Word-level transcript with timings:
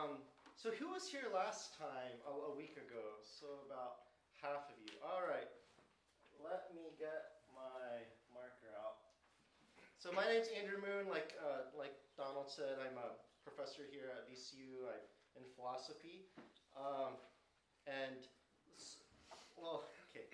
Um, 0.00 0.16
so 0.56 0.72
who 0.80 0.88
was 0.88 1.04
here 1.04 1.28
last 1.28 1.76
time, 1.76 2.16
a, 2.24 2.32
a 2.32 2.52
week 2.56 2.72
ago? 2.80 3.20
So 3.20 3.60
about 3.68 4.08
half 4.40 4.72
of 4.72 4.76
you. 4.80 4.96
All 5.04 5.20
right. 5.28 5.48
Let 6.40 6.72
me 6.72 6.88
get 6.96 7.44
my 7.52 8.00
marker 8.32 8.72
out. 8.80 9.04
So 10.00 10.08
my 10.16 10.24
name's 10.24 10.48
Andrew 10.56 10.80
Moon. 10.80 11.04
Like 11.12 11.36
uh, 11.36 11.68
like 11.76 11.92
Donald 12.16 12.48
said, 12.48 12.80
I'm 12.80 12.96
a 12.96 13.12
professor 13.44 13.84
here 13.92 14.08
at 14.08 14.24
VCU 14.24 14.88
in 15.36 15.44
philosophy. 15.52 16.24
Um, 16.72 17.20
and 17.84 18.24
well, 19.60 19.84
okay. 20.08 20.24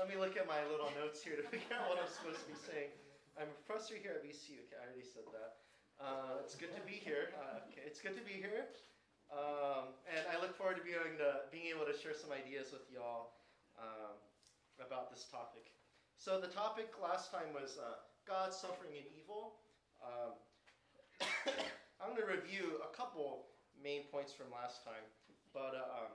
Let 0.00 0.08
me 0.08 0.16
look 0.16 0.40
at 0.40 0.48
my 0.48 0.64
little 0.72 0.88
notes 0.96 1.20
here 1.20 1.36
to 1.36 1.44
figure 1.52 1.76
out 1.76 1.92
what 1.92 2.00
I'm 2.00 2.08
supposed 2.08 2.40
to 2.40 2.48
be 2.48 2.56
saying. 2.56 2.88
I'm 3.36 3.52
a 3.52 3.56
professor 3.68 4.00
here 4.00 4.16
at 4.16 4.24
VCU. 4.24 4.64
Okay, 4.64 4.80
I 4.80 4.88
already 4.88 5.04
said 5.04 5.28
that. 5.36 5.60
Uh, 6.00 6.40
it's 6.40 6.56
good 6.56 6.72
to 6.72 6.80
be 6.88 6.96
here. 6.96 7.36
Uh, 7.36 7.60
okay, 7.68 7.84
it's 7.84 8.00
good 8.00 8.16
to 8.16 8.24
be 8.24 8.40
here. 8.40 8.72
Um, 9.30 9.94
and 10.10 10.26
I 10.26 10.42
look 10.42 10.58
forward 10.58 10.76
to 10.76 10.84
being, 10.84 10.98
to 11.22 11.46
being 11.54 11.70
able 11.70 11.86
to 11.86 11.94
share 11.94 12.18
some 12.18 12.34
ideas 12.34 12.74
with 12.74 12.82
y'all 12.90 13.38
um, 13.78 14.18
about 14.82 15.10
this 15.10 15.30
topic. 15.30 15.70
So 16.18 16.42
the 16.42 16.50
topic 16.50 16.90
last 16.98 17.30
time 17.30 17.54
was 17.54 17.78
uh, 17.78 18.02
God, 18.26 18.52
suffering, 18.52 18.92
and 18.98 19.06
evil. 19.14 19.62
Um, 20.02 20.34
I'm 22.02 22.12
going 22.12 22.26
to 22.26 22.28
review 22.28 22.82
a 22.82 22.90
couple 22.90 23.46
main 23.78 24.04
points 24.10 24.34
from 24.34 24.50
last 24.50 24.84
time, 24.84 25.06
but 25.54 25.78
uh, 25.78 26.04
um, 26.04 26.12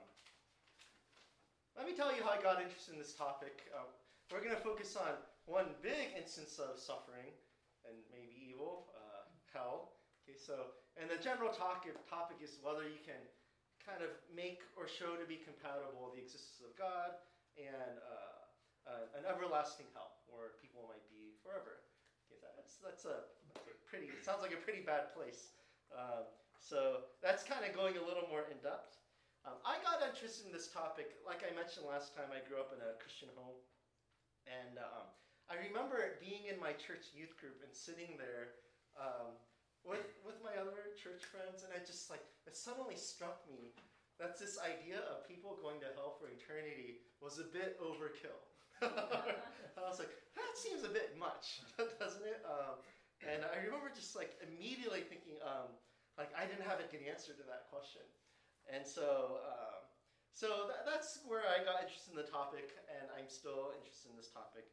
let 1.76 1.88
me 1.88 1.96
tell 1.96 2.14
you 2.14 2.22
how 2.22 2.36
I 2.36 2.40
got 2.40 2.60
interested 2.60 2.94
in 2.94 3.00
this 3.00 3.16
topic. 3.16 3.66
Uh, 3.74 3.88
we're 4.30 4.44
going 4.44 4.54
to 4.54 4.62
focus 4.62 4.96
on 4.96 5.16
one 5.46 5.72
big 5.82 6.12
instance 6.18 6.58
of 6.58 6.78
suffering 6.78 7.32
and 7.86 7.94
maybe 8.10 8.34
evil, 8.42 8.90
uh, 8.92 9.24
hell. 9.52 9.94
Okay, 10.22 10.38
so 10.38 10.74
and 10.96 11.12
the 11.12 11.20
general 11.20 11.52
topic 11.52 11.92
is 12.40 12.58
whether 12.64 12.88
you 12.88 13.00
can 13.04 13.20
kind 13.84 14.02
of 14.02 14.10
make 14.34 14.64
or 14.74 14.90
show 14.90 15.14
to 15.14 15.26
be 15.28 15.38
compatible 15.38 16.10
the 16.10 16.18
existence 16.18 16.58
of 16.64 16.74
God 16.74 17.14
and 17.54 17.94
uh, 18.02 18.90
uh, 18.90 19.18
an 19.18 19.24
everlasting 19.28 19.86
hell, 19.94 20.18
where 20.26 20.58
people 20.58 20.84
might 20.90 21.04
be 21.10 21.36
forever. 21.40 21.84
Okay, 22.32 22.50
that's 22.58 22.82
that's 22.82 23.06
a, 23.06 23.22
that's 23.52 23.66
a 23.70 23.74
pretty. 23.86 24.10
It 24.10 24.26
sounds 24.26 24.42
like 24.42 24.52
a 24.52 24.60
pretty 24.60 24.82
bad 24.82 25.14
place. 25.14 25.54
Um, 25.94 26.26
so 26.58 27.06
that's 27.22 27.46
kind 27.46 27.62
of 27.62 27.70
going 27.76 27.94
a 27.94 28.04
little 28.04 28.26
more 28.26 28.42
in 28.50 28.58
depth. 28.58 28.98
Um, 29.46 29.62
I 29.62 29.78
got 29.86 30.02
interested 30.02 30.42
in 30.42 30.50
this 30.50 30.66
topic, 30.66 31.14
like 31.22 31.46
I 31.46 31.54
mentioned 31.54 31.86
last 31.86 32.18
time. 32.18 32.34
I 32.34 32.42
grew 32.42 32.58
up 32.58 32.74
in 32.74 32.82
a 32.82 32.98
Christian 32.98 33.30
home, 33.38 33.54
and 34.50 34.82
um, 34.82 35.06
I 35.46 35.62
remember 35.62 36.18
being 36.18 36.50
in 36.50 36.58
my 36.58 36.74
church 36.74 37.14
youth 37.14 37.38
group 37.38 37.62
and 37.62 37.70
sitting 37.70 38.18
there 38.18 38.58
um, 38.98 39.38
with, 39.86 40.10
with 40.26 40.36
my 40.42 40.52
other 40.58 40.92
church 40.98 41.22
friends, 41.22 41.62
and 41.62 41.70
I 41.70 41.80
just 41.80 42.10
like, 42.10 42.22
it 42.44 42.58
suddenly 42.58 42.98
struck 42.98 43.46
me 43.46 43.72
that 44.18 44.34
this 44.36 44.58
idea 44.58 45.00
of 45.06 45.28
people 45.28 45.54
going 45.62 45.78
to 45.80 45.88
hell 45.94 46.18
for 46.18 46.26
eternity 46.26 47.06
was 47.22 47.38
a 47.38 47.46
bit 47.46 47.78
overkill. 47.78 48.42
I 48.82 49.88
was 49.88 50.02
like, 50.02 50.12
that 50.36 50.52
seems 50.58 50.84
a 50.84 50.92
bit 50.92 51.16
much, 51.16 51.64
doesn't 52.02 52.24
it? 52.24 52.42
Um, 52.44 52.82
and 53.24 53.44
I 53.46 53.64
remember 53.64 53.88
just 53.94 54.12
like 54.12 54.36
immediately 54.44 55.04
thinking, 55.04 55.40
um, 55.40 55.72
like 56.20 56.32
I 56.36 56.44
didn't 56.44 56.64
have 56.64 56.80
a 56.80 56.88
good 56.88 57.04
answer 57.04 57.32
to 57.32 57.44
that 57.48 57.68
question. 57.72 58.04
And 58.68 58.84
so, 58.84 59.40
um, 59.46 59.80
so 60.32 60.68
that, 60.68 60.84
that's 60.84 61.24
where 61.24 61.44
I 61.48 61.64
got 61.64 61.80
interested 61.80 62.12
in 62.12 62.18
the 62.20 62.28
topic, 62.28 62.76
and 62.92 63.08
I'm 63.16 63.28
still 63.28 63.72
interested 63.78 64.12
in 64.12 64.16
this 64.20 64.28
topic. 64.28 64.68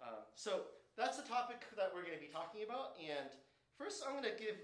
Um, 0.00 0.26
so 0.36 0.68
that's 0.96 1.16
the 1.16 1.24
topic 1.28 1.64
that 1.78 1.92
we're 1.94 2.04
going 2.04 2.16
to 2.16 2.20
be 2.20 2.32
talking 2.32 2.66
about. 2.66 2.98
And 3.00 3.32
first, 3.78 4.02
I'm 4.02 4.18
going 4.18 4.26
to 4.26 4.34
give 4.34 4.58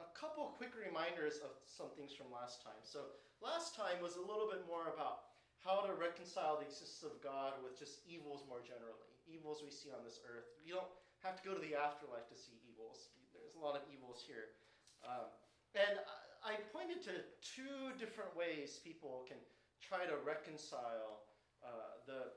a 0.00 0.08
couple 0.16 0.48
quick 0.56 0.72
reminders 0.72 1.44
of 1.44 1.52
some 1.68 1.92
things 1.92 2.16
from 2.16 2.32
last 2.32 2.64
time. 2.64 2.80
So 2.80 3.12
last 3.44 3.76
time 3.76 4.00
was 4.00 4.16
a 4.16 4.24
little 4.24 4.48
bit 4.48 4.64
more 4.64 4.88
about 4.96 5.36
how 5.60 5.84
to 5.84 5.92
reconcile 5.92 6.56
the 6.56 6.64
existence 6.64 7.04
of 7.04 7.20
God 7.20 7.60
with 7.60 7.76
just 7.76 8.00
evils 8.08 8.48
more 8.48 8.64
generally, 8.64 9.12
evils 9.28 9.60
we 9.60 9.68
see 9.68 9.92
on 9.92 10.00
this 10.00 10.24
earth. 10.24 10.48
You 10.64 10.80
don't 10.80 10.92
have 11.20 11.36
to 11.36 11.42
go 11.44 11.52
to 11.52 11.60
the 11.60 11.76
afterlife 11.76 12.26
to 12.32 12.36
see 12.36 12.56
evils. 12.64 13.12
There's 13.36 13.56
a 13.56 13.62
lot 13.62 13.76
of 13.76 13.84
evils 13.92 14.24
here. 14.24 14.56
Um, 15.04 15.28
and 15.76 16.00
I 16.40 16.56
pointed 16.72 17.04
to 17.12 17.20
two 17.44 17.92
different 18.00 18.32
ways 18.32 18.80
people 18.80 19.28
can 19.28 19.36
try 19.84 20.08
to 20.08 20.16
reconcile 20.24 21.28
uh, 21.60 22.00
the 22.08 22.32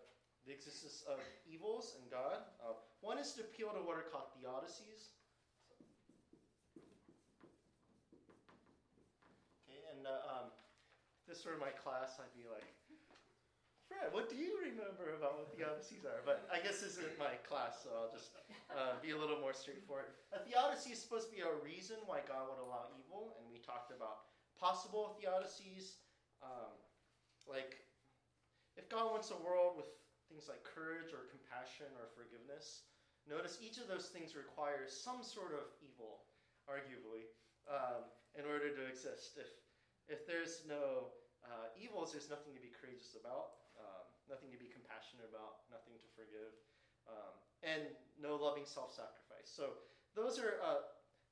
the 0.48 0.56
existence 0.56 1.04
of 1.06 1.20
evils 1.46 1.96
and 2.00 2.10
God. 2.10 2.42
Uh, 2.58 2.74
one 3.02 3.20
is 3.20 3.34
to 3.34 3.42
appeal 3.42 3.70
to 3.70 3.82
what 3.86 3.98
are 3.98 4.08
called 4.08 4.32
theodicies. 4.34 5.14
Okay, 9.68 9.78
and 10.00 10.08
uh, 10.08 10.32
um, 10.32 10.48
this 11.28 11.44
were 11.44 11.60
my 11.60 11.76
class, 11.76 12.16
I'd 12.24 12.32
be 12.32 12.48
like, 12.48 12.72
Fred, 13.92 14.16
what 14.16 14.32
do 14.32 14.40
you 14.40 14.56
remember 14.64 15.20
about 15.20 15.36
what 15.36 15.52
theodicies 15.52 16.08
are? 16.08 16.24
But 16.24 16.48
I 16.48 16.64
guess 16.64 16.80
this 16.80 16.96
isn't 16.96 17.20
my 17.20 17.36
class, 17.44 17.84
so 17.84 17.92
I'll 17.92 18.14
just 18.16 18.32
uh, 18.72 18.96
be 19.04 19.12
a 19.12 19.20
little 19.20 19.44
more 19.44 19.52
straightforward. 19.52 20.16
A 20.32 20.40
theodicy 20.40 20.96
is 20.96 21.04
supposed 21.04 21.28
to 21.28 21.36
be 21.36 21.44
a 21.44 21.52
reason 21.60 22.00
why 22.08 22.24
God 22.24 22.48
would 22.48 22.64
allow 22.64 22.88
evil, 22.96 23.36
and 23.36 23.52
we 23.52 23.60
talked 23.60 23.92
about 23.92 24.32
possible 24.56 25.20
theodicies, 25.20 26.00
um, 26.40 26.72
like 27.44 27.84
if 28.80 28.88
God 28.88 29.12
wants 29.12 29.36
a 29.36 29.40
world 29.44 29.76
with 29.76 29.92
things 30.32 30.48
like 30.48 30.64
courage 30.64 31.12
or 31.12 31.28
compassion 31.28 31.92
or 32.00 32.08
forgiveness. 32.16 32.88
Notice 33.28 33.60
each 33.60 33.78
of 33.78 33.90
those 33.90 34.10
things 34.10 34.38
requires 34.38 34.96
some 34.96 35.22
sort 35.22 35.54
of 35.54 35.70
evil, 35.84 36.26
arguably, 36.70 37.30
um, 37.68 38.06
in 38.38 38.46
order 38.46 38.70
to 38.70 38.82
exist. 38.88 39.38
If, 39.38 39.50
if 40.10 40.26
there's 40.26 40.66
no 40.68 41.14
uh, 41.46 41.72
evils, 41.78 42.12
there's 42.12 42.30
nothing 42.30 42.52
to 42.58 42.62
be 42.62 42.74
courageous 42.74 43.16
about, 43.16 43.62
um, 43.80 44.06
nothing 44.28 44.52
to 44.52 44.60
be 44.60 44.68
compassionate 44.68 45.30
about, 45.30 45.64
nothing 45.70 45.96
to 46.02 46.08
forgive, 46.18 46.54
um, 47.08 47.34
and 47.64 47.88
no 48.20 48.36
loving 48.36 48.66
self 48.66 48.92
sacrifice. 48.92 49.48
So 49.48 49.80
those 50.14 50.42
are. 50.42 50.60
Uh, 50.60 50.84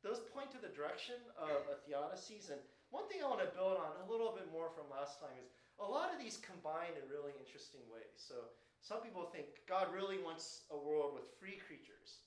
those 0.06 0.22
point 0.30 0.54
to 0.54 0.62
the 0.62 0.70
direction 0.70 1.18
of 1.38 1.66
a 1.74 1.76
theodicies. 1.86 2.54
And 2.54 2.62
one 2.94 3.10
thing 3.10 3.20
I 3.20 3.28
want 3.28 3.42
to 3.42 3.52
build 3.52 3.82
on 3.82 3.98
a 3.98 4.06
little 4.06 4.32
bit 4.32 4.46
more 4.54 4.70
from 4.70 4.86
last 4.94 5.18
time 5.18 5.34
is 5.42 5.50
a 5.82 5.86
lot 5.86 6.14
of 6.14 6.22
these 6.22 6.38
combine 6.42 6.94
in 6.98 7.04
really 7.10 7.34
interesting 7.38 7.82
ways. 7.90 8.18
So 8.18 8.54
some 8.82 9.02
people 9.02 9.28
think 9.30 9.66
God 9.66 9.90
really 9.90 10.22
wants 10.22 10.70
a 10.70 10.78
world 10.78 11.18
with 11.18 11.28
free 11.42 11.58
creatures, 11.58 12.24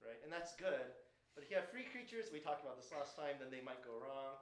right? 0.00 0.18
And 0.24 0.32
that's 0.32 0.56
good. 0.56 0.88
But 1.36 1.44
if 1.44 1.48
you 1.48 1.56
have 1.56 1.68
free 1.72 1.88
creatures, 1.88 2.28
we 2.32 2.40
talked 2.40 2.60
about 2.60 2.76
this 2.76 2.92
last 2.92 3.16
time, 3.16 3.40
then 3.40 3.48
they 3.48 3.64
might 3.64 3.80
go 3.84 3.96
wrong. 3.96 4.36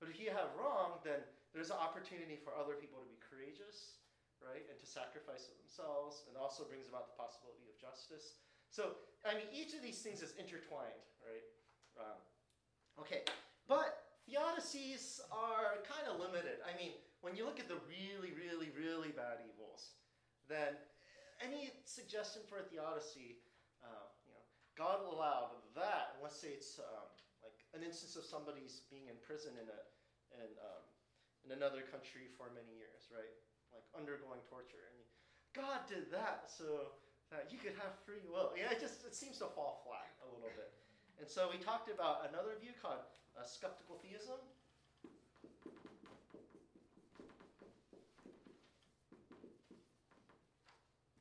But 0.00 0.10
if 0.10 0.18
you 0.18 0.30
have 0.34 0.52
wrong, 0.58 1.00
then 1.02 1.22
there's 1.54 1.70
an 1.70 1.78
opportunity 1.78 2.36
for 2.36 2.50
other 2.54 2.74
people 2.74 2.98
to 2.98 3.08
be 3.08 3.18
courageous, 3.22 4.02
right? 4.42 4.66
And 4.66 4.76
to 4.76 4.86
sacrifice 4.86 5.46
themselves, 5.48 6.26
and 6.26 6.34
also 6.34 6.66
brings 6.66 6.90
about 6.90 7.12
the 7.12 7.16
possibility 7.16 7.70
of 7.70 7.76
justice. 7.78 8.36
So, 8.74 8.98
I 9.22 9.38
mean, 9.38 9.46
each 9.54 9.72
of 9.72 9.80
these 9.80 10.02
things 10.02 10.18
is 10.18 10.34
intertwined, 10.34 11.06
right? 11.22 11.46
Um, 11.94 12.18
okay, 12.98 13.22
but 13.70 14.18
theodicies 14.26 15.22
are 15.30 15.78
kind 15.86 16.10
of 16.10 16.18
limited. 16.18 16.58
I 16.66 16.74
mean, 16.74 16.98
when 17.22 17.38
you 17.38 17.46
look 17.46 17.62
at 17.62 17.70
the 17.70 17.78
really, 17.86 18.34
really, 18.34 18.74
really 18.74 19.14
bad 19.14 19.46
evils, 19.46 19.94
then 20.50 20.74
any 21.38 21.70
suggestion 21.86 22.42
for 22.50 22.58
a 22.58 22.66
theodicy, 22.66 23.38
uh, 23.86 24.10
you 24.26 24.34
know, 24.34 24.42
God 24.74 25.06
allowed 25.06 25.54
that. 25.78 26.18
Let's 26.18 26.36
say 26.36 26.58
it's 26.58 26.82
um, 26.82 27.13
an 27.74 27.82
instance 27.82 28.14
of 28.14 28.22
somebody's 28.22 28.86
being 28.88 29.10
in 29.10 29.18
prison 29.26 29.58
in 29.58 29.66
a 29.66 29.80
in 30.38 30.50
um, 30.62 30.82
in 31.44 31.50
another 31.52 31.84
country 31.84 32.30
for 32.38 32.48
many 32.54 32.72
years, 32.78 33.10
right? 33.10 33.34
Like 33.74 33.84
undergoing 33.92 34.40
torture, 34.46 34.86
and 34.94 34.98
God 35.52 35.84
did 35.90 36.08
that 36.14 36.46
so 36.46 36.94
that 37.34 37.50
you 37.50 37.58
could 37.58 37.74
have 37.82 37.98
free 38.06 38.22
will. 38.30 38.54
Yeah, 38.54 38.70
it 38.70 38.78
just 38.78 39.02
it 39.02 39.14
seems 39.14 39.42
to 39.42 39.50
fall 39.50 39.82
flat 39.82 40.14
a 40.22 40.26
little 40.30 40.54
bit. 40.54 40.70
And 41.18 41.28
so 41.30 41.46
we 41.50 41.58
talked 41.62 41.90
about 41.90 42.26
another 42.30 42.58
view 42.58 42.74
called 42.82 43.06
uh, 43.38 43.46
skeptical 43.46 44.02
theism. 44.02 44.38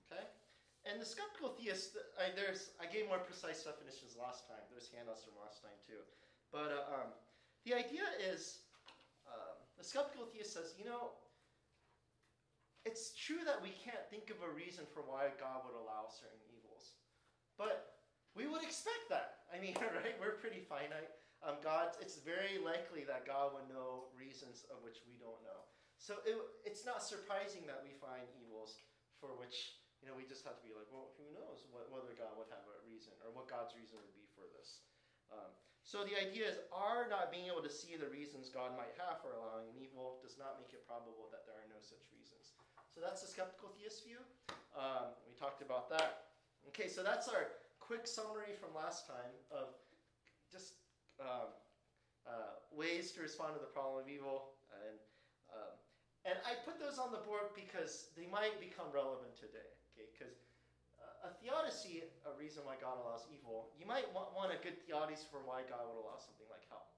Okay? 0.10 0.26
And 0.90 0.98
the 0.98 1.06
skeptical 1.06 1.54
theist, 1.54 1.98
I, 2.18 2.34
there's, 2.34 2.74
I 2.82 2.90
gave 2.90 3.06
more 3.06 3.22
precise 3.22 3.62
definitions 3.62 4.18
last 4.18 4.50
time. 4.50 4.66
There's 4.74 4.90
handouts 4.90 5.22
from 5.26 5.38
last 5.38 5.62
time 5.62 5.78
too. 5.86 6.02
But 6.54 6.70
uh, 6.70 6.94
um, 7.02 7.10
the 7.66 7.74
idea 7.74 8.06
is 8.22 8.62
um, 9.26 9.58
the 9.74 9.84
skeptical 9.84 10.30
theist 10.30 10.54
says, 10.54 10.78
you 10.78 10.86
know, 10.86 11.18
it's 12.86 13.18
true 13.18 13.42
that 13.42 13.58
we 13.58 13.74
can't 13.82 14.06
think 14.14 14.30
of 14.30 14.46
a 14.46 14.52
reason 14.54 14.86
for 14.94 15.02
why 15.02 15.34
God 15.42 15.66
would 15.66 15.74
allow 15.74 16.06
certain 16.14 16.46
evils. 16.54 17.02
But 17.58 17.98
we 18.38 18.46
would 18.46 18.62
expect 18.62 19.10
that. 19.10 19.50
I 19.50 19.58
mean, 19.58 19.74
right? 19.98 20.14
We're 20.22 20.38
pretty 20.38 20.62
finite. 20.62 21.10
Um, 21.42 21.58
God, 21.66 21.98
it's 21.98 22.22
very 22.22 22.62
likely 22.62 23.02
that 23.10 23.26
God 23.26 23.58
would 23.58 23.66
know 23.68 24.14
reasons 24.14 24.70
of 24.70 24.86
which 24.86 25.02
we 25.10 25.18
don't 25.18 25.42
know. 25.42 25.66
So 25.98 26.22
it, 26.24 26.38
it's 26.64 26.86
not 26.86 27.02
surprising 27.02 27.66
that 27.66 27.82
we 27.82 27.98
find 27.98 28.30
evils 28.38 28.78
for 29.18 29.36
which 29.36 29.84
you 30.04 30.12
know, 30.12 30.20
we 30.20 30.28
just 30.28 30.44
have 30.44 30.60
to 30.60 30.66
be 30.68 30.76
like, 30.76 30.92
well, 30.92 31.16
who 31.16 31.32
knows 31.32 31.64
what, 31.72 31.88
whether 31.88 32.12
God 32.12 32.36
would 32.36 32.52
have 32.52 32.68
a 32.68 32.76
reason 32.84 33.16
or 33.24 33.32
what 33.32 33.48
God's 33.48 33.72
reason 33.72 34.04
would 34.04 34.12
be 34.12 34.28
for 34.36 34.44
this. 34.52 34.84
Um, 35.32 35.56
So 35.84 36.08
the 36.08 36.16
idea 36.16 36.48
is 36.48 36.58
our 36.72 37.12
not 37.12 37.28
being 37.28 37.52
able 37.52 37.62
to 37.62 37.70
see 37.70 38.00
the 38.00 38.08
reasons 38.08 38.48
God 38.48 38.72
might 38.80 38.96
have 38.96 39.20
for 39.20 39.36
allowing 39.36 39.68
an 39.68 39.78
evil 39.78 40.24
does 40.24 40.40
not 40.40 40.56
make 40.56 40.72
it 40.72 40.88
probable 40.88 41.28
that 41.36 41.44
there 41.44 41.60
are 41.60 41.68
no 41.68 41.78
such 41.84 42.08
reasons. 42.16 42.56
So 42.96 43.04
that's 43.04 43.20
the 43.20 43.28
skeptical 43.28 43.76
theist 43.76 44.08
view. 44.08 44.24
Um, 44.74 45.12
we 45.28 45.36
talked 45.36 45.60
about 45.60 45.92
that. 45.92 46.32
Okay, 46.72 46.88
so 46.88 47.04
that's 47.04 47.28
our 47.28 47.52
quick 47.84 48.08
summary 48.08 48.56
from 48.56 48.72
last 48.72 49.12
time 49.12 49.36
of 49.52 49.76
just 50.48 50.80
um, 51.20 51.52
uh, 52.24 52.64
ways 52.72 53.12
to 53.14 53.22
respond 53.22 53.54
to 53.54 53.60
the 53.60 53.70
problem 53.70 54.00
of 54.02 54.08
evil. 54.08 54.56
And, 54.72 54.98
um, 55.52 55.74
and 56.24 56.40
I 56.48 56.56
put 56.64 56.80
those 56.80 56.96
on 56.96 57.12
the 57.12 57.20
board 57.28 57.52
because 57.52 58.08
they 58.16 58.26
might 58.32 58.56
become 58.64 58.88
relevant 58.96 59.36
today. 59.36 59.68
A 61.24 61.32
theodicy, 61.40 62.04
a 62.28 62.36
reason 62.36 62.68
why 62.68 62.76
God 62.84 63.00
allows 63.00 63.24
evil, 63.32 63.72
you 63.80 63.88
might 63.88 64.04
want, 64.12 64.36
want 64.36 64.52
a 64.52 64.60
good 64.60 64.76
theodicy 64.84 65.24
for 65.32 65.40
why 65.48 65.64
God 65.64 65.88
would 65.88 65.96
allow 66.04 66.20
something 66.20 66.48
like 66.52 66.68
hell, 66.68 66.92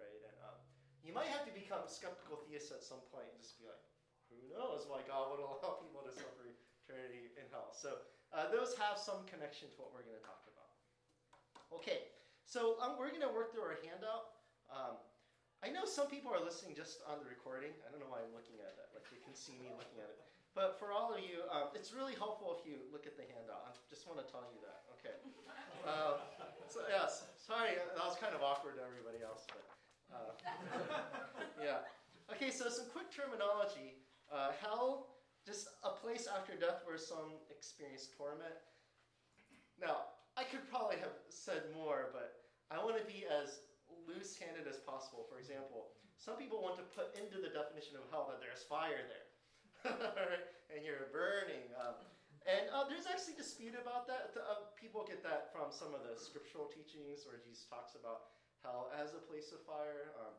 right? 0.00 0.16
And 0.24 0.36
um, 0.48 0.56
you 1.04 1.12
might 1.12 1.28
have 1.28 1.44
to 1.44 1.52
become 1.52 1.84
a 1.84 1.90
skeptical 1.92 2.40
theist 2.48 2.72
at 2.72 2.80
some 2.80 3.04
point 3.12 3.28
and 3.28 3.36
just 3.36 3.60
be 3.60 3.68
like, 3.68 3.84
who 4.32 4.40
knows 4.48 4.88
why 4.88 5.04
God 5.04 5.36
would 5.36 5.42
allow 5.44 5.76
people 5.84 6.00
to 6.08 6.12
suffer 6.12 6.48
eternity 6.88 7.36
in 7.36 7.44
hell? 7.52 7.68
So 7.76 8.00
uh, 8.32 8.48
those 8.48 8.72
have 8.80 8.96
some 8.96 9.28
connection 9.28 9.68
to 9.68 9.76
what 9.76 9.92
we're 9.92 10.08
going 10.08 10.16
to 10.16 10.24
talk 10.24 10.40
about. 10.48 10.72
Okay, 11.76 12.08
so 12.48 12.80
um, 12.80 12.96
we're 12.96 13.12
going 13.12 13.26
to 13.28 13.34
work 13.34 13.52
through 13.52 13.68
our 13.68 13.76
handout. 13.84 14.40
Um, 14.72 14.96
I 15.60 15.68
know 15.68 15.84
some 15.84 16.08
people 16.08 16.32
are 16.32 16.40
listening 16.40 16.72
just 16.72 17.04
on 17.04 17.20
the 17.20 17.28
recording. 17.28 17.76
I 17.84 17.92
don't 17.92 18.00
know 18.00 18.08
why 18.08 18.24
I'm 18.24 18.32
looking 18.32 18.56
at 18.62 18.72
that. 18.80 18.92
Like 18.96 19.04
they 19.12 19.20
can 19.20 19.36
see 19.36 19.60
me 19.60 19.68
looking 19.72 20.00
at 20.00 20.08
it. 20.08 20.20
But 20.56 20.80
for 20.80 20.88
all 20.88 21.12
of 21.12 21.20
you, 21.20 21.44
um, 21.52 21.68
it's 21.76 21.92
really 21.92 22.16
helpful 22.16 22.56
if 22.56 22.64
you 22.64 22.80
look 22.88 23.04
at 23.04 23.20
the 23.20 23.28
handout. 23.28 23.68
I 23.68 23.76
just 23.92 24.08
want 24.08 24.24
to 24.24 24.26
tell 24.32 24.40
you 24.48 24.56
that. 24.64 24.88
Okay. 24.96 25.12
Uh, 25.84 26.16
so 26.72 26.80
yes, 26.88 27.28
sorry, 27.36 27.76
that 27.76 28.00
was 28.00 28.16
kind 28.16 28.32
of 28.32 28.40
awkward 28.40 28.80
to 28.80 28.82
everybody 28.82 29.20
else, 29.20 29.44
but 29.52 29.60
uh, 30.16 30.32
yeah. 31.60 31.84
Okay, 32.32 32.48
so 32.48 32.72
some 32.72 32.88
quick 32.88 33.12
terminology. 33.12 34.00
Uh, 34.32 34.56
hell, 34.56 35.12
just 35.44 35.68
a 35.84 35.92
place 35.92 36.24
after 36.24 36.56
death 36.56 36.82
where 36.88 36.96
some 36.96 37.36
experience 37.52 38.08
torment. 38.16 38.56
Now, 39.76 40.16
I 40.40 40.42
could 40.48 40.64
probably 40.72 40.96
have 41.04 41.20
said 41.28 41.68
more, 41.76 42.16
but 42.16 42.48
I 42.72 42.80
want 42.80 42.96
to 42.96 43.04
be 43.04 43.28
as 43.28 43.60
loose-handed 44.08 44.64
as 44.64 44.80
possible. 44.80 45.28
For 45.28 45.36
example, 45.36 45.92
some 46.16 46.40
people 46.40 46.64
want 46.64 46.80
to 46.80 46.86
put 46.96 47.12
into 47.12 47.44
the 47.44 47.52
definition 47.52 48.00
of 48.00 48.08
hell 48.08 48.24
that 48.32 48.40
there's 48.40 48.64
fire 48.64 49.04
there. 49.04 49.25
and 50.72 50.82
you're 50.82 51.10
burning. 51.14 51.70
Um, 51.78 51.96
and 52.46 52.70
uh, 52.70 52.86
there's 52.86 53.10
actually 53.10 53.34
dispute 53.34 53.74
about 53.74 54.06
that. 54.06 54.30
Uh, 54.38 54.70
people 54.78 55.02
get 55.02 55.22
that 55.26 55.50
from 55.50 55.74
some 55.74 55.90
of 55.94 56.06
the 56.06 56.14
scriptural 56.14 56.70
teachings 56.70 57.26
where 57.26 57.42
Jesus 57.42 57.66
talks 57.66 57.98
about 57.98 58.30
hell 58.62 58.90
as 58.94 59.18
a 59.18 59.22
place 59.26 59.50
of 59.50 59.62
fire. 59.66 60.14
Um, 60.22 60.34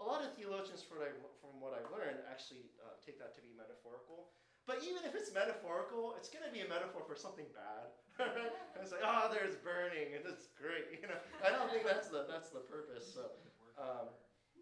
a 0.00 0.04
lot 0.04 0.24
of 0.24 0.32
theologians, 0.32 0.80
from 0.80 1.04
what, 1.04 1.12
I, 1.12 1.12
from 1.44 1.60
what 1.60 1.76
I've 1.76 1.92
learned, 1.92 2.24
actually 2.24 2.72
uh, 2.80 2.96
take 3.04 3.20
that 3.20 3.36
to 3.36 3.44
be 3.44 3.52
metaphorical. 3.52 4.32
But 4.64 4.80
even 4.80 5.04
if 5.04 5.12
it's 5.12 5.28
metaphorical, 5.32 6.16
it's 6.16 6.32
going 6.32 6.44
to 6.44 6.52
be 6.52 6.64
a 6.64 6.68
metaphor 6.68 7.04
for 7.04 7.12
something 7.12 7.48
bad. 7.52 7.92
it's 8.80 8.92
like, 8.92 9.04
oh, 9.04 9.28
there's 9.28 9.60
burning, 9.60 10.16
and 10.16 10.24
it's 10.24 10.48
great. 10.56 10.88
You 11.00 11.08
know, 11.08 11.20
I 11.44 11.52
don't 11.52 11.68
think 11.72 11.84
that's 11.84 12.12
the 12.12 12.28
that's 12.28 12.52
the 12.52 12.60
purpose. 12.68 13.08
So, 13.08 13.32
um, 13.80 14.12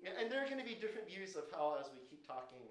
and 0.07 0.31
there 0.31 0.39
are 0.39 0.47
going 0.47 0.63
to 0.63 0.67
be 0.67 0.79
different 0.79 1.11
views 1.11 1.35
of 1.35 1.51
hell 1.51 1.75
as 1.79 1.91
we 1.91 1.99
keep 2.07 2.23
talking. 2.23 2.63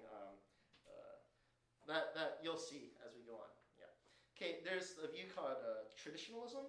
That, 1.88 2.12
that 2.12 2.44
you'll 2.44 2.60
see 2.60 2.92
as 3.00 3.16
we 3.16 3.24
go 3.24 3.40
on. 3.40 3.50
Yeah. 3.80 3.88
Okay, 4.36 4.60
there's 4.60 5.00
a 5.00 5.08
view 5.08 5.24
called 5.32 5.56
uh, 5.64 5.88
traditionalism. 5.96 6.68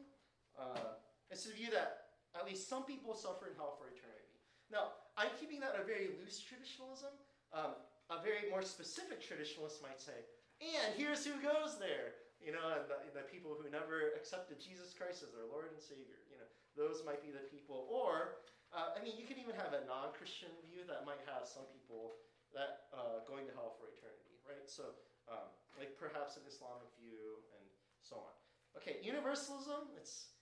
Uh, 0.55 0.95
it's 1.27 1.43
a 1.45 1.53
view 1.53 1.67
that 1.75 2.15
at 2.39 2.47
least 2.47 2.71
some 2.71 2.87
people 2.87 3.11
suffer 3.11 3.51
in 3.51 3.55
hell 3.59 3.75
for 3.75 3.91
eternity. 3.91 4.39
Now, 4.71 4.95
I'm 5.19 5.33
keeping 5.35 5.59
that 5.59 5.75
a 5.75 5.83
very 5.83 6.15
loose 6.23 6.39
traditionalism. 6.39 7.11
Um, 7.51 7.75
a 8.09 8.17
very 8.23 8.49
more 8.49 8.65
specific 8.65 9.21
traditionalist 9.21 9.85
might 9.85 10.01
say, 10.01 10.25
and 10.63 10.95
here's 10.97 11.21
who 11.25 11.37
goes 11.43 11.77
there. 11.77 12.17
You 12.39 12.55
know, 12.55 12.63
and 12.71 12.87
the, 12.87 12.95
the, 13.11 13.27
people 13.27 13.51
who 13.51 13.67
never 13.67 14.15
accepted 14.15 14.63
Jesus 14.63 14.95
Christ 14.95 15.27
as 15.27 15.35
their 15.35 15.43
Lord 15.43 15.75
and 15.75 15.75
Savior. 15.75 16.23
You 16.31 16.39
know, 16.39 16.47
those 16.79 17.03
might 17.03 17.19
be 17.19 17.35
the 17.35 17.43
people. 17.51 17.83
Or, 17.91 18.39
uh, 18.71 18.95
I 18.95 19.03
mean, 19.03 19.19
you 19.19 19.27
could 19.27 19.35
even 19.35 19.59
have 19.59 19.75
a 19.75 19.83
non-Christian 19.83 20.55
view 20.63 20.87
that 20.87 21.03
might 21.03 21.19
have 21.27 21.43
some 21.43 21.67
people 21.67 22.15
that 22.55 22.87
uh, 22.95 23.27
going 23.27 23.43
to 23.51 23.53
hell 23.59 23.75
for 23.75 23.91
eternity, 23.91 24.39
right? 24.47 24.63
So 24.71 24.95
um, 25.29 25.49
like 25.77 25.95
perhaps 25.95 26.35
an 26.35 26.43
Islamic 26.49 26.89
view 26.99 27.39
and 27.55 27.65
so 28.03 28.19
on. 28.19 28.33
Okay, 28.77 29.01
universalism, 29.01 29.89
it's, 29.97 30.35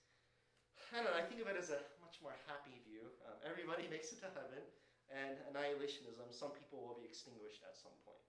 I 0.92 1.00
don't 1.00 1.08
know, 1.08 1.16
I 1.16 1.24
think 1.24 1.40
of 1.40 1.48
it 1.48 1.56
as 1.56 1.70
a 1.70 1.80
much 2.02 2.20
more 2.20 2.36
happy 2.48 2.80
view. 2.84 3.08
Um, 3.24 3.38
everybody 3.44 3.88
makes 3.94 4.12
it 4.12 4.20
to 4.24 4.30
heaven. 4.34 4.64
And 5.08 5.40
annihilationism, 5.48 6.28
some 6.28 6.52
people 6.52 6.84
will 6.84 7.00
be 7.00 7.08
extinguished 7.08 7.64
at 7.64 7.72
some 7.80 7.96
point. 8.04 8.20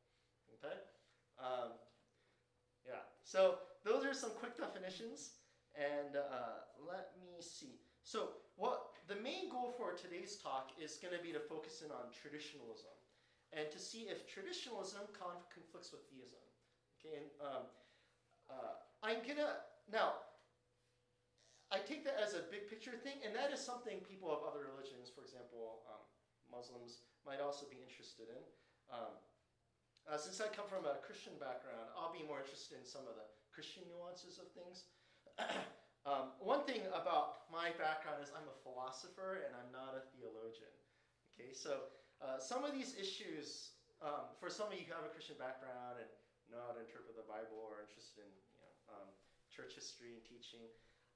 Okay? 0.55 0.77
Um, 1.35 1.75
yeah, 2.87 3.03
so 3.27 3.59
those 3.83 4.07
are 4.07 4.15
some 4.15 4.31
quick 4.39 4.55
definitions. 4.55 5.39
And 5.75 6.15
uh, 6.15 6.67
let 6.87 7.13
me 7.19 7.39
see. 7.39 7.79
So, 8.03 8.41
what 8.57 8.97
the 9.07 9.15
main 9.21 9.47
goal 9.53 9.71
for 9.77 9.93
today's 9.93 10.35
talk 10.41 10.71
is 10.81 10.97
going 10.97 11.13
to 11.15 11.21
be 11.21 11.31
to 11.31 11.39
focus 11.39 11.83
in 11.85 11.91
on 11.93 12.09
traditionalism 12.09 12.95
and 13.53 13.69
to 13.71 13.79
see 13.79 14.09
if 14.09 14.25
traditionalism 14.25 15.05
conflicts 15.13 15.93
with 15.93 16.03
theism. 16.09 16.48
Okay, 16.99 17.23
and 17.23 17.31
um, 17.39 17.63
uh, 18.51 18.75
I'm 18.99 19.23
gonna 19.23 19.63
now. 19.87 20.19
I 21.71 21.77
take 21.85 22.03
that 22.03 22.17
as 22.17 22.33
a 22.33 22.43
big 22.49 22.65
picture 22.65 22.97
thing, 22.97 23.21
and 23.21 23.29
that 23.37 23.53
is 23.53 23.61
something 23.61 24.01
people 24.01 24.33
of 24.33 24.41
other 24.41 24.65
religions, 24.73 25.13
for 25.13 25.21
example, 25.21 25.85
um, 25.85 26.01
Muslims, 26.49 27.05
might 27.29 27.37
also 27.37 27.69
be 27.69 27.77
interested 27.77 28.25
in. 28.25 28.41
Um, 28.89 29.13
uh, 30.09 30.17
since 30.17 30.41
I 30.41 30.49
come 30.49 30.65
from 30.65 30.89
a 30.89 30.97
Christian 31.05 31.37
background, 31.37 31.93
I'll 31.93 32.09
be 32.09 32.25
more 32.25 32.41
interested 32.41 32.81
in 32.81 32.85
some 32.89 33.05
of 33.05 33.13
the 33.13 33.29
Christian 33.53 33.85
nuances 33.85 34.41
of 34.41 34.49
things. 34.57 34.89
um, 36.09 36.33
one 36.41 36.65
thing 36.65 36.81
about 36.89 37.45
my 37.53 37.69
background 37.77 38.17
is 38.17 38.33
I'm 38.33 38.49
a 38.49 38.57
philosopher 38.65 39.45
and 39.45 39.53
I'm 39.53 39.69
not 39.69 39.93
a 39.93 40.01
theologian. 40.17 40.73
Okay, 41.37 41.53
so 41.53 41.91
uh, 42.17 42.41
some 42.41 42.65
of 42.65 42.73
these 42.73 42.97
issues, 42.97 43.77
um, 44.01 44.33
for 44.41 44.49
some 44.49 44.73
of 44.73 44.75
you 44.75 44.89
who 44.89 44.97
have 44.97 45.05
a 45.05 45.13
Christian 45.13 45.37
background 45.37 46.01
and 46.01 46.09
know 46.49 46.61
how 46.65 46.73
to 46.73 46.81
interpret 46.81 47.15
the 47.15 47.25
Bible 47.25 47.57
or 47.57 47.85
interested 47.85 48.25
in 48.25 48.29
you 48.29 48.59
know, 48.61 48.73
um, 48.93 49.07
church 49.49 49.77
history 49.77 50.17
and 50.17 50.23
teaching, 50.25 50.65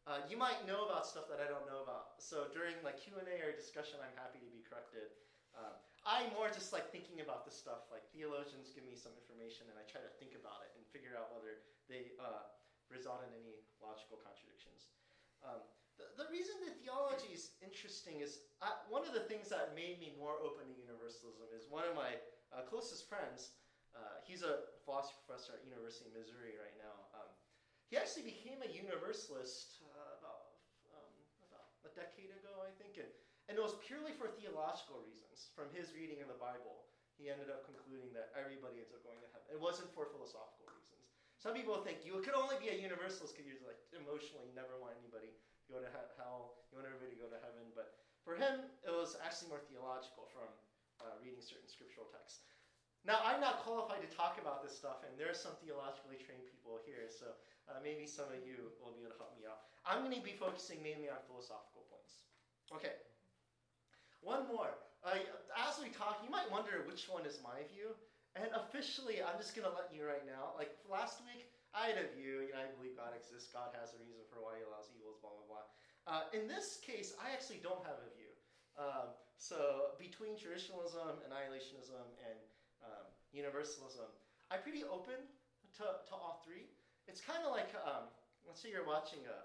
uh, 0.03 0.19
you 0.27 0.35
might 0.35 0.59
know 0.68 0.83
about 0.83 1.07
stuff 1.07 1.31
that 1.31 1.39
I 1.39 1.47
don't 1.47 1.63
know 1.63 1.80
about. 1.80 2.19
So 2.19 2.51
during 2.51 2.75
like 2.83 3.00
Q 3.00 3.15
and 3.18 3.27
A 3.30 3.38
or 3.39 3.56
discussion, 3.56 4.03
I'm 4.03 4.15
happy 4.19 4.44
to 4.44 4.51
be 4.51 4.59
corrected. 4.68 5.15
Um, 5.56 5.74
I'm 6.03 6.27
more 6.36 6.51
just 6.51 6.75
like 6.75 6.91
thinking 6.91 7.24
about 7.24 7.48
this 7.48 7.55
stuff. 7.55 7.88
Like 7.88 8.03
theologians 8.12 8.75
give 8.75 8.84
me 8.84 9.00
some 9.00 9.15
information, 9.15 9.72
and 9.72 9.79
I 9.79 9.88
try 9.88 10.03
to 10.03 10.12
think 10.19 10.36
about 10.36 10.60
it 10.67 10.75
and 10.75 10.84
figure 10.91 11.15
out 11.15 11.31
whether 11.31 11.63
they 11.88 12.12
uh, 12.19 12.51
result 12.91 13.24
in 13.24 13.31
any 13.31 13.63
logical 13.79 14.19
contradictions. 14.19 14.91
Um, 15.39 15.63
the, 15.96 16.12
the, 16.19 16.27
reason 16.34 16.58
the 16.63 16.74
theology 16.84 17.31
is 17.31 17.55
interesting 17.63 18.19
is 18.19 18.43
I, 18.60 18.75
uh, 18.75 18.75
one 18.91 19.08
of 19.08 19.15
the 19.15 19.24
things 19.24 19.48
that 19.53 19.77
made 19.77 20.01
me 20.03 20.15
more 20.19 20.36
open 20.41 20.67
to 20.67 20.75
universalism 20.75 21.48
is 21.55 21.69
one 21.69 21.86
of 21.88 21.96
my 21.96 22.17
uh, 22.51 22.65
closest 22.65 23.08
friends 23.08 23.55
uh, 23.93 24.21
he's 24.25 24.41
a 24.41 24.65
philosophy 24.85 25.17
professor 25.25 25.57
at 25.57 25.62
University 25.65 26.09
of 26.09 26.17
Missouri 26.17 26.57
right 26.57 26.77
now. 26.81 26.95
Um, 27.13 27.29
he 27.89 27.95
actually 27.95 28.25
became 28.25 28.59
a 28.65 28.69
universalist 28.69 29.81
uh, 29.85 30.17
about 30.17 30.57
um, 30.93 31.13
about 31.45 31.69
a 31.85 31.91
decade 31.93 32.33
ago, 32.33 32.65
I 32.65 32.73
think, 32.81 32.97
and, 32.97 33.09
and 33.50 33.53
it 33.53 33.63
was 33.63 33.77
purely 33.85 34.13
for 34.17 34.33
theological 34.33 35.01
reasons. 35.05 35.53
From 35.53 35.69
his 35.73 35.93
reading 35.93 36.21
of 36.25 36.29
the 36.29 36.39
Bible, 36.41 36.89
he 37.21 37.29
ended 37.29 37.53
up 37.53 37.69
concluding 37.69 38.09
that 38.17 38.33
everybody 38.33 38.81
ends 38.81 38.89
up 38.91 39.05
going 39.05 39.21
to 39.21 39.29
heaven. 39.29 39.45
It 39.53 39.62
wasn't 39.62 39.93
for 39.93 40.09
philosophical 40.09 40.65
reasons. 40.73 41.05
Some 41.38 41.53
people 41.53 41.77
think 41.83 42.01
you 42.07 42.17
could 42.23 42.33
only 42.33 42.57
be 42.57 42.71
a 42.73 42.77
universalist 42.79 43.35
because 43.35 43.45
you're 43.45 43.62
like 43.67 43.77
emotionally 43.93 44.47
you 44.47 44.55
never 44.55 44.79
want 44.79 44.97
anybody 44.97 45.29
to 45.29 45.67
go 45.69 45.77
to 45.83 45.89
hell. 46.17 46.63
You 46.71 46.79
want 46.79 46.88
everybody 46.88 47.13
to 47.13 47.19
go 47.19 47.29
to 47.29 47.39
heaven. 47.43 47.69
But 47.77 48.00
for 48.23 48.39
him, 48.39 48.63
it 48.81 48.93
was 48.95 49.19
actually 49.19 49.51
more 49.51 49.62
theological 49.67 50.31
from 50.31 50.50
uh, 51.03 51.19
reading 51.19 51.43
certain 51.43 51.67
scriptural 51.67 52.07
texts. 52.09 52.42
Now, 53.03 53.19
I'm 53.19 53.43
not 53.43 53.67
qualified 53.67 54.00
to 54.00 54.12
talk 54.15 54.39
about 54.39 54.63
this 54.63 54.72
stuff, 54.72 55.03
and 55.03 55.12
there 55.19 55.27
are 55.27 55.36
some 55.36 55.60
theologically 55.60 56.15
trained 56.24 56.48
people 56.48 56.79
here, 56.88 57.03
so 57.12 57.36
uh, 57.67 57.83
maybe 57.83 58.07
some 58.07 58.31
of 58.31 58.39
you 58.48 58.72
will 58.79 58.95
be 58.95 59.03
able 59.03 59.12
to 59.12 59.19
help 59.19 59.36
me 59.36 59.43
out. 59.43 59.67
I'm 59.83 60.07
going 60.07 60.15
to 60.15 60.24
be 60.24 60.39
focusing 60.39 60.79
mainly 60.79 61.12
on 61.12 61.19
philosophical 61.27 61.83
points. 61.91 62.24
Okay. 62.72 62.95
One 64.24 64.48
more. 64.48 64.72
Uh, 65.03 65.19
as 65.60 65.75
we 65.83 65.91
talk, 65.91 66.24
you 66.24 66.31
might 66.31 66.48
wonder 66.48 66.88
which 66.88 67.12
one 67.12 67.27
is 67.27 67.43
my 67.43 67.67
view. 67.75 67.91
And 68.39 68.50
officially, 68.55 69.19
I'm 69.19 69.36
just 69.38 69.53
going 69.53 69.67
to 69.67 69.75
let 69.75 69.91
you 69.91 70.07
right 70.07 70.24
now. 70.24 70.55
Like 70.55 70.74
last 70.88 71.22
week, 71.27 71.51
I 71.75 71.91
had 71.91 72.00
a 72.00 72.07
view. 72.15 72.41
You 72.48 72.55
know, 72.55 72.65
I 72.65 72.72
believe 72.79 72.98
God 72.98 73.13
exists. 73.13 73.51
God 73.51 73.75
has 73.77 73.93
a 73.93 74.00
reason 74.01 74.24
for 74.31 74.41
why 74.41 74.57
He 74.57 74.63
allows 74.65 74.89
evils. 74.95 75.22
Blah 75.22 75.38
blah 75.38 75.48
blah. 75.51 75.65
Uh, 76.07 76.24
in 76.33 76.50
this 76.50 76.81
case, 76.81 77.13
I 77.22 77.29
actually 77.36 77.62
don't 77.62 77.83
have 77.86 78.01
a 78.01 78.10
view. 78.17 78.33
Um, 78.74 79.13
so 79.38 79.93
between 80.01 80.33
traditionalism, 80.33 81.22
annihilationism, 81.29 82.10
and 82.25 82.39
um, 82.84 83.08
universalism. 83.32 84.08
I'm 84.52 84.62
pretty 84.62 84.86
open 84.86 85.18
to, 85.80 85.86
to 86.08 86.13
all 86.13 86.44
three. 86.46 86.70
It's 87.10 87.20
kind 87.20 87.42
of 87.44 87.52
like, 87.52 87.74
um, 87.84 88.12
let's 88.46 88.62
say 88.62 88.70
you're 88.70 88.88
watching 88.88 89.24
a, 89.25 89.40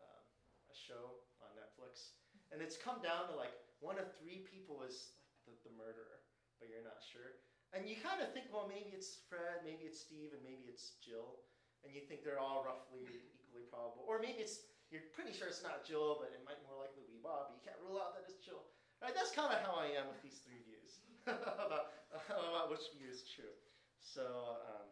um, 0.00 0.24
a 0.68 0.76
show 0.76 1.22
on 1.40 1.52
Netflix, 1.56 2.18
and 2.50 2.60
it's 2.60 2.76
come 2.76 3.00
down 3.00 3.30
to 3.30 3.34
like 3.38 3.54
one 3.80 3.96
of 3.96 4.10
three 4.20 4.44
people 4.48 4.84
is 4.84 5.14
like 5.46 5.56
the, 5.62 5.70
the 5.70 5.74
murderer, 5.78 6.24
but 6.60 6.68
you're 6.68 6.84
not 6.84 7.00
sure. 7.00 7.40
And 7.72 7.88
you 7.88 7.96
kind 7.96 8.20
of 8.20 8.28
think, 8.36 8.52
well, 8.52 8.68
maybe 8.68 8.92
it's 8.92 9.24
Fred, 9.32 9.64
maybe 9.64 9.88
it's 9.88 10.04
Steve, 10.04 10.36
and 10.36 10.44
maybe 10.44 10.68
it's 10.68 11.00
Jill, 11.00 11.40
and 11.80 11.88
you 11.88 12.04
think 12.04 12.20
they're 12.20 12.42
all 12.42 12.60
roughly 12.60 13.08
equally 13.32 13.64
probable. 13.72 14.04
Or 14.04 14.20
maybe 14.20 14.44
it's 14.44 14.68
you're 14.92 15.08
pretty 15.16 15.32
sure 15.32 15.48
it's 15.48 15.64
not 15.64 15.88
Jill, 15.88 16.20
but 16.20 16.36
it 16.36 16.44
might 16.44 16.60
more 16.68 16.76
likely 16.76 17.08
be 17.08 17.16
Bob. 17.24 17.48
But 17.48 17.56
you 17.56 17.64
can't 17.64 17.80
rule 17.80 17.96
out 17.96 18.12
that 18.12 18.28
it's 18.28 18.36
Jill. 18.44 18.60
Right? 19.00 19.16
That's 19.16 19.32
kind 19.32 19.48
of 19.48 19.64
how 19.64 19.80
I 19.80 19.96
am 19.96 20.12
with 20.12 20.20
these 20.20 20.44
three 20.44 20.60
views 20.68 21.00
about, 21.26 21.96
which 22.70 22.92
view 22.96 23.08
is 23.08 23.24
true. 23.24 23.52
So 24.00 24.58
um, 24.60 24.86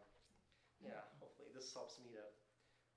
yeah, 0.81 1.05
hopefully 1.21 1.49
this 1.53 1.69
helps 1.73 2.01
me 2.01 2.09
to 2.17 2.23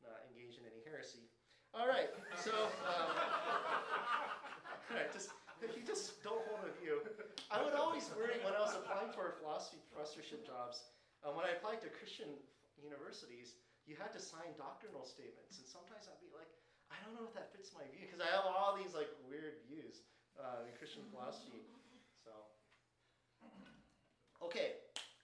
not 0.04 0.25
engage 0.33 0.57
in 0.57 0.64
any 0.64 0.81
heresy. 0.88 1.28
All 1.75 1.90
right, 1.90 2.09
so 2.38 2.54
um, 2.87 3.11
all 4.90 4.95
right, 4.95 5.11
just 5.11 5.35
you 5.61 5.83
just 5.83 6.21
don't 6.23 6.45
hold 6.52 6.62
a 6.69 6.73
view. 6.78 7.02
I 7.49 7.64
would 7.64 7.75
always 7.75 8.07
worry 8.14 8.38
when 8.45 8.52
I 8.52 8.61
was 8.61 8.76
applying 8.76 9.11
for 9.16 9.40
philosophy 9.40 9.81
professorship 9.90 10.45
jobs. 10.45 10.85
Um, 11.25 11.35
when 11.40 11.49
I 11.49 11.57
applied 11.57 11.81
to 11.83 11.88
Christian 11.88 12.28
universities, 12.76 13.57
you 13.88 13.97
had 13.97 14.12
to 14.12 14.21
sign 14.21 14.52
doctrinal 14.61 15.09
statements, 15.09 15.57
and 15.57 15.66
sometimes 15.66 16.04
I'd 16.07 16.21
be 16.21 16.28
like, 16.37 16.52
I 16.93 17.00
don't 17.02 17.16
know 17.16 17.25
if 17.25 17.33
that 17.35 17.50
fits 17.57 17.73
my 17.73 17.85
view 17.90 18.07
because 18.07 18.21
I 18.21 18.28
have 18.33 18.45
all 18.45 18.76
these 18.76 18.93
like 18.93 19.09
weird 19.25 19.64
views 19.66 20.04
uh, 20.37 20.69
in 20.69 20.73
Christian 20.76 21.02
philosophy. 21.11 21.64
Okay, 24.44 24.76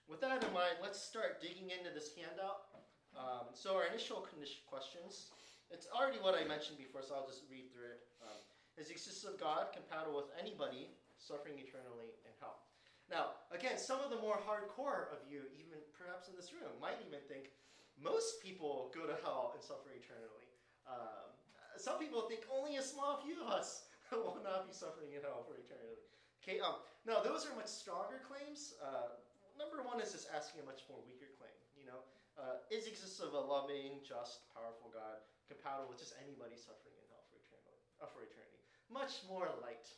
with 0.09 0.19
that 0.21 0.43
in 0.43 0.51
mind, 0.51 0.81
let's 0.81 0.99
start 0.99 1.41
digging 1.41 1.69
into 1.69 1.93
this 1.93 2.09
handout. 2.17 2.73
Um, 3.13 3.53
so 3.53 3.75
our 3.77 3.85
initial 3.85 4.25
questions 4.65 5.29
it's 5.71 5.87
already 5.87 6.19
what 6.19 6.35
I 6.35 6.43
mentioned 6.43 6.75
before, 6.75 6.99
so 6.99 7.15
I'll 7.15 7.29
just 7.31 7.47
read 7.47 7.71
through 7.71 7.95
it. 7.95 8.03
Um, 8.19 8.35
is 8.75 8.91
the 8.91 8.95
existence 8.99 9.23
of 9.23 9.39
God 9.39 9.71
compatible 9.71 10.19
with 10.19 10.31
anybody 10.35 10.91
suffering 11.15 11.55
eternally 11.63 12.11
in 12.27 12.33
hell? 12.43 12.67
Now, 13.07 13.39
again, 13.55 13.79
some 13.79 14.03
of 14.03 14.11
the 14.11 14.19
more 14.19 14.35
hardcore 14.35 15.07
of 15.15 15.23
you, 15.23 15.47
even 15.55 15.79
perhaps 15.95 16.27
in 16.27 16.35
this 16.35 16.51
room, 16.51 16.75
might 16.83 16.99
even 16.99 17.23
think 17.31 17.55
most 17.95 18.43
people 18.43 18.91
go 18.91 19.07
to 19.07 19.15
hell 19.23 19.55
and 19.55 19.63
suffer 19.63 19.95
eternally. 19.95 20.51
Um, 20.83 21.31
some 21.79 21.95
people 22.03 22.27
think 22.27 22.43
only 22.51 22.75
a 22.75 22.83
small 22.83 23.23
few 23.23 23.39
of 23.39 23.47
us 23.47 23.87
will 24.11 24.43
not 24.43 24.67
be 24.67 24.75
suffering 24.75 25.15
in 25.15 25.23
hell 25.23 25.47
for 25.47 25.55
eternity. 25.55 26.03
Okay, 26.43 26.59
um, 26.59 26.83
no, 27.05 27.23
those 27.25 27.49
are 27.49 27.53
much 27.57 27.69
stronger 27.69 28.21
claims. 28.25 28.77
Uh, 28.77 29.17
number 29.57 29.81
one 29.81 29.97
is 29.97 30.13
just 30.13 30.29
asking 30.29 30.61
a 30.61 30.65
much 30.65 30.85
more 30.85 31.01
weaker 31.05 31.29
claim. 31.37 31.53
You 31.73 31.89
know, 31.89 32.01
uh, 32.37 32.61
is 32.69 32.85
the 32.85 32.93
existence 32.93 33.19
of 33.21 33.33
a 33.33 33.41
loving, 33.41 34.01
just, 34.05 34.45
powerful 34.53 34.93
God 34.93 35.21
compatible 35.51 35.91
with 35.91 35.99
just 35.99 36.15
anybody 36.23 36.55
suffering 36.55 36.95
in 36.95 37.05
hell 37.11 37.27
for 37.27 37.35
eternity. 37.43 37.83
Uh, 37.99 38.07
for 38.07 38.23
eternity. 38.23 38.63
Much 38.87 39.19
more 39.27 39.51
light, 39.59 39.91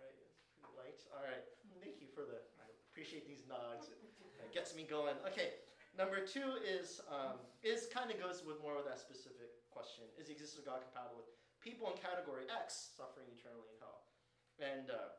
right? 0.00 0.16
Pretty 0.56 0.72
light. 0.80 1.00
All 1.12 1.20
right. 1.20 1.44
Thank 1.84 2.00
you 2.00 2.08
for 2.08 2.24
the. 2.24 2.40
I 2.60 2.68
appreciate 2.88 3.28
these 3.28 3.44
nods. 3.44 3.92
It, 3.92 4.00
it 4.40 4.50
gets 4.56 4.72
me 4.72 4.88
going. 4.88 5.20
Okay. 5.28 5.60
Number 5.94 6.24
two 6.24 6.58
is 6.64 7.04
um, 7.06 7.38
is 7.62 7.86
kind 7.92 8.10
of 8.10 8.18
goes 8.18 8.42
with 8.42 8.58
more 8.64 8.74
of 8.74 8.88
that 8.88 8.98
specific 8.98 9.52
question: 9.68 10.08
Is 10.16 10.32
the 10.32 10.34
existence 10.34 10.64
of 10.64 10.66
God 10.66 10.82
compatible 10.82 11.22
with 11.22 11.30
people 11.60 11.86
in 11.92 11.96
category 12.00 12.48
X 12.50 12.96
suffering 12.96 13.28
eternally 13.30 13.68
in 13.70 13.78
hell? 13.78 14.08
And 14.58 14.90
uh, 14.90 15.14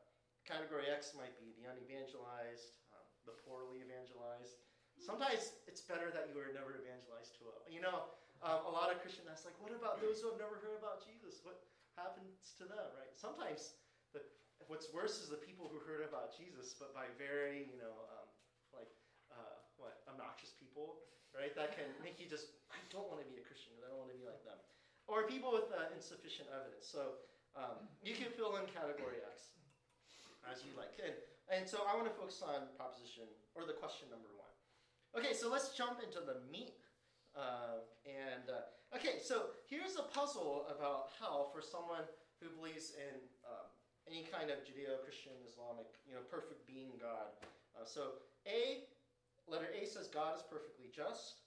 category 0.46 0.88
X 0.88 1.18
might 1.18 1.34
be 1.42 1.52
the 1.58 1.66
unevangelized, 1.66 2.78
um, 2.94 3.06
the 3.25 3.36
poorly 3.44 3.82
evangelized. 3.82 4.62
Sometimes 5.02 5.58
it's 5.68 5.84
better 5.84 6.08
that 6.14 6.32
you 6.32 6.38
were 6.38 6.54
never 6.56 6.80
evangelized 6.80 7.36
to 7.42 7.52
a. 7.52 7.54
You 7.68 7.84
know, 7.84 8.08
um, 8.40 8.64
a 8.64 8.72
lot 8.72 8.94
of 8.94 9.02
Christians 9.04 9.28
ask, 9.28 9.44
like, 9.44 9.58
what 9.60 9.75
about 9.75 10.00
those 10.00 10.24
who 10.24 10.32
have 10.32 10.40
never 10.40 10.62
heard 10.64 10.78
about 10.80 11.04
Jesus? 11.04 11.44
What 11.44 11.60
happens 12.00 12.56
to 12.62 12.64
them, 12.64 12.88
right? 12.96 13.12
Sometimes 13.12 13.75
the, 14.16 14.24
what's 14.72 14.88
worse 14.96 15.20
is 15.20 15.28
the 15.28 15.42
people 15.42 15.68
who 15.68 15.84
heard 15.84 16.06
about 16.06 16.32
Jesus, 16.32 16.78
but 16.80 16.96
by 16.96 17.12
very, 17.20 17.68
you 17.68 17.75
know, 17.75 17.92
um, 18.16 18.28
like, 18.72 18.90
uh, 19.34 19.60
what, 19.75 20.00
obnoxious 20.08 20.56
people, 20.56 21.04
right? 21.36 21.52
That 21.60 21.75
can 21.75 21.92
make 22.00 22.16
you 22.22 22.32
just, 22.32 22.56
I 22.72 22.80
don't 22.88 23.12
want 23.12 23.20
to 23.20 23.28
be 23.28 23.36
a 23.42 23.44
Christian 23.44 23.75
I 23.84 23.92
don't 23.92 24.02
want 24.02 24.16
to 24.16 24.18
be 24.18 24.25
like 24.25 24.42
them. 24.48 24.58
Or 25.06 25.30
people 25.30 25.54
with 25.54 25.70
uh, 25.70 25.94
insufficient 25.94 26.50
evidence. 26.50 26.88
So 26.90 27.22
um, 27.54 27.86
you 28.02 28.18
can 28.18 28.34
fill 28.34 28.58
in 28.58 28.66
category 28.74 29.22
X 29.22 29.54
as 30.50 30.64
you 30.64 30.72
like. 30.78 30.96
And, 31.02 31.16
and 31.50 31.64
so 31.66 31.86
I 31.86 31.94
want 31.94 32.10
to 32.10 32.16
focus 32.16 32.42
on 32.42 32.70
proposition, 32.78 33.30
or 33.54 33.66
the 33.66 33.78
question 33.78 34.10
number 34.10 34.30
one. 34.34 34.54
Okay, 35.16 35.34
so 35.34 35.48
let's 35.48 35.72
jump 35.75 36.04
into 36.04 36.20
the 36.20 36.44
meat 36.52 36.75
uh, 37.36 37.84
and 38.08 38.48
uh, 38.48 38.96
okay, 38.96 39.20
so 39.20 39.52
here's 39.68 40.00
a 40.00 40.08
puzzle 40.16 40.72
about 40.72 41.12
hell 41.20 41.52
for 41.52 41.60
someone 41.60 42.08
who 42.40 42.48
believes 42.56 42.96
in 42.96 43.20
um, 43.44 43.68
any 44.08 44.24
kind 44.24 44.48
of 44.48 44.64
Judeo-Christian, 44.64 45.36
Islamic, 45.44 46.00
you 46.08 46.16
know, 46.16 46.24
perfect 46.32 46.64
being 46.64 46.96
God. 46.96 47.36
Uh, 47.75 47.84
so 47.84 48.24
A, 48.48 48.88
letter 49.52 49.68
A 49.75 49.84
says 49.84 50.08
God 50.08 50.40
is 50.40 50.44
perfectly 50.48 50.88
just. 50.96 51.44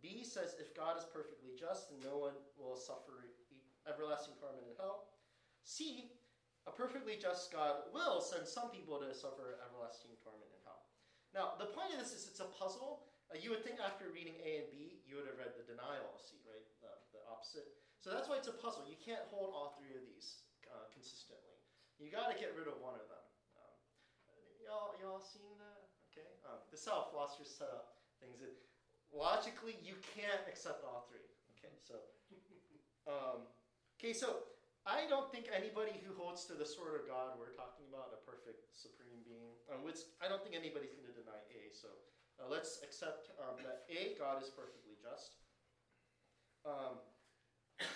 B 0.00 0.24
says 0.24 0.56
if 0.56 0.72
God 0.72 0.96
is 0.96 1.04
perfectly 1.04 1.52
just, 1.52 1.92
then 1.92 2.00
no 2.00 2.16
one 2.16 2.36
will 2.56 2.76
suffer 2.76 3.36
everlasting 3.84 4.32
torment 4.40 4.64
in 4.64 4.76
hell. 4.80 5.12
C, 5.64 6.08
a 6.68 6.70
perfectly 6.76 7.16
just 7.16 7.48
God 7.48 7.88
will 7.96 8.20
send 8.20 8.44
some 8.44 8.68
people 8.68 9.00
to 9.00 9.16
suffer 9.16 9.56
everlasting 9.64 10.12
torment 10.20 10.52
in 10.52 10.60
hell. 10.68 10.84
Now, 11.32 11.56
the 11.56 11.72
point 11.72 11.96
of 11.96 11.98
this 11.98 12.12
is 12.12 12.28
it's 12.28 12.44
a 12.44 12.50
puzzle 12.52 13.08
uh, 13.28 13.36
you 13.36 13.52
would 13.52 13.60
think 13.60 13.76
after 13.76 14.08
reading 14.08 14.40
A 14.40 14.64
and 14.64 14.68
B, 14.72 15.04
you 15.04 15.20
would 15.20 15.28
have 15.28 15.36
read 15.36 15.52
the 15.52 15.64
denial 15.68 16.16
seat, 16.16 16.40
right? 16.48 16.64
The, 16.80 16.92
the 17.12 17.20
opposite. 17.28 17.68
So 18.00 18.08
that's 18.08 18.24
why 18.24 18.40
it's 18.40 18.48
a 18.48 18.56
puzzle. 18.56 18.88
You 18.88 18.96
can't 18.96 19.24
hold 19.28 19.52
all 19.52 19.76
three 19.76 19.92
of 19.92 20.00
these 20.00 20.48
uh, 20.64 20.88
consistently. 20.88 21.60
You 22.00 22.08
got 22.08 22.32
to 22.32 22.36
get 22.40 22.56
rid 22.56 22.70
of 22.70 22.80
one 22.80 22.96
of 22.96 23.04
them. 23.04 23.24
Um, 23.60 23.76
y'all, 24.64 24.96
y'all 24.96 25.20
seeing 25.20 25.60
that? 25.60 25.92
Okay. 26.08 26.30
Um, 26.48 26.64
this 26.72 26.86
is 26.86 26.88
how 26.88 27.12
philosophers 27.12 27.52
set 27.52 27.68
up 27.68 28.00
things. 28.16 28.40
It, 28.40 28.56
logically, 29.12 29.76
you 29.84 30.00
can't 30.16 30.40
accept 30.48 30.80
all 30.88 31.04
three. 31.12 31.26
Okay. 31.58 31.74
So, 31.84 32.00
um, 33.12 33.44
okay. 34.00 34.16
So 34.16 34.56
I 34.86 35.08
don't 35.10 35.28
think 35.32 35.50
anybody 35.50 35.98
who 36.02 36.14
holds 36.14 36.46
to 36.48 36.54
the 36.54 36.66
sort 36.66 36.98
of 36.98 37.06
God 37.06 37.38
we're 37.40 37.56
talking 37.56 37.86
about, 37.90 38.14
a 38.14 38.20
perfect 38.22 38.70
supreme 38.72 39.20
being, 39.26 39.54
um, 39.70 39.84
I 40.20 40.26
don't 40.30 40.40
think 40.44 40.54
anybody's 40.54 40.94
going 40.94 41.08
to 41.10 41.16
deny 41.16 41.38
A. 41.54 41.72
So. 41.72 41.88
Uh, 42.38 42.46
let's 42.46 42.78
accept 42.86 43.34
um, 43.42 43.58
that 43.66 43.82
A, 43.90 44.14
God 44.14 44.38
is 44.38 44.50
perfectly 44.54 44.94
just. 45.02 45.42
Um, 46.62 47.02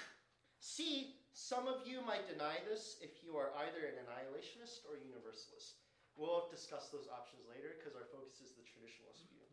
C, 0.58 1.22
some 1.30 1.70
of 1.70 1.86
you 1.86 2.02
might 2.02 2.26
deny 2.26 2.58
this 2.66 2.98
if 2.98 3.22
you 3.22 3.38
are 3.38 3.54
either 3.62 3.86
an 3.86 4.02
annihilationist 4.02 4.82
or 4.90 4.98
universalist. 4.98 5.86
We'll 6.18 6.50
discuss 6.50 6.90
those 6.90 7.06
options 7.06 7.46
later 7.46 7.78
because 7.78 7.94
our 7.94 8.10
focus 8.10 8.42
is 8.42 8.52
the 8.58 8.66
traditionalist 8.66 9.30
view. 9.30 9.46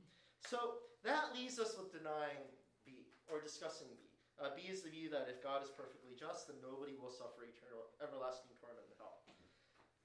So 0.50 0.82
that 1.06 1.38
leaves 1.38 1.62
us 1.62 1.78
with 1.78 1.94
denying 1.94 2.50
B, 2.82 3.14
or 3.30 3.40
discussing 3.40 3.88
B. 3.94 4.09
Uh, 4.40 4.56
B 4.56 4.72
is 4.72 4.88
the 4.88 4.90
view 4.90 5.12
that 5.12 5.28
if 5.28 5.44
God 5.44 5.60
is 5.60 5.70
perfectly 5.70 6.16
just, 6.16 6.48
then 6.48 6.56
nobody 6.64 6.96
will 6.96 7.12
suffer 7.12 7.44
eternal, 7.44 7.92
everlasting 8.00 8.56
torment 8.56 8.88
in 8.88 8.96
hell. 8.96 9.20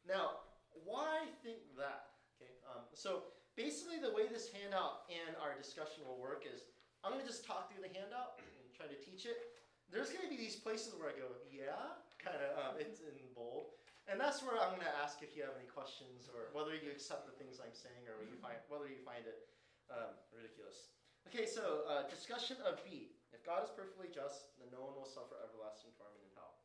Now, 0.03 0.43
why 0.83 1.31
think 1.47 1.63
that? 1.79 2.19
Okay, 2.35 2.51
um, 2.67 2.83
so 2.91 3.31
basically 3.55 4.03
the 4.03 4.11
way 4.11 4.27
this 4.27 4.51
handout 4.51 5.07
and 5.07 5.39
our 5.39 5.55
discussion 5.55 6.03
will 6.03 6.19
work 6.19 6.43
is 6.51 6.67
I'm 7.07 7.15
going 7.15 7.23
to 7.23 7.31
just 7.31 7.47
talk 7.47 7.71
through 7.71 7.87
the 7.87 7.93
handout 7.95 8.43
and 8.43 8.51
try 8.75 8.91
to 8.91 8.99
teach 8.99 9.23
it. 9.23 9.55
There's 9.87 10.11
going 10.11 10.27
to 10.27 10.33
be 10.33 10.41
these 10.41 10.59
places 10.59 10.99
where 10.99 11.13
I 11.13 11.15
go, 11.15 11.31
yeah, 11.47 11.95
kind 12.19 12.35
of, 12.35 12.51
um, 12.59 12.75
it's 12.83 13.05
in 13.07 13.15
bold. 13.39 13.71
And 14.11 14.21
that's 14.21 14.45
where 14.45 14.59
I'm 14.59 14.77
going 14.77 14.89
to 14.89 14.99
ask 15.01 15.23
if 15.23 15.33
you 15.33 15.47
have 15.47 15.57
any 15.57 15.71
questions 15.71 16.29
or 16.29 16.53
whether 16.53 16.77
you 16.77 16.93
accept 16.93 17.25
the 17.25 17.37
things 17.39 17.63
I'm 17.63 17.73
saying 17.73 18.05
or 18.11 18.21
you 18.27 18.37
find, 18.37 18.59
whether 18.69 18.91
you 18.91 19.01
find 19.01 19.25
it 19.25 19.49
um, 19.89 20.13
ridiculous. 20.35 20.93
Okay, 21.31 21.49
so 21.49 21.89
uh, 21.89 22.05
discussion 22.11 22.61
of 22.67 22.83
B. 22.85 23.14
God 23.45 23.61
is 23.61 23.73
perfectly 23.77 24.09
just, 24.09 24.57
then 24.57 24.73
no 24.73 24.81
one 24.81 24.97
will 24.97 25.09
suffer 25.09 25.37
everlasting 25.45 25.93
torment 26.01 26.25
in 26.25 26.33
hell. 26.33 26.65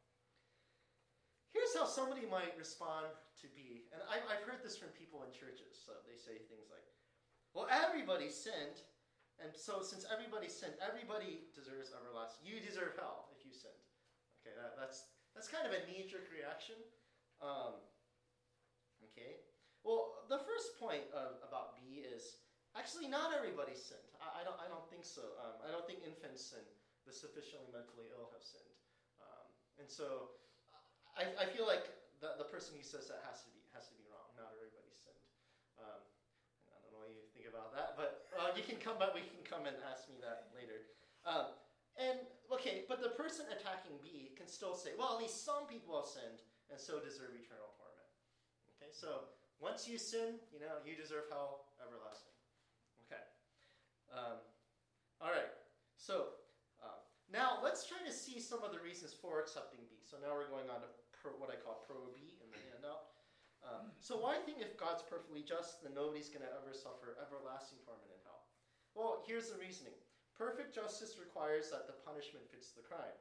Here's 1.52 1.76
how 1.76 1.84
somebody 1.84 2.24
might 2.24 2.56
respond 2.56 3.12
to 3.44 3.52
B. 3.52 3.92
And 3.92 4.00
I, 4.08 4.24
I've 4.32 4.48
heard 4.48 4.64
this 4.64 4.80
from 4.80 4.96
people 4.96 5.28
in 5.28 5.32
churches. 5.36 5.76
So 5.76 5.92
they 6.08 6.16
say 6.16 6.40
things 6.48 6.72
like, 6.72 6.88
well, 7.52 7.68
everybody 7.68 8.32
sinned. 8.32 8.80
And 9.44 9.52
so 9.52 9.84
since 9.84 10.08
everybody 10.08 10.48
sinned, 10.48 10.80
everybody 10.80 11.52
deserves 11.52 11.92
everlasting. 11.92 12.48
You 12.48 12.64
deserve 12.64 12.96
hell 12.96 13.32
if 13.36 13.44
you 13.44 13.52
sinned. 13.52 13.84
Okay, 14.40 14.56
that, 14.56 14.80
that's, 14.80 15.12
that's 15.36 15.52
kind 15.52 15.68
of 15.68 15.76
a 15.76 15.84
knee-jerk 15.84 16.32
reaction. 16.32 16.80
Um, 17.44 17.76
okay. 19.12 19.44
Well, 19.84 20.28
the 20.32 20.40
first 20.44 20.80
point 20.80 21.08
of, 21.12 21.44
about 21.44 21.76
B 21.76 22.08
is 22.08 22.39
actually 22.80 23.12
not 23.12 23.36
everybody 23.36 23.76
sinned. 23.76 24.08
I, 24.24 24.40
I 24.40 24.42
don't, 24.48 24.56
I 24.56 24.72
don't 24.72 24.88
think 24.88 25.04
so. 25.04 25.36
Um, 25.44 25.60
I 25.60 25.70
don't 25.70 25.84
think 25.84 26.00
infants 26.08 26.56
and 26.56 26.64
the 27.04 27.12
sufficiently 27.12 27.68
mentally 27.76 28.08
ill 28.16 28.32
have 28.32 28.42
sinned. 28.42 28.74
Um, 29.20 29.48
and 29.84 29.88
so 29.92 30.40
I, 31.20 31.28
I 31.36 31.46
feel 31.52 31.68
like 31.68 31.92
the, 32.24 32.40
the 32.40 32.48
person 32.48 32.80
who 32.80 32.84
says 32.88 33.12
that 33.12 33.20
has 33.28 33.44
to 33.44 33.52
be 33.52 33.60
has 33.76 33.92
to 33.92 33.96
be 34.00 34.08
wrong. 34.08 34.32
Not 34.40 34.56
everybody 34.56 34.88
sinned. 34.96 35.20
Um, 35.76 36.00
I 36.72 36.80
don't 36.80 36.96
know 36.96 37.04
what 37.04 37.12
you 37.12 37.28
think 37.36 37.52
about 37.52 37.76
that, 37.76 38.00
but 38.00 38.32
uh, 38.40 38.56
you 38.56 38.64
can 38.64 38.80
come 38.80 38.96
back. 38.96 39.12
We 39.12 39.28
can 39.28 39.44
come 39.44 39.68
and 39.68 39.76
ask 39.92 40.08
me 40.08 40.16
that 40.24 40.56
later. 40.56 40.88
Um, 41.28 41.52
and 42.00 42.24
okay, 42.48 42.88
but 42.88 43.04
the 43.04 43.12
person 43.20 43.44
attacking 43.52 44.00
B 44.00 44.32
can 44.40 44.48
still 44.48 44.72
say, 44.72 44.96
well, 44.96 45.16
at 45.16 45.20
least 45.20 45.44
some 45.44 45.68
people 45.68 46.00
have 46.00 46.08
sinned, 46.08 46.40
and 46.72 46.80
so 46.80 47.04
deserve 47.04 47.36
eternal 47.36 47.76
torment. 47.76 48.12
Okay, 48.80 48.92
so 48.96 49.28
once 49.60 49.84
you 49.88 50.00
sin, 50.00 50.40
you 50.56 50.64
know, 50.64 50.80
you 50.88 50.96
deserve 50.96 51.28
hell. 51.28 51.69
Um, 54.10 54.42
all 55.22 55.32
right. 55.32 55.52
So 55.98 56.38
uh, 56.82 57.00
now 57.32 57.60
let's 57.62 57.86
try 57.86 58.00
to 58.06 58.14
see 58.14 58.40
some 58.40 58.64
of 58.64 58.72
the 58.72 58.82
reasons 58.82 59.14
for 59.14 59.40
accepting 59.40 59.84
B. 59.90 60.02
So 60.02 60.18
now 60.18 60.34
we're 60.34 60.50
going 60.50 60.72
on 60.72 60.82
to 60.82 60.90
pro, 61.14 61.36
what 61.38 61.52
I 61.54 61.58
call 61.60 61.86
pro 61.86 62.10
B 62.16 62.40
in 62.42 62.48
the 62.50 62.62
handout. 62.72 63.14
Um, 63.60 63.92
so 64.00 64.16
why 64.16 64.40
think 64.40 64.64
if 64.64 64.80
God's 64.80 65.04
perfectly 65.04 65.44
just, 65.44 65.84
then 65.84 65.92
nobody's 65.92 66.32
going 66.32 66.48
to 66.48 66.54
ever 66.56 66.72
suffer 66.72 67.20
everlasting 67.20 67.84
torment 67.84 68.08
in 68.08 68.22
hell? 68.24 68.48
Well, 68.96 69.22
here's 69.28 69.52
the 69.52 69.60
reasoning. 69.60 69.96
Perfect 70.40 70.72
justice 70.72 71.20
requires 71.20 71.68
that 71.70 71.84
the 71.84 72.00
punishment 72.08 72.48
fits 72.48 72.72
the 72.72 72.88
crime. 72.88 73.20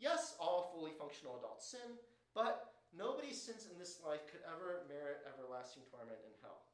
Yes, 0.00 0.40
all 0.40 0.72
fully 0.72 0.96
functional 0.96 1.36
adults 1.36 1.68
sin, 1.68 2.00
but 2.32 2.72
nobody's 2.96 3.36
sins 3.36 3.68
in 3.68 3.76
this 3.76 4.00
life 4.00 4.24
could 4.32 4.40
ever 4.48 4.88
merit 4.88 5.26
everlasting 5.28 5.84
torment 5.92 6.24
in 6.24 6.32
hell. 6.40 6.64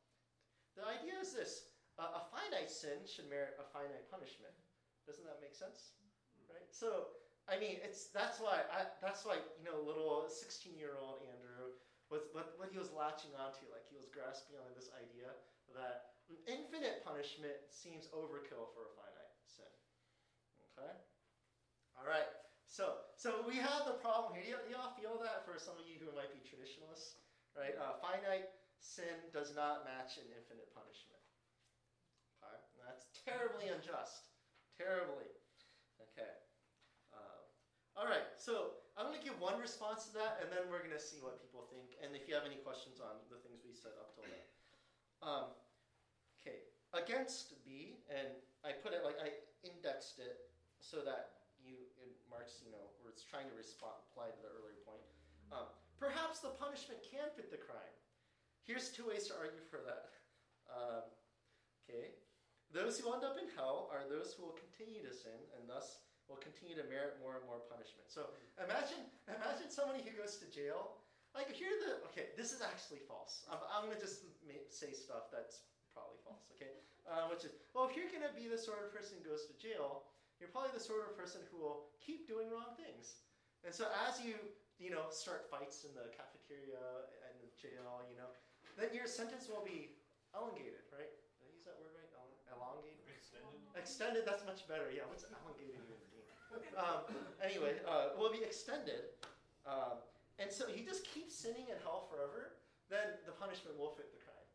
The 0.78 0.86
idea 0.86 1.18
is 1.18 1.34
this 1.34 1.73
uh, 1.98 2.18
a 2.18 2.22
finite 2.32 2.70
sin 2.70 3.06
should 3.06 3.30
merit 3.30 3.58
a 3.58 3.66
finite 3.70 4.06
punishment. 4.10 4.54
Doesn't 5.06 5.24
that 5.24 5.38
make 5.38 5.54
sense? 5.54 5.94
Right? 6.50 6.66
So, 6.70 7.14
I 7.46 7.60
mean, 7.60 7.78
it's 7.84 8.10
that's 8.10 8.40
why 8.40 8.66
I, 8.72 8.88
that's 9.04 9.22
why 9.22 9.38
you 9.60 9.64
know, 9.66 9.78
little 9.82 10.26
16 10.26 10.74
year 10.74 10.96
old 10.96 11.22
Andrew 11.24 11.76
was 12.08 12.26
what, 12.32 12.56
what 12.56 12.70
he 12.72 12.78
was 12.80 12.92
latching 12.92 13.32
onto, 13.36 13.66
like 13.72 13.84
he 13.88 13.96
was 13.96 14.08
grasping 14.10 14.58
on 14.60 14.70
this 14.76 14.92
idea 14.96 15.32
that 15.74 16.14
infinite 16.46 17.02
punishment 17.04 17.56
seems 17.68 18.08
overkill 18.12 18.70
for 18.72 18.88
a 18.88 18.92
finite 18.96 19.34
sin. 19.48 19.68
Okay. 20.72 20.92
All 21.96 22.06
right. 22.06 22.28
So, 22.68 23.06
so 23.16 23.44
we 23.46 23.56
have 23.60 23.86
the 23.86 23.96
problem 24.00 24.36
here. 24.36 24.44
Do, 24.44 24.70
you, 24.72 24.76
all 24.76 24.92
feel 24.98 25.16
that 25.22 25.46
for 25.46 25.56
some 25.60 25.76
of 25.78 25.86
you 25.86 26.00
who 26.00 26.10
might 26.12 26.32
be 26.32 26.42
traditionalists, 26.42 27.22
right? 27.54 27.76
Uh, 27.76 28.00
finite 28.02 28.50
sin 28.80 29.30
does 29.32 29.54
not 29.56 29.88
match 29.88 30.20
an 30.20 30.28
infinite 30.32 30.68
punishment. 30.74 31.23
Terribly 33.24 33.72
unjust. 33.72 34.28
Terribly. 34.76 35.32
Okay. 36.12 36.32
Uh, 37.08 37.40
all 37.96 38.04
right. 38.04 38.28
So 38.36 38.84
I'm 39.00 39.08
going 39.08 39.16
to 39.18 39.24
give 39.24 39.40
one 39.40 39.56
response 39.56 40.04
to 40.12 40.12
that, 40.20 40.44
and 40.44 40.52
then 40.52 40.68
we're 40.68 40.84
going 40.84 40.94
to 40.94 41.02
see 41.02 41.24
what 41.24 41.40
people 41.40 41.64
think. 41.72 41.96
And 42.04 42.12
if 42.12 42.28
you 42.28 42.36
have 42.36 42.44
any 42.44 42.60
questions 42.60 43.00
on 43.00 43.16
the 43.32 43.40
things 43.40 43.64
we 43.64 43.72
said 43.72 43.96
up 43.96 44.12
till 44.12 44.28
now. 44.28 44.44
Um, 45.24 45.46
okay. 46.44 46.68
Against 46.92 47.56
B, 47.64 48.04
and 48.12 48.28
I 48.60 48.76
put 48.76 48.92
it 48.92 49.02
like 49.02 49.16
I 49.18 49.32
indexed 49.64 50.20
it 50.20 50.52
so 50.78 51.00
that 51.02 51.48
you 51.64 51.80
in 52.04 52.12
Mark's, 52.28 52.60
you 52.60 52.68
know, 52.70 52.92
where 53.00 53.08
it's 53.08 53.24
trying 53.24 53.48
to 53.48 53.56
respond, 53.56 53.96
apply 54.12 54.28
to 54.28 54.40
the 54.44 54.52
earlier 54.52 54.76
point. 54.84 55.02
Um, 55.48 55.66
perhaps 55.96 56.44
the 56.44 56.52
punishment 56.60 57.00
can 57.00 57.32
fit 57.32 57.48
the 57.48 57.58
crime. 57.58 57.96
Here's 58.68 58.92
two 58.92 59.08
ways 59.08 59.26
to 59.32 59.34
argue 59.40 59.64
for 59.64 59.80
that. 59.88 60.12
Um, 60.64 61.04
okay, 61.84 62.16
those 62.74 62.98
who 62.98 63.06
end 63.14 63.22
up 63.22 63.38
in 63.38 63.46
hell 63.54 63.86
are 63.94 64.02
those 64.10 64.34
who 64.34 64.42
will 64.42 64.58
continue 64.58 64.98
to 65.06 65.14
sin 65.14 65.38
and 65.54 65.70
thus 65.70 66.02
will 66.26 66.42
continue 66.42 66.74
to 66.74 66.82
merit 66.90 67.22
more 67.22 67.38
and 67.38 67.46
more 67.46 67.62
punishment. 67.70 68.10
So 68.10 68.34
imagine, 68.58 69.06
imagine 69.30 69.70
somebody 69.70 70.02
who 70.02 70.10
goes 70.18 70.42
to 70.42 70.46
jail. 70.50 70.98
Like 71.38 71.50
here, 71.50 71.70
the 71.82 72.02
okay, 72.10 72.34
this 72.38 72.54
is 72.54 72.62
actually 72.62 73.02
false. 73.06 73.46
I'm, 73.50 73.58
I'm 73.70 73.84
gonna 73.90 73.98
just 73.98 74.26
say 74.70 74.94
stuff 74.94 75.30
that's 75.34 75.66
probably 75.90 76.18
false. 76.22 76.46
Okay, 76.54 76.70
uh, 77.10 77.26
which 77.26 77.42
is 77.42 77.54
well, 77.74 77.90
if 77.90 77.98
you're 77.98 78.10
gonna 78.10 78.30
be 78.34 78.46
the 78.46 78.58
sort 78.58 78.86
of 78.86 78.94
person 78.94 79.18
who 79.18 79.26
goes 79.26 79.46
to 79.50 79.54
jail, 79.58 80.06
you're 80.38 80.50
probably 80.50 80.70
the 80.70 80.82
sort 80.82 81.02
of 81.06 81.18
person 81.18 81.42
who 81.50 81.58
will 81.58 81.90
keep 81.98 82.30
doing 82.30 82.50
wrong 82.54 82.78
things. 82.78 83.22
And 83.66 83.74
so 83.74 83.90
as 84.06 84.22
you, 84.22 84.38
you 84.78 84.94
know, 84.94 85.10
start 85.10 85.50
fights 85.50 85.82
in 85.82 85.90
the 85.98 86.06
cafeteria 86.14 87.10
and 87.26 87.34
the 87.42 87.50
jail, 87.58 88.06
you 88.06 88.14
know, 88.14 88.30
then 88.78 88.94
your 88.94 89.10
sentence 89.10 89.50
will 89.50 89.66
be 89.66 89.98
elongated, 90.36 90.86
right? 90.94 91.10
Did 91.42 91.50
I 91.50 91.50
use 91.50 91.66
that 91.66 91.82
word 91.82 91.98
right? 91.98 92.10
Elongated? 93.34 93.63
Extended? 93.74 94.22
Extended, 94.22 94.22
that's 94.24 94.44
much 94.46 94.62
better. 94.70 94.88
Yeah, 94.94 95.06
what's 95.10 95.26
elongated 95.26 95.82
mean? 95.90 95.98
Um, 96.78 97.02
anyway, 97.42 97.82
uh, 97.82 98.14
will 98.14 98.30
be 98.30 98.42
extended. 98.46 99.10
Um, 99.66 99.98
and 100.38 100.50
so 100.50 100.70
he 100.70 100.86
just 100.86 101.02
keeps 101.10 101.34
sinning 101.34 101.66
in 101.70 101.78
hell 101.82 102.06
forever, 102.06 102.58
then 102.86 103.18
the 103.26 103.34
punishment 103.34 103.74
will 103.74 103.94
fit 103.98 104.14
the 104.14 104.22
crime. 104.22 104.48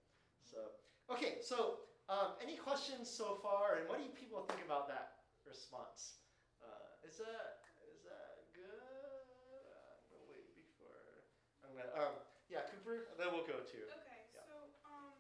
So, 0.43 0.79
okay, 1.12 1.43
so 1.43 1.84
um, 2.08 2.39
any 2.39 2.55
questions 2.55 3.12
so 3.12 3.39
far, 3.43 3.79
and 3.79 3.88
what 3.88 3.99
do 3.99 4.08
you 4.08 4.15
people 4.15 4.47
think 4.47 4.63
about 4.63 4.88
that? 4.88 5.19
response. 5.49 6.21
Uh, 6.62 7.01
is 7.01 7.17
that 7.17 7.65
is 7.82 8.05
that 8.05 8.45
good? 8.53 8.77
I'm 8.77 10.05
gonna 10.13 10.29
wait 10.29 10.45
before 10.53 11.25
I'm 11.65 11.73
gonna. 11.73 11.89
Um, 11.97 12.15
yeah, 12.45 12.69
Cooper. 12.69 13.10
Then 13.17 13.34
we'll 13.34 13.49
go 13.49 13.65
to. 13.65 13.79
Okay, 14.05 14.29
yeah. 14.29 14.45
so 14.45 14.55
um, 14.86 15.17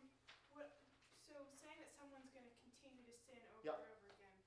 what? 0.53 0.69
So 1.17 1.33
saying 1.57 1.81
that 1.81 1.89
someone's 1.97 2.29
gonna 2.29 2.53
continue 2.61 3.01
to 3.09 3.17
sin 3.17 3.41
over 3.57 3.65
yep. 3.65 3.81
and 3.81 3.89
over 3.97 4.13
again. 4.13 4.37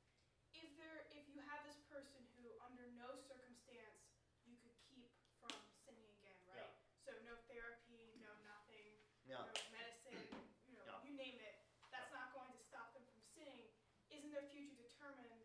If 0.54 0.70
there, 0.78 1.10
if 1.10 1.26
you 1.26 1.42
have 1.50 1.66
this 1.66 1.82
person 1.90 2.22
who, 2.38 2.46
under 2.62 2.86
no 2.94 3.10
circumstance, 3.18 4.06
you 4.46 4.54
could 4.62 4.78
keep 4.86 5.10
from 5.42 5.58
sinning 5.82 6.06
again, 6.22 6.38
right? 6.46 6.62
Yeah. 6.62 6.70
So 7.02 7.10
no 7.26 7.34
therapy, 7.50 8.22
no 8.22 8.30
nothing, 8.46 9.02
yeah. 9.26 9.42
no 9.42 9.54
medicine, 9.74 10.30
you 10.70 10.78
know, 10.78 10.86
yeah. 10.86 11.02
you 11.02 11.18
name 11.18 11.42
it. 11.42 11.58
That's 11.90 12.14
not 12.14 12.30
going 12.32 12.48
to 12.54 12.60
stop 12.62 12.94
them 12.94 13.04
from 13.04 13.20
sinning. 13.34 13.68
Isn't 14.12 14.32
their 14.32 14.48
future 14.48 14.76
determined 14.76 15.42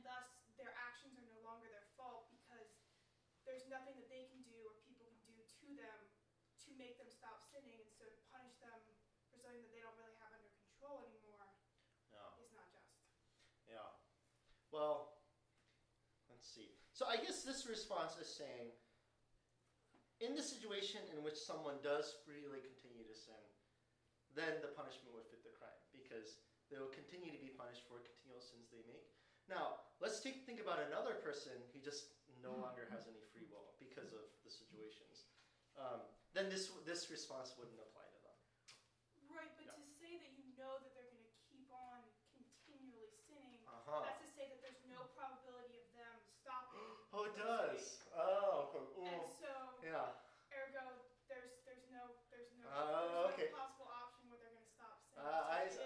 and 0.00 0.06
thus 0.06 0.28
their 0.54 0.72
actions 0.78 1.18
are 1.18 1.26
no 1.26 1.40
longer 1.42 1.66
their 1.68 1.84
fault 1.98 2.30
because 2.32 2.78
there's 3.44 3.66
nothing 3.66 3.96
that 3.98 4.08
they 4.12 4.28
can 4.30 4.40
do 4.46 4.54
or 4.62 4.78
people 4.86 5.08
can 5.10 5.20
do 5.26 5.36
to 5.42 5.66
them 5.74 5.98
to 6.62 6.69
make 6.80 6.96
them 6.96 7.12
stop 7.12 7.44
sinning, 7.52 7.76
and 7.76 7.92
so 7.92 8.08
to 8.08 8.20
punish 8.32 8.56
them 8.64 8.72
for 8.88 8.96
something 8.96 9.20
that 9.28 9.36
they 9.36 9.44
don't 9.44 9.60
really 9.60 9.84
have 9.84 9.92
under 10.24 10.40
control 10.64 11.04
anymore 11.04 11.44
yeah. 12.08 12.40
is 12.40 12.48
not 12.56 12.72
just. 12.72 12.88
Yeah. 13.68 13.92
Well, 14.72 15.20
let's 16.32 16.48
see. 16.48 16.72
So 16.96 17.04
I 17.04 17.20
guess 17.20 17.44
this 17.44 17.68
response 17.68 18.16
is 18.16 18.32
saying, 18.32 18.72
in 20.24 20.32
the 20.32 20.44
situation 20.44 21.04
in 21.12 21.20
which 21.20 21.36
someone 21.36 21.80
does 21.84 22.16
freely 22.24 22.64
continue 22.64 23.04
to 23.04 23.16
sin, 23.16 23.44
then 24.32 24.60
the 24.64 24.72
punishment 24.72 25.12
would 25.12 25.28
fit 25.28 25.44
the 25.44 25.52
crime 25.56 25.80
because 25.92 26.40
they 26.68 26.80
will 26.80 26.92
continue 26.92 27.32
to 27.32 27.40
be 27.40 27.52
punished 27.56 27.84
for 27.88 28.04
continual 28.04 28.40
sins 28.40 28.68
they 28.72 28.84
make. 28.88 29.04
Now, 29.48 29.82
let's 29.98 30.22
take, 30.22 30.46
think 30.46 30.62
about 30.62 30.78
another 30.78 31.18
person 31.18 31.56
who 31.74 31.82
just 31.82 32.14
no 32.38 32.54
longer 32.54 32.86
has 32.94 33.10
any 33.10 33.18
free 33.34 33.48
will 33.50 33.74
because 33.82 34.14
of 34.14 34.22
the 34.46 34.52
situations. 34.52 35.26
Um, 35.74 36.06
then 36.34 36.46
this, 36.46 36.70
this 36.86 37.10
response 37.10 37.54
wouldn't 37.58 37.78
apply 37.78 38.06
to 38.06 38.18
them. 38.22 38.36
Right, 39.34 39.50
but 39.58 39.66
yeah. 39.66 39.74
to 39.74 39.90
say 39.98 40.12
that 40.18 40.32
you 40.38 40.46
know 40.54 40.78
that 40.78 40.90
they're 40.94 41.10
going 41.10 41.26
to 41.26 41.36
keep 41.50 41.66
on 41.74 42.06
continually 42.30 43.10
sinning, 43.26 43.66
uh-huh. 43.66 44.06
that's 44.06 44.22
to 44.22 44.30
say 44.30 44.46
that 44.46 44.60
there's 44.62 44.82
no 44.86 45.10
probability 45.18 45.82
of 45.82 45.88
them 45.90 46.14
stopping. 46.38 46.86
oh, 47.14 47.26
it 47.26 47.34
does. 47.34 47.82
Oh, 48.14 48.70
ooh. 48.78 49.06
And 49.10 49.26
so, 49.26 49.50
yeah. 49.82 50.14
ergo, 50.54 50.86
there's 51.26 51.62
there's 51.66 51.86
no 51.90 52.14
there's 52.30 52.50
no, 52.58 52.66
uh, 52.70 53.26
there's 53.26 53.34
okay. 53.34 53.48
no 53.50 53.58
possible 53.58 53.90
option 53.90 54.30
where 54.30 54.38
they're 54.38 54.54
going 54.54 54.66
to 54.66 54.74
stop 54.74 55.02
sinning. 55.10 55.26
Uh, 55.26 55.54
I, 55.54 55.66
so 55.66 55.82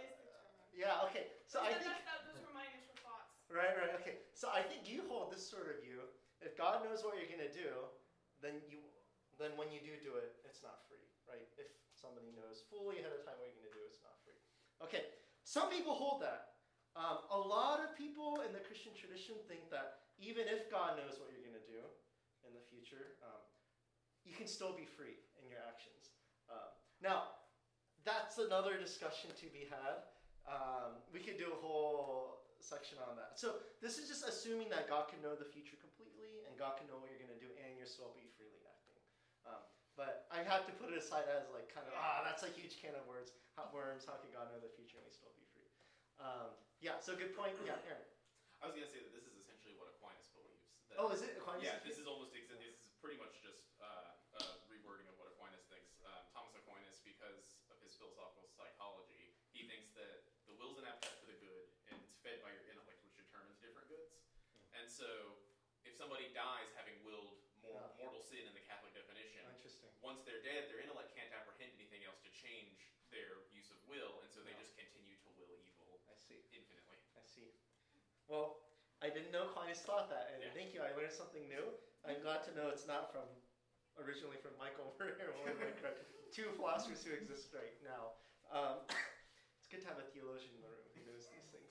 yeah. 0.75 1.07
Okay. 1.09 1.31
So 1.49 1.63
I 1.63 1.73
think. 1.79 1.89
That, 1.89 2.05
that, 2.05 2.21
those 2.29 2.43
were 2.43 2.53
my 2.53 2.67
initial 2.69 2.99
thoughts. 3.01 3.33
Right, 3.47 3.73
right, 3.79 3.95
okay. 4.03 4.21
So 4.35 4.51
I 4.51 4.61
think 4.61 4.91
you 4.91 5.07
hold 5.07 5.31
this 5.31 5.47
sort 5.47 5.71
of 5.71 5.81
view. 5.81 6.03
If 6.43 6.59
God 6.59 6.83
knows 6.85 7.07
what 7.07 7.17
you're 7.17 7.31
going 7.31 7.47
to 7.47 7.55
do, 7.55 7.71
then 8.43 8.61
you, 8.69 8.83
then 9.39 9.57
when 9.59 9.71
you 9.75 9.83
do 9.83 9.95
do 10.01 10.17
it, 10.21 10.39
it's 10.47 10.63
not 10.63 10.85
free, 10.87 11.05
right? 11.27 11.47
If 11.59 11.71
somebody 11.95 12.31
knows 12.35 12.67
fully 12.69 13.01
ahead 13.03 13.15
of 13.15 13.23
time 13.27 13.39
what 13.41 13.51
you're 13.51 13.59
going 13.63 13.73
to 13.73 13.79
do, 13.79 13.85
it's 13.87 14.03
not 14.05 14.17
free. 14.23 14.39
Okay, 14.85 15.09
some 15.43 15.71
people 15.71 15.95
hold 15.95 16.23
that. 16.23 16.55
Um, 16.95 17.27
a 17.35 17.41
lot 17.41 17.83
of 17.83 17.91
people 17.99 18.47
in 18.47 18.55
the 18.55 18.63
Christian 18.63 18.95
tradition 18.95 19.35
think 19.51 19.67
that 19.75 20.07
even 20.15 20.47
if 20.47 20.71
God 20.71 20.95
knows 20.95 21.19
what 21.19 21.35
you're 21.35 21.43
going 21.43 21.59
to 21.59 21.67
do 21.67 21.83
in 22.47 22.55
the 22.55 22.63
future, 22.71 23.19
um, 23.27 23.43
you 24.23 24.31
can 24.31 24.47
still 24.47 24.71
be 24.71 24.87
free 24.87 25.19
in 25.43 25.51
your 25.51 25.59
actions. 25.67 26.15
Uh, 26.47 26.71
now, 27.03 27.35
that's 28.07 28.39
another 28.39 28.79
discussion 28.79 29.35
to 29.43 29.47
be 29.51 29.67
had. 29.67 30.07
Um, 30.47 31.03
we 31.11 31.19
could 31.19 31.41
do 31.41 31.51
a 31.51 31.59
whole 31.59 32.45
section 32.61 32.97
on 33.05 33.17
that. 33.17 33.37
So 33.37 33.61
this 33.85 34.01
is 34.01 34.09
just 34.09 34.25
assuming 34.25 34.73
that 34.73 34.89
God 34.89 35.11
can 35.13 35.21
know 35.21 35.37
the 35.37 35.49
future 35.49 35.77
completely, 35.81 36.47
and 36.49 36.57
God 36.57 36.81
can 36.81 36.89
know 36.89 36.97
what 37.01 37.13
you're 37.13 37.21
going 37.21 37.33
to 37.33 37.43
do, 37.43 37.53
and 37.61 37.77
you're 37.77 37.89
still 37.89 38.13
be 38.17 38.24
but 39.95 40.27
I 40.31 40.43
have 40.43 40.67
to 40.67 40.73
put 40.79 40.91
it 40.91 40.99
aside 40.99 41.27
as 41.31 41.47
like 41.55 41.71
kind 41.71 41.87
of 41.87 41.95
ah, 41.95 42.23
that's 42.27 42.43
a 42.43 42.51
huge 42.55 42.79
can 42.83 42.95
of 42.99 43.05
words. 43.07 43.31
Hot 43.59 43.71
worms. 43.71 44.03
How 44.07 44.19
can 44.19 44.31
God 44.35 44.51
know 44.51 44.59
the 44.59 44.71
future 44.75 44.99
and 44.99 45.07
we 45.07 45.15
still 45.15 45.31
be 45.39 45.47
free? 45.55 45.71
Um, 46.19 46.51
yeah. 46.83 46.99
So 46.99 47.15
good 47.15 47.35
point. 47.39 47.55
Yeah, 47.63 47.79
Aaron. 47.87 48.03
I 48.63 48.67
was 48.67 48.75
going 48.75 48.87
to 48.87 48.93
say 48.93 48.99
that 49.03 49.13
this 49.15 49.27
is 49.29 49.35
essentially 49.39 49.77
what 49.79 49.93
Aquinas 49.95 50.27
believes. 50.35 50.65
That, 50.91 50.99
oh, 50.99 51.13
is 51.15 51.23
it 51.23 51.39
Aquinas? 51.39 51.63
Yeah, 51.63 51.79
this 51.87 52.01
is 52.01 52.09
almost 52.11 52.35
exactly 52.35 52.67
this 52.67 52.81
is 52.83 52.91
pretty 52.99 53.21
much 53.21 53.39
just 53.45 53.63
uh, 53.79 54.41
a 54.41 54.59
rewording 54.67 55.07
of 55.07 55.15
what 55.21 55.31
Aquinas 55.31 55.63
thinks. 55.71 56.01
Um, 56.03 56.25
Thomas 56.35 56.57
Aquinas, 56.59 56.99
because 57.07 57.61
of 57.71 57.77
his 57.85 57.95
philosophical 57.95 58.49
psychology, 58.57 59.31
he 59.55 59.69
thinks 59.69 59.93
that 59.95 60.27
the 60.51 60.55
will's 60.59 60.81
an 60.81 60.89
appetite 60.89 61.15
for 61.23 61.29
the 61.31 61.39
good, 61.39 61.67
and 61.93 62.01
it's 62.01 62.17
fed 62.25 62.41
by 62.43 62.51
your 62.51 62.65
intellect, 62.73 62.99
which 63.07 63.15
determines 63.21 63.61
different 63.63 63.87
goods. 63.93 64.17
And 64.75 64.89
so, 64.91 65.39
if 65.87 65.95
somebody 65.95 66.33
dies 66.35 66.73
having 66.75 66.97
willed 67.05 67.37
mor- 67.63 67.79
Yeah. 67.85 68.01
mortal 68.01 68.25
sin 68.25 68.43
in 68.49 68.55
the 68.57 68.65
Catholic 68.65 68.97
definition, 68.97 69.45
once 70.05 70.21
they're 70.29 70.45
dead, 70.45 70.69
their 70.69 70.79
intellect 70.85 71.17
can't 71.17 71.33
apprehend 71.33 71.73
anything 71.81 72.05
else 72.05 72.21
to 72.21 72.29
change 72.29 72.93
their 73.09 73.41
use 73.49 73.73
of 73.73 73.81
will, 73.89 74.21
and 74.21 74.29
so 74.29 74.45
they 74.45 74.53
No. 74.53 74.61
just 74.61 74.77
continue 74.77 75.17
to 75.25 75.29
will 75.33 75.57
evil 75.65 75.99
I 76.07 76.15
see. 76.15 76.45
infinitely. 76.53 77.01
I 77.17 77.25
see. 77.25 77.49
Well, 78.29 78.61
I 79.01 79.09
didn't 79.09 79.33
know 79.33 79.45
Aquinas 79.49 79.81
thought 79.81 80.09
that, 80.13 80.29
and 80.33 80.43
Yeah. 80.43 80.53
thank 80.53 80.73
you. 80.75 80.83
I 80.83 80.93
learned 80.93 81.13
something 81.13 81.49
new. 81.49 81.73
I'm 82.05 82.21
glad 82.21 82.45
to 82.45 82.53
know 82.53 82.69
it's 82.69 82.87
not 82.87 83.09
from 83.11 83.25
originally 83.97 84.37
from 84.37 84.57
Michael 84.57 84.93
Murray 84.99 85.13
or 85.23 85.33
William 85.33 85.59
Lane 85.61 85.75
Craig, 85.81 85.97
two 86.33 86.53
philosophers 86.53 87.03
who 87.03 87.13
exist 87.13 87.53
right 87.53 87.73
now. 87.81 88.13
Um, 88.51 88.81
it's 89.59 89.69
good 89.69 89.81
to 89.83 89.89
have 89.89 89.99
a 89.99 90.03
theologian 90.03 90.53
in 90.55 90.61
the 90.61 90.69
room 90.69 90.85
who 90.93 91.01
knows 91.03 91.27
these 91.29 91.45
things. 91.51 91.71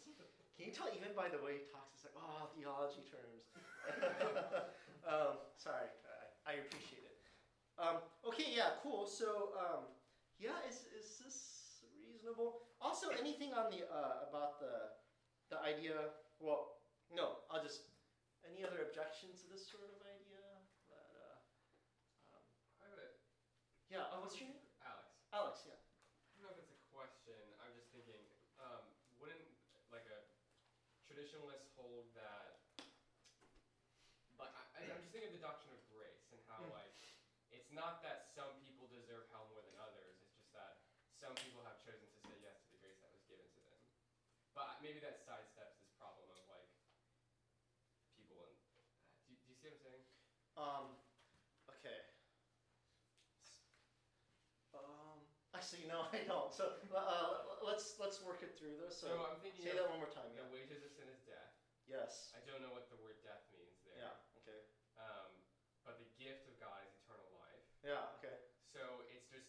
Can 0.56 0.66
you 0.66 0.72
tell 0.72 0.88
even 0.94 1.14
by 1.14 1.30
the 1.30 1.40
way 1.42 1.58
he 1.58 1.62
talks? 1.66 1.94
It's 1.96 2.04
like, 2.04 2.14
oh, 2.16 2.46
theology 2.54 3.02
terms. 3.10 3.50
um, 5.04 5.38
sorry, 5.58 5.90
I, 6.06 6.30
I 6.46 6.54
appreciate 6.54 7.03
it. 7.03 7.03
Um, 7.84 8.00
okay, 8.24 8.48
yeah, 8.56 8.80
cool. 8.80 9.04
So, 9.04 9.52
um, 9.52 9.92
yeah, 10.40 10.56
is, 10.64 10.88
is 10.96 11.20
this 11.20 11.38
reasonable? 12.00 12.64
Also, 12.80 13.12
anything 13.12 13.52
on 13.52 13.68
the 13.68 13.84
uh, 13.84 14.24
about 14.24 14.56
the 14.64 14.88
the 15.52 15.60
idea? 15.60 16.16
Well, 16.40 16.80
no, 17.12 17.44
I'll 17.52 17.60
just. 17.60 17.84
Any 18.44 18.60
other 18.60 18.84
objections 18.84 19.40
to 19.40 19.48
this 19.48 19.64
sort 19.64 19.88
of 19.88 19.96
idea? 20.04 20.44
That, 20.92 21.08
uh, 21.16 22.36
um, 22.36 22.44
I 22.84 22.92
yeah. 23.88 24.12
Oh, 24.12 24.20
what's 24.20 24.36
your 24.36 24.52
name? 24.52 24.60
Alex. 24.84 25.08
Alex. 25.32 25.64
Yeah. 25.64 25.80
I 25.80 26.36
don't 26.36 26.44
know 26.44 26.52
if 26.52 26.60
it's 26.60 26.76
a 26.76 26.82
question. 26.92 27.40
I'm 27.64 27.72
just 27.72 27.88
thinking, 27.96 28.20
um, 28.60 28.84
wouldn't 29.16 29.48
like 29.96 30.04
a 30.12 30.20
traditionalist 31.08 31.72
hold 31.72 32.04
that? 32.20 32.60
Like, 34.36 34.52
I, 34.52 34.64
I- 34.76 34.92
I'm 34.92 35.00
just 35.00 35.16
thinking 35.16 35.32
of 35.32 35.36
the 35.36 35.40
doctrine 35.40 35.72
of 35.72 35.80
grace 35.88 36.28
and 36.36 36.42
how 36.52 36.68
Hmm. 36.68 36.76
like 36.76 37.00
it's 37.54 37.63
not 37.74 38.02
that 38.02 38.24
some 38.34 38.54
people 38.56 38.86
deserve 38.86 39.26
hell 39.30 39.46
more 39.50 39.62
than 39.62 39.76
others. 39.76 40.16
It's 40.22 40.34
just 40.38 40.52
that 40.54 40.78
some 41.20 41.36
people 41.36 41.62
have 41.62 41.78
chosen 41.82 42.08
to 42.10 42.20
say 42.28 42.38
yes 42.40 42.56
to 42.64 42.70
the 42.70 42.78
grace 42.78 42.98
that 43.02 43.12
was 43.12 43.22
given 43.28 43.46
to 43.54 43.60
them. 43.62 43.78
But 44.54 44.78
maybe 44.80 45.00
that 45.00 45.18
sidesteps 45.26 45.76
this 45.82 45.90
problem 45.98 46.30
of 46.30 46.40
like 46.48 46.68
people 48.16 48.42
and. 48.42 48.54
Do, 49.28 49.34
do 49.44 49.50
you 49.50 49.56
see 49.56 49.68
what 49.68 49.74
I'm 49.74 49.80
saying? 49.80 50.04
Um. 50.56 50.86
Okay. 51.70 52.00
Um. 54.74 55.26
Actually, 55.54 55.86
no, 55.86 56.06
I 56.14 56.18
don't. 56.26 56.52
So 56.54 56.72
uh, 56.94 57.38
let's 57.62 57.94
let's 57.98 58.20
work 58.20 58.42
it 58.42 58.52
through 58.58 58.76
though. 58.76 58.90
So, 58.90 59.08
So, 59.08 59.22
I'm 59.22 59.38
thinking 59.38 59.64
say 59.66 59.74
that 59.74 59.86
one 59.86 59.98
more 59.98 60.08
time. 60.08 60.34
the 60.34 60.42
Yeah. 60.42 60.50
wages 60.50 60.82
of 60.82 60.90
sin 60.92 61.08
is 61.08 61.20
death. 61.22 61.50
Yes. 61.86 62.30
I 62.34 62.40
don't 62.40 62.60
know 62.62 62.72
what 62.72 62.88
the 62.88 62.96
word 62.96 63.20
death 63.22 63.42
means 63.52 63.78
there. 63.84 63.98
Yeah. 63.98 64.14
Okay. 64.38 64.64
Um, 64.96 65.44
but 65.84 65.98
the 65.98 66.06
gift 66.18 66.48
of 66.48 66.58
God 66.58 66.82
is 66.82 66.94
eternal 66.94 67.30
life. 67.30 67.62
Yeah. 67.84 68.08
Okay. 68.16 68.40
So 68.72 69.04
it's 69.08 69.26
just 69.30 69.46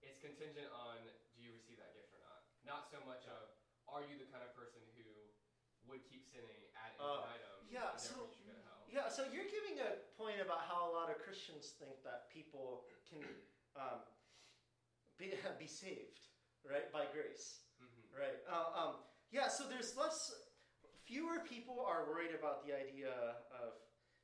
it's 0.00 0.13
contingent 0.24 0.72
on 0.72 0.96
do 1.36 1.44
you 1.44 1.52
receive 1.52 1.76
that 1.76 1.92
gift 1.92 2.08
or 2.16 2.22
not. 2.24 2.40
Not 2.64 2.88
so 2.88 2.96
much 3.04 3.28
Yeah. 3.28 3.36
of 3.36 3.52
are 3.92 4.00
you 4.08 4.16
the 4.16 4.24
kind 4.32 4.40
of 4.40 4.56
person 4.56 4.80
who 4.96 5.04
would 5.84 6.00
keep 6.08 6.24
sinning 6.24 6.64
ad 6.72 6.96
Uh, 6.98 7.28
infinitum 7.28 7.68
yeah, 7.68 7.90
and 7.92 8.00
so- 8.00 8.24
therefore 8.24 8.32
you 8.40 8.46
go 8.48 8.56
to 8.56 8.64
hell. 8.64 8.88
Yeah, 8.88 9.08
so 9.12 9.28
you're 9.28 9.50
giving 9.52 9.80
a 9.84 10.00
point 10.16 10.40
about 10.40 10.64
how 10.64 10.88
a 10.88 10.92
lot 10.96 11.10
of 11.12 11.18
Christians 11.20 11.72
think 11.76 12.00
that 12.04 12.30
people 12.32 12.88
can 13.10 13.20
um, 13.76 14.00
be, 15.18 15.34
be 15.58 15.66
saved, 15.66 16.20
right, 16.64 16.90
by 16.92 17.04
grace, 17.12 17.60
hmm 17.78 18.02
right? 18.16 18.40
Uh, 18.48 18.70
um, 18.72 18.92
yeah, 19.30 19.48
so 19.48 19.68
there's 19.68 19.96
less, 19.96 20.32
fewer 21.04 21.40
people 21.40 21.80
are 21.84 22.06
worried 22.08 22.34
about 22.34 22.64
the 22.64 22.72
idea 22.72 23.10
of, 23.50 23.74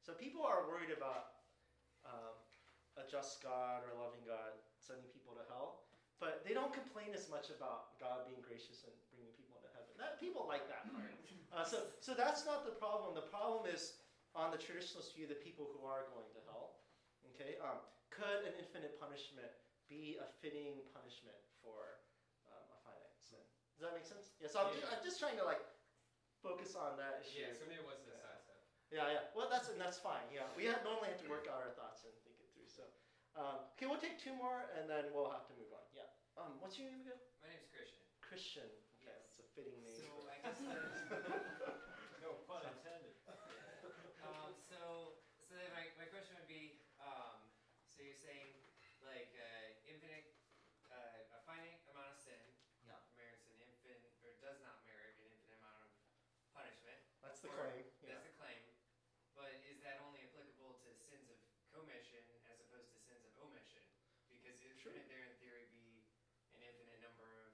so 0.01 0.15
people 0.15 0.43
are 0.47 0.67
worried 0.69 0.91
about 0.97 1.35
um, 2.07 2.39
a 2.97 3.05
just 3.11 3.43
God 3.43 3.83
or 3.85 3.91
a 3.91 3.99
loving 4.03 4.25
God 4.25 4.55
sending 4.79 5.05
people 5.13 5.35
to 5.35 5.43
hell, 5.51 5.80
but 6.21 6.45
they 6.45 6.53
don't 6.53 6.71
complain 6.71 7.17
as 7.17 7.27
much 7.33 7.49
about 7.49 7.97
God 7.97 8.29
being 8.29 8.45
gracious 8.45 8.85
and 8.85 8.93
bringing 9.09 9.33
people 9.35 9.57
into 9.57 9.73
heaven. 9.73 9.91
That 9.97 10.21
people 10.21 10.45
like 10.45 10.69
that 10.69 10.87
part. 10.93 11.11
Uh, 11.51 11.65
so, 11.67 11.91
so 11.99 12.15
that's 12.15 12.47
not 12.47 12.63
the 12.63 12.77
problem. 12.77 13.17
The 13.17 13.27
problem 13.27 13.67
is 13.67 13.99
on 14.37 14.55
the 14.55 14.61
traditionalist 14.61 15.17
view, 15.17 15.27
the 15.27 15.41
people 15.41 15.67
who 15.75 15.83
are 15.83 16.07
going 16.15 16.29
to 16.37 16.41
hell. 16.47 16.79
Okay, 17.35 17.59
um, 17.59 17.81
could 18.13 18.45
an 18.47 18.55
infinite 18.61 19.01
punishment 19.01 19.51
be 19.89 20.21
a 20.21 20.29
fitting 20.45 20.79
punishment 20.95 21.41
for 21.65 22.05
um, 22.47 22.65
a 22.71 22.79
finite 22.85 23.17
sin? 23.19 23.43
Does 23.75 23.89
that 23.89 23.97
make 23.97 24.07
sense? 24.07 24.31
Yeah. 24.39 24.53
So 24.53 24.63
I'm, 24.63 24.71
Yeah. 24.77 24.93
I'm 24.93 25.03
just 25.03 25.19
trying 25.19 25.41
to 25.41 25.47
like 25.49 25.65
focus 26.45 26.77
on 26.77 27.01
that 27.01 27.25
issue. 27.25 27.43
Yeah, 27.43 27.57
so 27.57 27.67
maybe 27.67 27.81
it 27.81 27.89
was 27.89 28.05
the 28.07 28.15
Yeah. 28.15 29.03
Yeah, 29.03 29.07
yeah. 29.11 29.25
Well, 29.35 29.49
that's 29.51 29.73
and 29.73 29.81
that's 29.81 29.99
fine. 29.99 30.23
Yeah, 30.31 30.47
we 30.55 30.69
have, 30.69 30.85
normally 30.85 31.11
have 31.11 31.23
to 31.23 31.31
work 31.31 31.49
out 31.51 31.63
our 31.63 31.75
thoughts 31.75 32.03
and 32.05 32.11
think 32.11 32.15
it 32.15 32.23
through. 32.23 32.30
So, 32.30 32.30
um, 33.39 33.63
okay, 33.77 33.87
we'll 33.87 34.01
take 34.03 34.19
two 34.19 34.35
more 34.35 34.67
and 34.79 34.91
then 34.91 35.11
we'll 35.15 35.31
have 35.31 35.47
to 35.49 35.55
move 35.57 35.71
on. 35.75 35.85
Yeah. 35.95 36.09
Um, 36.39 36.59
what's 36.63 36.79
your 36.79 36.91
name 36.91 37.03
again? 37.05 37.19
My 37.43 37.49
name's 37.51 37.67
Christian. 37.71 38.03
Christian. 38.23 38.69
Okay, 39.01 39.11
Yes. 39.11 39.23
that's 39.27 39.41
a 39.43 39.47
fitting 39.57 39.81
name. 39.83 39.97
So 39.97 40.27
I 40.29 40.37
guess 40.45 40.59
the, 41.11 41.19
No 42.23 42.43
pun 42.47 42.63
intended. 42.69 43.17
um, 44.23 44.53
so 44.69 45.17
so 45.41 45.59
then 45.59 45.71
my, 45.75 45.89
my 45.99 46.07
question 46.07 46.37
would 46.39 46.47
be, 46.51 46.79
um, 47.03 47.43
so 47.91 48.05
you're 48.07 48.15
saying 48.19 48.55
like 49.03 49.35
uh, 49.35 49.75
infinite, 49.89 50.37
uh, 50.93 51.35
a 51.35 51.39
finite 51.49 51.81
amount 51.91 52.13
of 52.15 52.19
sin 52.21 52.39
Yeah. 52.87 53.01
merits 53.19 53.49
an 53.51 53.57
infinite 53.59 53.99
or 54.23 54.31
does 54.39 54.61
not 54.63 54.85
merit 54.87 55.17
an 55.19 55.27
infinite 55.33 55.59
amount 55.59 55.81
of 55.83 55.91
punishment. 56.55 57.01
That's 57.25 57.41
the 57.43 57.51
Or- 57.51 57.67
claim. 57.73 57.83
Yeah. 58.05 58.15
That's 58.15 58.27
the 58.31 58.35
claim. 58.39 58.63
But 59.35 59.59
is 59.67 59.81
that 59.83 59.99
only 60.05 60.23
applicable 60.29 60.77
to 60.85 60.89
sins 60.95 61.27
of 61.33 61.39
commission 61.73 62.21
as 62.51 62.61
opposed 62.63 62.93
to 62.95 62.99
sins 63.01 63.25
of 63.27 63.33
omission? 63.43 63.83
Because 64.31 64.59
it, 64.63 64.77
Sure. 64.79 64.93
shouldn't 64.95 65.09
there 65.11 65.25
in 65.27 65.35
theory 65.43 65.67
be 65.73 66.05
an 66.55 66.61
infinite 66.63 67.01
number 67.03 67.27
of 67.49 67.51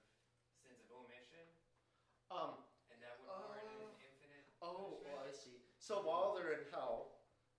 sins 0.61 0.81
of 0.83 0.89
omission? 0.91 1.47
Um. 2.31 2.59
And 2.91 2.99
that 3.03 3.19
would 3.21 3.29
warrant 3.29 3.67
Uh, 3.67 3.87
an 3.91 4.01
infinite 4.03 4.45
Oh, 4.63 4.99
well, 5.05 5.23
I 5.27 5.33
see. 5.33 5.61
So 5.79 6.01
while 6.03 6.35
they're 6.35 6.53
in 6.53 6.65
hell, 6.71 7.13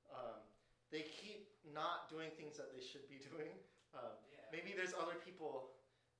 um, 0.09 0.41
they 0.89 1.03
keep 1.03 1.47
not 1.63 2.09
doing 2.09 2.31
things 2.31 2.57
that 2.57 2.71
they 2.71 2.81
should 2.81 3.07
be 3.07 3.19
doing. 3.29 3.59
Um, 3.93 4.15
Yeah. 4.31 4.43
maybe 4.51 4.73
there's 4.73 4.93
other 4.93 5.15
people 5.15 5.71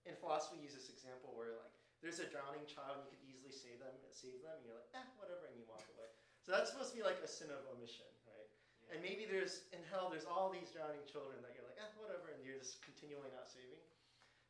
in 0.05 0.15
philosophy 0.15 0.57
use 0.57 0.73
this 0.73 0.89
example 0.89 1.33
where 1.35 1.51
like 1.55 1.73
there's 2.01 2.19
a 2.19 2.25
drowning 2.29 2.63
child, 2.65 3.01
you 3.01 3.07
could 3.09 3.19
easily 3.25 3.51
save 3.51 3.79
them, 3.79 3.91
save 4.11 4.39
them, 4.41 4.53
and 4.57 4.63
you're 4.65 4.75
like, 4.77 4.87
eh, 4.93 5.03
whatever, 5.17 5.45
and 5.49 5.55
you 5.57 5.65
walk 5.65 5.83
away. 5.89 6.07
So 6.45 6.51
that's 6.53 6.69
supposed 6.69 6.91
to 6.93 6.95
be 6.95 7.03
like 7.03 7.19
a 7.19 7.27
sin 7.27 7.49
of 7.49 7.65
omission, 7.73 8.05
right? 8.23 8.47
Yeah. 8.85 8.93
And 8.93 9.01
maybe 9.01 9.25
there's 9.25 9.65
in 9.73 9.81
hell 9.89 10.07
there's 10.07 10.25
all 10.29 10.49
these 10.53 10.69
drowning 10.69 11.03
children 11.09 11.41
that 11.41 11.51
you're 11.57 11.65
like, 11.65 11.75
eh, 11.81 11.89
whatever, 11.97 12.29
and 12.29 12.39
you're 12.45 12.55
just 12.55 12.79
continually 12.85 13.31
not 13.33 13.49
saving. 13.49 13.81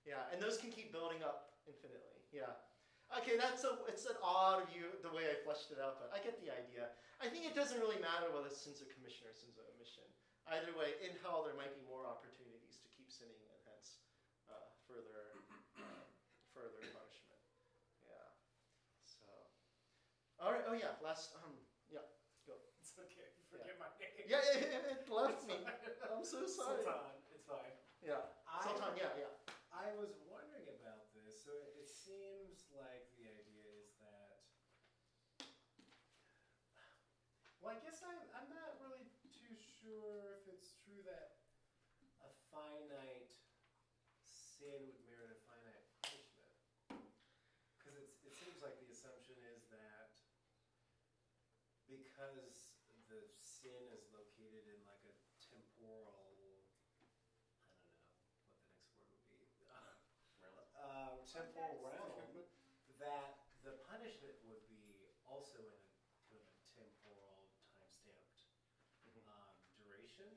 Yeah, 0.06 0.28
and 0.32 0.42
those 0.42 0.58
can 0.58 0.70
keep 0.72 0.92
building 0.92 1.24
up 1.24 1.56
infinitely. 1.66 2.20
Yeah. 2.32 2.52
Okay, 3.16 3.40
that's 3.40 3.64
a 3.64 3.80
it's 3.88 4.04
an 4.04 4.20
odd 4.20 4.68
view 4.72 4.92
the 5.00 5.12
way 5.16 5.32
I 5.32 5.40
fleshed 5.48 5.72
it 5.72 5.80
out, 5.80 6.00
but 6.04 6.12
I 6.12 6.20
get 6.20 6.44
the 6.44 6.52
idea. 6.52 6.92
I 7.24 7.32
think 7.32 7.48
it 7.48 7.56
doesn't 7.56 7.80
really 7.80 7.98
matter 8.04 8.28
whether 8.30 8.52
it's 8.52 8.60
sins 8.60 8.84
of 8.84 8.92
commission 8.92 9.26
or 9.26 9.34
sins 9.34 9.56
of 9.56 9.64
omission. 9.74 10.04
Either 10.48 10.72
way, 10.80 10.96
in 11.04 11.16
hell 11.24 11.44
there 11.44 11.56
might 11.56 11.72
be 11.76 11.84
more 11.88 12.08
opportunities 12.08 12.80
to 12.80 12.88
keep 12.96 13.12
sinning 13.12 13.44
and 13.52 13.60
hence 13.68 14.00
uh, 14.48 14.72
further 14.88 15.36
um, 15.80 16.08
further 16.56 16.80
punishment. 16.80 17.44
Yeah. 18.04 18.28
So. 19.04 19.28
All 20.40 20.52
right. 20.56 20.64
Oh 20.68 20.76
yeah. 20.76 20.96
Last. 21.04 21.36
Um. 21.44 21.56
Yeah. 21.92 22.04
Go. 22.48 22.60
It's 22.80 22.96
okay. 22.96 23.28
Forget 23.52 23.76
my 23.80 23.92
name. 24.00 24.12
Yeah. 24.28 24.44
It, 24.56 24.72
it, 24.72 24.84
it 24.88 25.08
left 25.12 25.44
me. 25.48 25.60
I'm 26.12 26.24
so 26.24 26.44
sorry. 26.48 26.84
Sultan. 26.84 27.16
It's 27.32 27.44
fine. 27.48 27.76
Yeah. 28.04 28.24
I, 28.48 28.64
Sultan. 28.64 28.96
Yeah. 29.00 29.16
Yeah. 29.16 29.32
I 29.72 29.92
was 30.00 30.16
wondering 30.32 30.68
about 30.80 31.12
this. 31.12 31.44
So 31.44 31.52
it, 31.60 31.76
it 31.84 31.92
seems 31.92 32.72
like 32.72 33.04
the 33.20 33.28
idea 33.28 33.68
is 33.84 33.92
that. 34.00 34.40
Well, 37.68 37.76
I 37.76 37.84
guess 37.84 38.00
I'm, 38.00 38.16
I'm 38.32 38.48
not 38.48 38.80
really 38.80 39.12
too 39.28 39.52
sure 39.60 40.40
if 40.40 40.48
it's 40.56 40.80
true 40.88 41.04
that 41.04 41.36
a 42.24 42.32
finite 42.48 43.36
sin 44.24 44.88
would 44.88 45.04
merit 45.04 45.36
a 45.36 45.40
finite 45.44 45.84
punishment. 46.00 46.48
Because 47.76 48.00
it 48.24 48.32
seems 48.40 48.64
like 48.64 48.80
the 48.80 48.88
assumption 48.88 49.36
is 49.52 49.68
that 49.68 50.16
because 51.92 52.80
the 53.12 53.20
sin 53.36 53.84
is 53.92 54.08
located 54.16 54.64
in 54.72 54.80
like 54.88 55.04
a 55.04 55.12
temporal, 55.44 56.16
I 56.16 56.24
don't 56.24 56.40
know 56.40 56.48
what 56.48 56.64
the 58.96 59.12
next 59.12 59.28
word 59.28 59.44
would 59.44 59.52
be, 59.60 59.68
uh, 59.68 59.92
uh, 60.80 61.20
temporal 61.28 61.84
realm, 61.84 62.32
that 63.04 63.44
the 63.60 63.76
punishment 63.84 64.40
would 64.48 64.64
be 64.72 65.12
also 65.28 65.60
in 65.60 65.68
a 65.68 65.80
kind 66.32 66.40
of 66.40 66.48
a 66.48 66.56
temporal, 66.64 67.48
time-stamped 67.80 68.44
um, 69.28 69.56
duration. 69.80 70.28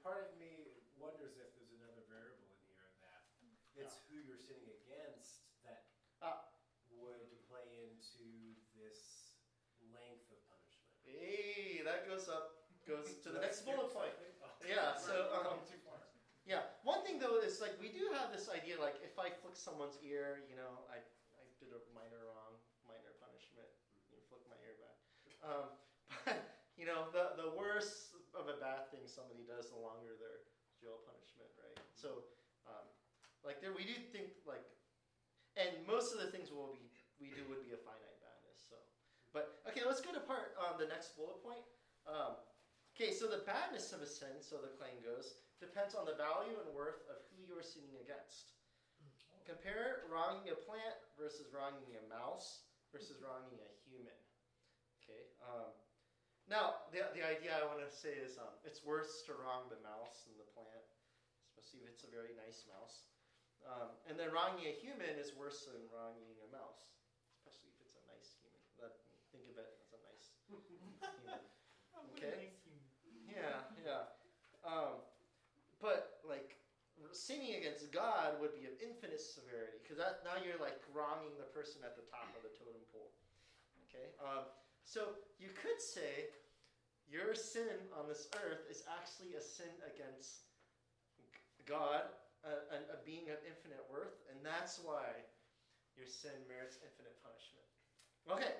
And 0.00 0.08
part 0.16 0.24
of 0.24 0.32
me 0.40 0.80
wonders 0.96 1.36
if 1.36 1.52
there's 1.52 1.76
another 1.76 2.00
variable 2.08 2.48
in 2.56 2.72
here 2.72 2.88
that 3.04 3.20
it's 3.76 4.00
who 4.08 4.16
you're 4.24 4.40
sitting 4.40 4.64
against 4.80 5.44
that 5.68 5.92
Ah. 6.24 6.48
would 6.88 7.28
play 7.52 7.68
into 7.84 8.56
this 8.72 9.36
length 9.92 10.24
of 10.32 10.40
punishment. 10.48 10.88
Hey, 11.04 11.84
that 11.84 12.08
goes 12.08 12.32
up. 12.32 12.64
Goes 12.88 13.20
to 13.20 13.28
the 13.28 13.44
next 13.44 13.68
bullet 13.68 13.92
point. 13.96 14.16
Oh. 14.40 14.48
Yeah, 14.64 14.96
so, 14.96 15.36
um, 15.36 15.60
going 15.60 15.68
too 15.68 15.76
far. 15.84 16.00
Yeah. 16.48 16.64
because 16.80 17.60
like 17.60 17.76
we 17.76 17.92
do 17.92 18.08
have 18.16 18.32
this 18.32 18.48
idea 18.48 18.80
like 18.80 18.96
if 19.04 19.20
I 19.20 19.28
flick 19.44 19.52
someone's 19.52 20.00
ear, 20.00 20.48
you 20.48 20.56
know, 20.56 20.80
I, 20.88 21.04
I 21.36 21.44
did 21.60 21.76
a 21.76 21.80
minor 21.92 22.24
wrong, 22.32 22.56
minor 22.88 23.12
punishment. 23.20 23.68
You 24.08 24.16
flick 24.32 24.40
my 24.48 24.56
ear 24.64 24.80
back. 24.80 24.96
Um, 25.44 25.66
but 26.24 26.40
you 26.80 26.88
know, 26.88 27.12
the 27.12 27.36
the 27.36 27.52
worse 27.52 28.09
of 28.32 28.46
a 28.46 28.56
bad 28.62 28.88
thing 28.94 29.04
somebody 29.06 29.42
does, 29.46 29.70
the 29.70 29.78
longer 29.78 30.14
their 30.18 30.46
jail 30.78 31.02
punishment, 31.04 31.50
right? 31.58 31.78
So, 31.94 32.24
um, 32.66 32.86
like 33.42 33.58
there, 33.58 33.74
we 33.74 33.84
do 33.84 33.96
think 34.14 34.36
like, 34.46 34.64
and 35.58 35.70
most 35.84 36.14
of 36.14 36.22
the 36.22 36.30
things 36.30 36.54
will 36.54 36.72
be 36.72 36.90
we 37.20 37.28
do 37.36 37.44
would 37.52 37.60
be 37.66 37.76
a 37.76 37.80
finite 37.84 38.18
badness. 38.24 38.58
So, 38.64 38.80
but 39.36 39.60
okay, 39.68 39.84
let's 39.84 40.00
go 40.00 40.14
to 40.14 40.22
part 40.24 40.56
um, 40.56 40.80
the 40.80 40.88
next 40.88 41.14
bullet 41.14 41.42
point. 41.44 41.60
Um, 42.08 42.40
okay, 42.96 43.12
so 43.12 43.28
the 43.28 43.44
badness 43.44 43.92
of 43.92 44.00
a 44.00 44.08
sin, 44.08 44.40
so 44.40 44.56
the 44.56 44.72
claim 44.80 44.96
goes, 45.04 45.36
depends 45.60 45.92
on 45.92 46.08
the 46.08 46.16
value 46.16 46.56
and 46.56 46.72
worth 46.72 47.04
of 47.12 47.20
who 47.28 47.44
you 47.44 47.52
are 47.52 47.66
sinning 47.66 48.00
against. 48.00 48.56
Compare 49.44 50.06
wronging 50.08 50.48
a 50.48 50.56
plant 50.56 50.96
versus 51.18 51.50
wronging 51.50 51.98
a 51.98 52.02
mouse 52.06 52.70
versus 52.94 53.18
wronging 53.18 53.58
a 53.58 53.70
human. 53.84 54.16
Okay. 55.02 55.26
Now, 56.50 56.82
the, 56.90 57.06
the 57.14 57.22
idea 57.22 57.54
I 57.54 57.62
want 57.62 57.78
to 57.78 57.86
say 57.94 58.18
is 58.18 58.34
um, 58.34 58.50
it's 58.66 58.82
worse 58.82 59.22
to 59.30 59.38
wrong 59.38 59.70
the 59.70 59.78
mouse 59.86 60.26
than 60.26 60.34
the 60.34 60.50
plant, 60.50 60.82
especially 61.46 61.86
if 61.86 61.94
it's 61.94 62.02
a 62.02 62.10
very 62.10 62.34
nice 62.34 62.66
mouse. 62.66 63.06
Um, 63.62 63.94
and 64.10 64.18
then 64.18 64.34
wronging 64.34 64.66
a 64.66 64.74
human 64.74 65.14
is 65.14 65.30
worse 65.38 65.70
than 65.70 65.78
wronging 65.94 66.34
a 66.42 66.48
mouse, 66.50 66.90
especially 67.38 67.70
if 67.70 67.78
it's 67.86 67.94
a 67.94 68.02
nice 68.10 68.34
human. 68.42 68.58
That, 68.82 68.98
think 69.30 69.46
of 69.46 69.62
it 69.62 69.70
as 69.78 69.94
a 69.94 70.00
nice 70.02 70.26
human. 70.50 70.90
Okay. 72.16 72.52
Yeah, 73.28 73.64
yeah. 73.80 74.12
Um, 74.64 75.04
but 75.80 76.20
like 76.24 76.60
sinning 77.12 77.56
against 77.56 77.88
God 77.92 78.36
would 78.40 78.52
be 78.56 78.68
of 78.68 78.76
infinite 78.80 79.20
severity 79.20 79.80
because 79.80 80.00
now 80.24 80.36
you're 80.40 80.60
like 80.60 80.80
wronging 80.92 81.32
the 81.40 81.48
person 81.52 81.80
at 81.84 81.96
the 81.96 82.04
top 82.08 82.28
of 82.36 82.44
the 82.44 82.52
totem 82.56 82.84
pole. 82.92 83.12
Okay. 83.88 84.12
Um, 84.20 84.48
so 84.84 85.16
you 85.38 85.54
could 85.54 85.80
say 85.80 86.34
your 87.10 87.34
sin 87.34 87.90
on 87.98 88.06
this 88.06 88.30
earth 88.46 88.62
is 88.70 88.86
actually 88.86 89.34
a 89.34 89.42
sin 89.42 89.70
against 89.82 90.46
God, 91.66 92.06
a, 92.46 92.80
a, 92.94 92.98
being 93.04 93.28
of 93.34 93.38
infinite 93.44 93.82
worth, 93.90 94.14
and 94.32 94.38
that's 94.46 94.78
why 94.80 95.04
your 95.98 96.06
sin 96.06 96.34
merits 96.46 96.78
infinite 96.80 97.14
punishment. 97.20 97.66
Okay. 98.30 98.54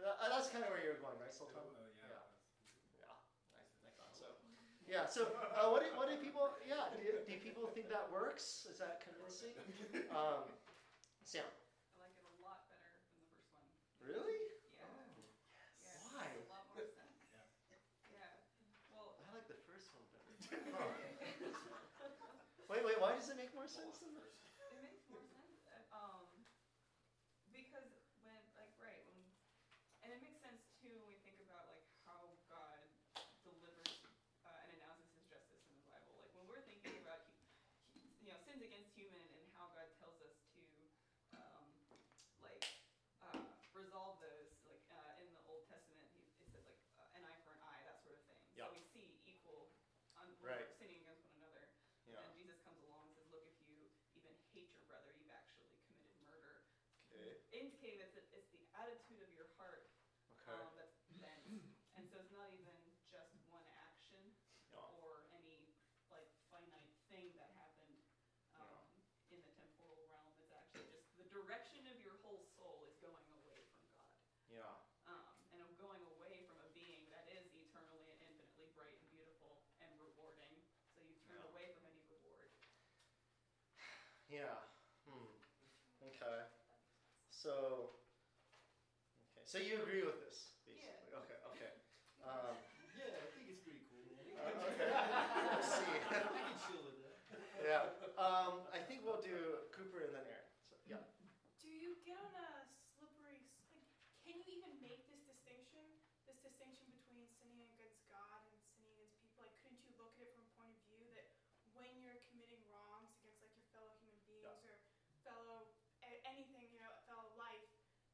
Uh, 0.00 0.12
that's 0.32 0.48
kind 0.52 0.64
of 0.64 0.72
where 0.72 0.80
you're 0.82 0.98
going, 1.00 1.16
right, 1.20 1.32
Sultan? 1.32 1.60
Oh, 1.60 1.72
yeah. 2.00 2.24
Yeah. 3.00 3.08
Yeah, 3.08 3.56
I, 3.56 3.60
I 3.86 3.90
thought 3.96 4.12
so. 4.16 4.28
Yeah. 4.88 5.04
So, 5.08 5.28
uh, 5.56 5.66
what 5.72 5.82
do 5.82 5.88
what 5.98 6.06
do 6.06 6.14
people? 6.22 6.46
Yeah. 6.62 6.86
Do, 6.94 7.02
do 7.26 7.34
people 7.42 7.66
think 7.74 7.88
that 7.90 8.06
works? 8.12 8.64
Is 8.70 8.78
that 8.80 9.02
convincing? 9.04 9.52
Um, 10.14 10.46
Sam. 11.26 11.42
I 11.42 12.06
like 12.06 12.14
it 12.14 12.22
a 12.22 12.34
lot 12.38 12.70
better 12.70 12.86
than 12.94 13.02
the 13.18 13.26
first 13.34 13.50
one. 13.50 13.66
Really? 13.98 14.54
Yeah. 14.78 14.86
Yeah, 15.82 15.90
it 15.90 16.06
Why? 16.14 16.30
makes 16.30 16.38
a 16.38 16.52
lot 16.52 16.64
more 16.70 16.86
sense. 16.86 17.18
Yeah. 18.14 18.30
Well, 18.94 19.18
I 19.26 19.34
like 19.34 19.50
the 19.50 19.58
first 19.66 19.90
one 19.90 20.06
better. 20.14 20.30
Huh. 20.70 20.86
Wait, 22.70 22.82
wait. 22.86 22.98
Why 23.02 23.18
does 23.18 23.26
it 23.26 23.34
make 23.34 23.50
more 23.58 23.66
sense 23.66 23.98
than 23.98 24.14
the? 24.14 24.22
it 24.22 24.78
makes 24.86 25.02
more 25.10 25.22
sense. 25.26 25.58
uh, 25.66 25.98
Um, 25.98 26.22
because 27.50 27.86
when, 28.22 28.38
like, 28.54 28.70
right, 28.78 29.02
when, 29.10 29.18
and 30.06 30.14
it 30.14 30.22
makes 30.22 30.38
sense 30.42 30.62
too 30.78 30.94
when 31.02 31.10
we 31.10 31.18
think 31.26 31.42
about 31.42 31.66
like 31.70 31.82
how 32.06 32.30
God 32.46 32.78
delivers 33.42 33.90
uh, 34.46 34.62
and 34.66 34.78
announces 34.78 35.10
His 35.14 35.26
justice 35.26 35.62
in 35.70 35.74
the 35.78 35.86
Bible. 35.90 36.14
Like 36.22 36.30
when 36.38 36.46
we're 36.50 36.62
thinking 36.66 36.94
about, 37.02 37.26
hu- 37.26 38.02
hu- 38.02 38.14
you 38.22 38.28
know, 38.30 38.38
sins 38.46 38.62
against 38.62 38.90
human 38.98 39.22
and 39.38 39.46
how 39.54 39.70
God 39.74 39.86
tells 40.02 40.18
us 40.22 40.34
to, 40.54 40.62
um, 41.38 41.66
like, 42.42 42.66
uh, 43.22 43.40
resolve 43.72 44.18
those. 44.20 44.50
Like 44.66 44.82
uh, 44.90 45.22
in 45.22 45.30
the 45.32 45.42
Old 45.46 45.62
Testament, 45.70 46.06
he, 46.12 46.26
it 46.42 46.50
says 46.50 46.66
like 46.66 46.78
uh, 46.98 47.16
an 47.18 47.22
eye 47.24 47.38
for 47.46 47.54
an 47.54 47.62
eye, 47.62 47.82
that 47.86 48.02
sort 48.02 48.18
of 48.18 48.22
thing. 48.26 48.42
Yeah. 48.58 48.66
So 48.66 48.74
we 48.74 48.82
see 48.82 49.22
equal, 49.22 49.70
un- 50.18 50.34
when 50.42 50.50
Right. 50.58 50.66
we're 50.66 50.74
sinning 50.82 51.00
against 51.06 51.22
one 51.30 51.38
another. 51.40 51.62
Yeah. 52.06 52.22
And 52.22 52.30
Jesus 52.38 52.62
comes 52.62 52.78
along 52.86 53.10
and 53.10 53.12
says, 53.18 53.26
look, 53.34 53.42
if 53.50 53.58
you 53.66 53.90
even 54.14 54.30
hate 54.54 54.70
your 54.70 54.86
brother, 54.86 55.10
you've 55.18 55.32
actually 55.34 55.74
committed 55.90 56.14
murder. 56.22 56.62
Okay. 57.10 57.34
Indicating 57.50 57.98
that 57.98 58.14
it's, 58.14 58.30
it's 58.30 58.46
the 58.54 58.62
attitude 58.78 59.22
of 59.26 59.30
your 59.34 59.50
heart 59.58 59.90
Okay. 60.46 60.54
um, 60.54 60.70
that's 60.78 60.94
bent. 61.18 61.42
and 61.98 62.06
so 62.06 62.14
it's 62.22 62.30
not 62.30 62.46
even 62.54 62.74
just 63.10 63.34
one 63.50 63.66
action 63.82 64.22
Yeah. 64.70 64.78
or 65.02 65.26
any 65.34 65.74
like 66.06 66.30
finite 66.46 66.94
thing 67.10 67.34
that 67.34 67.50
happened 67.58 67.98
um, 68.54 68.86
in 69.34 69.42
the 69.42 69.50
temporal 69.58 70.06
realm. 70.06 70.30
It's 70.38 70.54
actually 70.54 70.86
just 70.94 71.10
the 71.18 71.26
direction 71.26 71.90
of 71.90 71.98
your 71.98 72.14
whole 72.22 72.46
soul 72.54 72.86
is 72.86 72.94
going 73.02 73.26
away 73.42 73.66
from 73.74 73.82
God. 73.98 74.14
Yeah. 74.46 74.70
Um, 75.10 75.34
and 75.50 75.58
I'm 75.58 75.74
going 75.74 76.02
away 76.14 76.46
from 76.46 76.62
a 76.62 76.68
being 76.70 77.10
that 77.10 77.26
is 77.26 77.50
eternally 77.50 78.06
and 78.14 78.18
infinitely 78.22 78.70
bright 78.78 78.94
and 78.94 79.06
beautiful 79.10 79.66
and 79.82 79.90
rewarding. 79.98 80.54
So 80.94 81.02
you 81.02 81.18
turn 81.26 81.42
Yeah. 81.42 81.50
away 81.50 81.70
from 81.74 81.90
any 81.90 82.02
reward. 82.06 82.50
Yeah. 84.28 84.58
Hmm. 85.06 85.30
Okay. 86.02 86.38
So. 87.30 87.94
Okay. 89.36 89.44
So 89.46 89.58
you 89.58 89.78
agree 89.78 90.02
with 90.02 90.18
this, 90.18 90.50
basically? 90.66 91.14
Okay. 91.14 91.38
Okay. 91.54 91.72
Um, 92.26 92.58
Yeah, 92.98 93.06
I 93.22 93.28
think 93.36 93.46
it's 93.52 93.60
pretty 93.62 93.84
cool, 93.86 94.02
man. 94.10 94.26
Uh, 94.34 94.66
okay. 94.72 94.88
Let's 94.90 95.68
see. 95.78 95.94
I 96.10 96.18
can 96.26 96.56
chill 96.66 96.82
with 96.82 96.98
that. 97.06 97.16
yeah. 97.62 97.82
Um, 98.18 98.66
I 98.74 98.80
think 98.82 99.04
we'll 99.06 99.20
do 99.22 99.62
Cooper 99.70 100.00
and 100.02 100.10
then 100.16 100.24
Aaron. 100.26 100.50
So, 100.66 100.74
yeah. 100.88 101.04
Do 101.62 101.68
you 101.70 101.94
get 102.02 102.18
on 102.18 102.32
a 102.34 102.66
slippery? 102.98 103.44
s- 103.46 103.62
Like, 103.70 103.86
can 104.24 104.34
you 104.42 104.48
even 104.58 104.74
make 104.82 105.06
this 105.06 105.22
distinction? 105.22 105.86
This 106.26 106.42
distinction 106.42 106.90
between 106.90 107.30
sinning 107.38 107.62
against 107.70 108.02
God 108.10 108.42
and 108.50 108.58
sinning 108.66 108.90
against 108.98 109.14
people. 109.22 109.46
Like, 109.46 109.54
couldn't 109.62 109.78
you 109.86 109.94
look 109.94 110.18
at 110.18 110.26
it 110.26 110.34
from 110.34 110.42
a 110.50 110.52
point 110.58 110.74
of 110.74 110.82
view 110.90 111.06
that 111.14 111.30
when 111.78 111.94
you're 112.02 112.18
committing 112.26 112.64
wrongs 112.66 113.14
against 113.22 113.38
like 113.44 113.54
your 113.54 113.68
fellow 113.70 113.94
human 114.02 114.18
beings 114.26 114.64
or 114.66 114.74
fellow 115.22 115.70
a- 116.02 116.18
anything, 116.26 116.66
you 116.74 116.80
know, 116.82 116.90
fellow 117.06 117.30
life, 117.38 117.62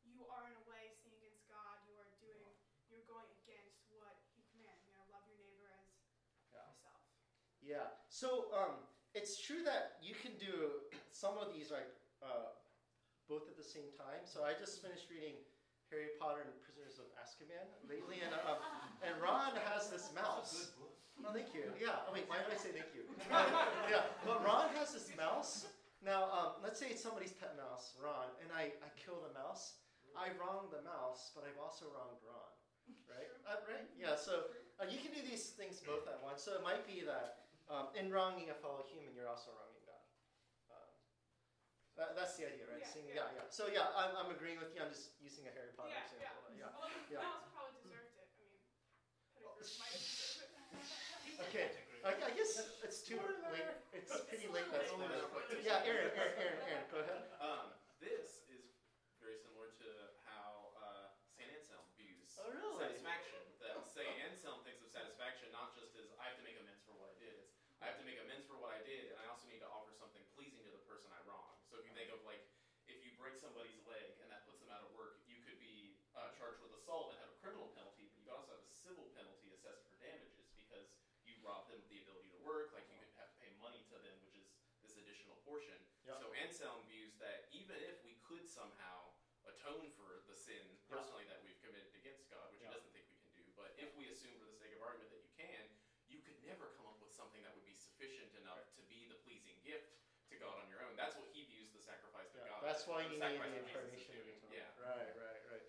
you 0.05 0.27
are 0.29 0.44
in 0.51 0.55
a 0.61 0.64
way 0.68 0.92
sinning 1.01 1.16
against 1.25 1.46
God. 1.48 1.81
You 1.88 1.96
are 1.96 2.11
doing. 2.20 2.53
You're 2.90 3.07
going 3.09 3.31
against 3.40 3.81
what 3.88 4.18
He 4.37 4.44
commanded. 4.53 4.85
You 4.85 4.92
know, 4.92 5.05
love 5.09 5.25
your 5.25 5.40
neighbor 5.40 5.72
as 5.72 5.88
Yeah. 6.53 6.68
yourself. 6.68 7.01
Yeah. 7.72 7.88
So 8.12 8.52
um, 8.52 8.85
it's 9.16 9.40
true 9.40 9.64
that 9.64 9.96
you 10.04 10.12
can 10.12 10.37
do 10.37 10.85
some 11.08 11.40
of 11.40 11.48
these 11.56 11.72
like 11.72 11.88
uh, 12.20 12.52
both 13.32 13.48
at 13.48 13.56
the 13.56 13.64
same 13.64 13.88
time. 13.96 14.28
So 14.28 14.44
I 14.44 14.52
just 14.52 14.85
finished 14.85 15.08
reading 15.08 15.40
Harry 15.88 16.12
Potter 16.20 16.44
and 16.44 16.52
Prisoners 16.61 17.00
of 17.00 17.08
Azkaban 17.16 17.64
lately, 17.88 18.20
and 18.20 18.37
uh, 18.37 18.61
and 19.00 19.16
Ron 19.24 19.56
has 19.72 19.88
this 19.88 20.12
mouse. 20.12 20.52
Good 20.52 20.76
book. 20.76 20.92
Oh, 21.24 21.32
thank 21.32 21.56
you. 21.56 21.72
Yeah. 21.80 22.04
Oh, 22.04 22.12
wait, 22.12 22.28
why 22.28 22.44
did 22.44 22.52
I 22.52 22.61
say 22.61 22.76
thank 22.76 22.92
you? 22.92 23.08
Um, 23.32 23.48
yeah. 23.88 24.04
But 24.28 24.44
Ron 24.44 24.68
has 24.76 24.92
this 24.92 25.08
mouse. 25.16 25.64
Now, 26.04 26.28
um, 26.35 26.50
let's 26.61 26.76
say 26.82 26.90
it's 26.90 27.00
somebody's 27.00 27.32
pet 27.32 27.54
mouse, 27.54 27.94
Ron, 27.96 28.26
and 28.42 28.50
I, 28.50 28.74
I 28.82 28.90
kill 28.98 29.22
the 29.22 29.30
mouse. 29.32 29.78
I 30.18 30.35
wronged 30.35 30.74
the 30.74 30.82
mouse, 30.82 31.30
but 31.32 31.46
I've 31.46 31.56
also 31.56 31.88
wronged 31.94 32.20
Ron. 32.26 32.52
Right? 33.06 33.30
Uh, 33.46 33.62
right? 33.70 33.87
Yeah. 33.94 34.18
So 34.18 34.50
uh, 34.82 34.88
you 34.90 34.98
can 34.98 35.14
do 35.14 35.22
these 35.22 35.54
things 35.54 35.78
both 35.78 36.11
at 36.11 36.18
once. 36.20 36.42
So 36.42 36.58
it 36.58 36.64
might 36.66 36.85
be 36.85 37.06
that 37.06 37.41
um, 37.72 37.88
in 37.96 38.12
wronging 38.12 38.52
a 38.52 38.56
fellow 38.61 38.85
human, 38.92 39.16
you're 39.16 39.28
also 39.32 39.48
wronging 39.56 39.80
God. 39.88 40.04
Um, 40.68 40.92
that, 41.96 42.12
that's 42.12 42.37
the 42.37 42.44
idea, 42.52 42.68
right? 42.68 42.85
Yeah, 42.85 42.92
Seeing- 42.92 43.08
yeah. 43.08 43.32
yeah, 43.32 43.40
yeah. 43.42 43.48
So 43.48 43.72
yeah, 43.72 43.88
I'm, 43.96 44.12
I'm 44.12 44.30
agreeing 44.32 44.61
with 44.61 44.76
you. 44.76 44.85
I'm 44.85 44.92
just 44.92 45.16
using 45.24 45.48
a 45.48 45.52
Harry 45.56 45.72
Potter 45.72 45.92
Yeah, 45.96 46.04
example. 46.12 46.52
yeah. 46.52 46.68
yeah. 46.68 46.76
Although 46.76 46.92
the 46.92 47.16
Yeah. 47.16 47.24
mouse 47.24 47.48
probably 47.56 47.80
deserved 47.80 48.12
it. 48.12 48.28
I 48.28 48.37
mean, 48.37 48.61
Pettigrew 49.32 49.72
might 49.80 49.96
have 49.96 50.44
it. 50.44 51.48
Okay. 51.48 51.66
I, 52.02 52.11
I 52.18 52.32
guess 52.35 52.58
it's 52.82 53.00
too 53.06 53.14
late. 53.54 53.62
It's 53.94 54.11
pretty 54.26 54.50
late. 54.50 54.66
That's 54.74 54.90
Only 54.90 55.06
fine. 55.06 55.22
real 55.22 55.30
quick. 55.30 55.46
Yeah, 55.62 55.87
Aaron, 55.87 56.11
Aaron, 56.18 56.35
Aaron, 56.35 56.58
Aaron, 56.66 56.87
go 56.90 56.98
ahead. 56.98 57.22
Um, 57.38 57.66
this 58.02 58.42
is 58.50 58.74
very 59.22 59.38
similar 59.38 59.70
to 59.78 59.88
how 60.26 60.74
uh, 60.82 61.14
Saint 61.38 61.46
Anselm 61.54 61.87
views 61.94 62.35
Oh, 62.42 62.50
really? 62.50 62.90
satisfaction. 62.90 63.38
That 63.62 63.78
Saint 63.87 64.18
Anselm 64.26 64.66
thinks 64.66 64.82
of 64.82 64.90
satisfaction 64.90 65.54
not 65.54 65.78
just 65.78 65.94
as 65.94 66.11
I 66.18 66.26
have 66.35 66.42
to 66.42 66.44
make 66.44 66.58
amends 66.58 66.82
for 66.82 66.98
what 66.98 67.14
I 67.14 67.22
did. 67.22 67.38
It's 67.38 67.54
I 67.78 67.87
have 67.87 68.02
to 68.02 68.06
make 68.06 68.18
amends 68.18 68.50
for 68.50 68.58
what 68.58 68.74
I 68.74 68.82
did, 68.82 69.14
and 69.14 69.22
I 69.22 69.30
also 69.30 69.46
need 69.46 69.62
to 69.62 69.70
offer 69.70 69.94
something 69.94 70.26
pleasing 70.35 70.66
to 70.66 70.74
the 70.74 70.82
person 70.90 71.06
I 71.14 71.22
wronged. 71.22 71.62
So 71.70 71.78
if 71.78 71.87
you 71.87 71.94
think 71.94 72.11
of 72.11 72.18
like 72.26 72.42
if 72.90 72.98
you 73.06 73.14
break 73.14 73.38
somebody's 73.38 73.78
leg 73.87 74.18
and 74.18 74.26
that 74.35 74.42
puts 74.42 74.58
them 74.58 74.74
out 74.74 74.82
of 74.82 74.90
work, 74.98 75.22
you 75.30 75.38
could 75.46 75.62
be 75.62 75.94
uh, 76.18 76.35
charged 76.35 76.58
with 76.66 76.74
assault 76.74 77.14
and 77.14 77.22
have 77.22 77.30
a 77.30 77.38
criminal 77.38 77.70
penalty, 77.78 78.11
but 78.11 78.18
you 78.18 78.26
could 78.26 78.35
also 78.35 78.50
have 78.58 78.62
a 78.66 78.74
civil 78.74 79.06
penalty 79.14 79.54
assessed 79.54 79.87
for 79.87 79.94
damages 80.02 80.50
because 80.58 80.90
you 81.22 81.38
robbed 81.46 81.70
them 81.70 81.78
of 81.78 81.87
the 81.87 82.02
ability 82.02 82.30
to 82.35 82.40
work. 82.42 82.74
Like 82.74 82.87
you 82.90 82.98
could 82.98 83.14
have 83.18 83.30
to 83.30 83.38
pay 83.38 83.50
money 83.62 83.82
to 83.94 83.96
them, 84.02 84.14
which 84.26 84.35
is 84.38 84.46
this 84.82 84.98
additional 84.98 85.32
portion. 85.46 85.76
Yeah. 86.07 86.18
So 86.18 86.31
Anselm 86.38 86.83
views 86.90 87.14
that 87.22 87.46
even 87.55 87.76
if 87.87 87.98
we 88.07 88.18
could 88.26 88.46
somehow 88.48 89.12
atone 89.46 89.90
for 89.98 90.22
the 90.31 90.35
sin 90.38 90.62
personally 90.87 91.26
that 91.31 91.42
we've 91.42 91.59
committed 91.62 91.90
against 91.98 92.26
God, 92.31 92.46
which 92.55 92.62
he 92.62 92.70
doesn't 92.70 92.90
think 92.94 93.07
we 93.11 93.18
can 93.22 93.33
do, 93.35 93.44
but 93.59 93.74
if 93.78 93.90
we 93.98 94.07
assume 94.11 94.35
for 94.38 94.46
the 94.46 94.57
sake 94.59 94.74
of 94.74 94.83
argument 94.83 95.11
that 95.14 95.22
you 95.22 95.33
can, 95.38 95.62
you 96.11 96.18
could 96.22 96.38
never 96.46 96.70
come 96.78 96.87
up 96.90 96.98
with 97.02 97.11
something 97.14 97.42
that 97.42 97.55
would 97.55 97.66
be 97.66 97.74
sufficient 97.74 98.31
enough 98.42 98.62
to 98.78 98.83
be 98.87 99.07
the 99.11 99.18
pleasing 99.26 99.59
gift 99.66 99.98
to 100.31 100.35
God 100.38 100.55
on 100.62 100.66
your 100.70 100.83
own. 100.87 100.94
That's 100.98 101.14
what 101.18 101.28
he 101.35 101.44
views 101.50 101.70
the 101.74 101.83
sacrifice 101.83 102.31
to 102.35 102.42
Yeah, 102.42 102.50
God. 102.55 102.61
that's 102.64 102.85
why 102.87 103.02
you 103.07 103.18
need 103.18 103.22
the 103.22 103.62
incarnation 103.62 104.14
of 104.16 104.24
doing. 104.26 104.38
atonement. 104.38 104.55
Yeah. 104.55 104.70
Right, 104.81 105.12
right, 105.18 105.42
right. 105.50 105.66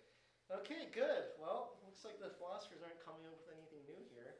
Okay, 0.60 0.88
good. 0.92 1.32
Well, 1.40 1.80
looks 1.84 2.04
like 2.04 2.20
the 2.20 2.30
philosophers 2.36 2.84
aren't 2.84 3.00
coming 3.00 3.24
up 3.26 3.36
with 3.40 3.48
anything 3.56 3.80
new 3.88 4.00
here. 4.12 4.36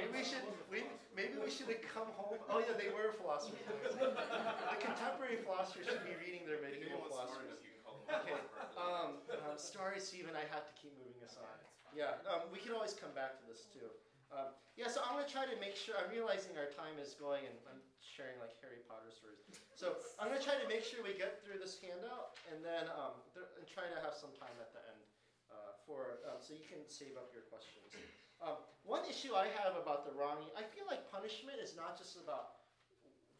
maybe 0.00 0.12
we 0.12 0.24
should 0.24 0.44
we, 0.72 0.84
maybe 1.12 1.36
we 1.50 1.58
should 1.58 1.66
have 1.66 1.82
come 1.90 2.06
home. 2.14 2.38
Oh 2.46 2.62
yeah, 2.62 2.78
they 2.78 2.94
were 2.94 3.10
philosophers. 3.18 3.58
the 3.98 4.78
contemporary 4.78 5.42
philosophers 5.42 5.90
should 5.90 6.06
be 6.06 6.14
reading 6.22 6.46
their 6.46 6.62
medieval 6.62 7.02
philosophers. 7.10 7.50
enough, 7.50 7.66
you 7.66 7.74
can 7.74 7.82
call 7.82 7.98
them 8.06 8.22
Okay. 8.22 8.38
Um, 8.78 9.18
um, 9.50 9.58
sorry, 9.58 9.98
Stephen. 9.98 10.38
I 10.38 10.46
have 10.54 10.62
to 10.70 10.74
keep 10.78 10.94
moving 11.02 11.18
us 11.26 11.34
on. 11.34 11.50
Yeah, 11.90 12.22
um, 12.30 12.46
we 12.54 12.62
can 12.62 12.70
always 12.70 12.94
come 12.94 13.10
back 13.18 13.34
to 13.42 13.44
this 13.50 13.66
too. 13.74 13.90
Um, 14.30 14.54
yeah, 14.78 14.86
so 14.86 15.02
I'm 15.02 15.18
gonna 15.18 15.26
try 15.26 15.42
to 15.42 15.58
make 15.58 15.74
sure. 15.74 15.98
I'm 15.98 16.06
realizing 16.14 16.54
our 16.54 16.70
time 16.70 16.94
is 17.02 17.18
going, 17.18 17.42
and 17.42 17.56
I'm 17.66 17.82
sharing 17.98 18.38
like 18.38 18.54
Harry 18.62 18.86
Potter 18.86 19.10
stories. 19.10 19.42
So 19.74 19.98
I'm 20.22 20.30
gonna 20.30 20.38
try 20.38 20.54
to 20.54 20.70
make 20.70 20.86
sure 20.86 21.02
we 21.02 21.18
get 21.18 21.42
through 21.42 21.58
this 21.58 21.82
handout, 21.82 22.38
and 22.46 22.62
then 22.62 22.86
um, 22.94 23.18
th- 23.34 23.50
and 23.58 23.66
try 23.66 23.90
to 23.90 23.98
have 24.06 24.14
some 24.14 24.30
time 24.38 24.54
at 24.62 24.70
the 24.70 24.86
end 24.86 25.02
uh, 25.50 25.74
for 25.82 26.22
um, 26.30 26.38
so 26.38 26.54
you 26.54 26.62
can 26.62 26.86
save 26.86 27.18
up 27.18 27.34
your 27.34 27.42
questions. 27.50 27.90
Um, 28.40 28.56
one 28.88 29.04
issue 29.04 29.36
I 29.36 29.52
have 29.60 29.76
about 29.76 30.08
the 30.08 30.16
wronging, 30.16 30.48
I 30.56 30.64
feel 30.64 30.88
like 30.88 31.04
punishment 31.12 31.60
is 31.60 31.76
not 31.76 32.00
just 32.00 32.16
about 32.16 32.64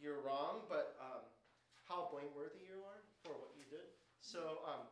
you're 0.01 0.21
wrong, 0.25 0.65
but 0.69 0.97
um, 1.01 1.25
how 1.85 2.09
blameworthy 2.09 2.65
you 2.65 2.81
are 2.85 3.01
for 3.21 3.37
what 3.37 3.53
you 3.57 3.65
did. 3.69 3.85
So 4.21 4.65
um, 4.65 4.89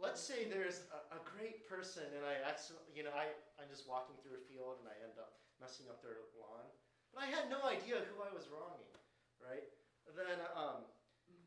let's 0.00 0.20
say 0.20 0.48
there's 0.48 0.88
a, 0.88 1.16
a 1.16 1.20
great 1.20 1.68
person 1.68 2.04
and 2.16 2.24
I 2.24 2.40
accidentally, 2.44 2.92
you 2.96 3.04
know, 3.04 3.12
I, 3.12 3.28
I'm 3.60 3.68
just 3.68 3.84
walking 3.84 4.16
through 4.24 4.40
a 4.40 4.44
field 4.48 4.80
and 4.80 4.88
I 4.88 4.96
end 5.04 5.16
up 5.20 5.40
messing 5.60 5.90
up 5.92 6.00
their 6.00 6.28
lawn. 6.36 6.64
But 7.12 7.24
I 7.24 7.28
had 7.28 7.52
no 7.52 7.60
idea 7.64 8.04
who 8.08 8.24
I 8.24 8.30
was 8.32 8.48
wronging, 8.48 8.88
right? 9.40 9.64
Then 10.16 10.40
um, 10.56 10.84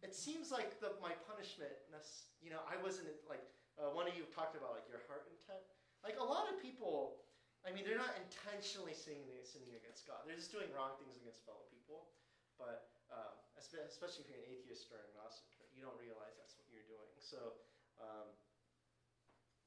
it 0.06 0.14
seems 0.14 0.50
like 0.54 0.78
the, 0.82 0.94
my 1.02 1.14
punishment, 1.26 1.74
you 2.42 2.50
know, 2.50 2.62
I 2.66 2.78
wasn't 2.82 3.10
like, 3.26 3.42
uh, 3.80 3.90
one 3.94 4.06
of 4.06 4.14
you 4.14 4.30
talked 4.30 4.54
about 4.54 4.78
like 4.78 4.86
your 4.90 5.02
heart 5.10 5.26
intent. 5.30 5.64
Like 6.06 6.18
a 6.22 6.26
lot 6.26 6.50
of 6.50 6.62
people, 6.62 7.22
I 7.62 7.70
mean, 7.70 7.86
they're 7.86 8.00
not 8.00 8.18
intentionally 8.18 8.98
sinning, 8.98 9.30
sinning 9.46 9.78
against 9.78 10.10
God. 10.10 10.26
They're 10.26 10.40
just 10.40 10.50
doing 10.50 10.70
wrong 10.74 10.98
things 10.98 11.14
against 11.22 11.46
fellow 11.46 11.66
people. 11.70 12.10
But 12.58 12.90
um, 13.14 13.34
especially 13.58 14.26
if 14.26 14.34
you're 14.34 14.42
an 14.42 14.50
atheist 14.50 14.90
or 14.90 14.98
an 15.02 15.06
agnostic, 15.14 15.50
you 15.74 15.82
don't 15.82 15.98
realize 15.98 16.34
that's 16.38 16.58
what 16.58 16.66
you're 16.70 16.86
doing. 16.90 17.10
So, 17.22 17.58
um, 18.02 18.30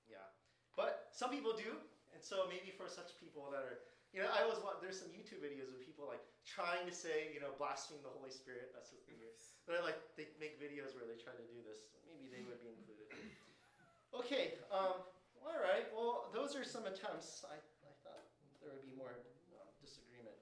yeah. 0.07 0.27
But 0.75 1.11
some 1.15 1.31
people 1.31 1.55
do, 1.55 1.79
and 2.15 2.23
so 2.23 2.51
maybe 2.51 2.75
for 2.75 2.91
such 2.91 3.15
people 3.19 3.51
that 3.55 3.63
are, 3.63 3.83
you 4.11 4.23
know, 4.23 4.31
I 4.31 4.47
was 4.47 4.63
wa- 4.63 4.79
there's 4.79 4.99
some 4.99 5.11
YouTube 5.11 5.43
videos 5.43 5.71
of 5.71 5.83
people 5.83 6.07
like 6.07 6.23
trying 6.47 6.87
to 6.87 6.95
say, 6.95 7.31
you 7.35 7.43
know, 7.43 7.55
blaspheme 7.59 8.03
the 8.03 8.11
Holy 8.11 8.31
Spirit. 8.31 8.71
That's 8.75 8.95
what 8.95 9.03
they 9.07 9.19
do. 9.19 9.27
They're 9.67 9.83
like 9.83 9.99
they 10.15 10.31
make 10.39 10.59
videos 10.63 10.95
where 10.95 11.07
they 11.07 11.19
try 11.19 11.35
to 11.35 11.47
do 11.51 11.59
this. 11.67 11.91
Maybe 12.07 12.31
they 12.31 12.43
would 12.47 12.63
be 12.63 12.71
included. 12.71 13.11
Okay. 14.15 14.55
Um, 14.71 15.03
all 15.43 15.59
right. 15.59 15.91
Well, 15.91 16.31
those 16.31 16.55
are 16.55 16.63
some 16.63 16.87
attempts. 16.87 17.43
I, 17.51 17.59
there 18.65 18.73
would 18.73 18.89
be 18.89 18.97
more 18.97 19.13
um, 19.55 19.69
disagreement. 19.79 20.37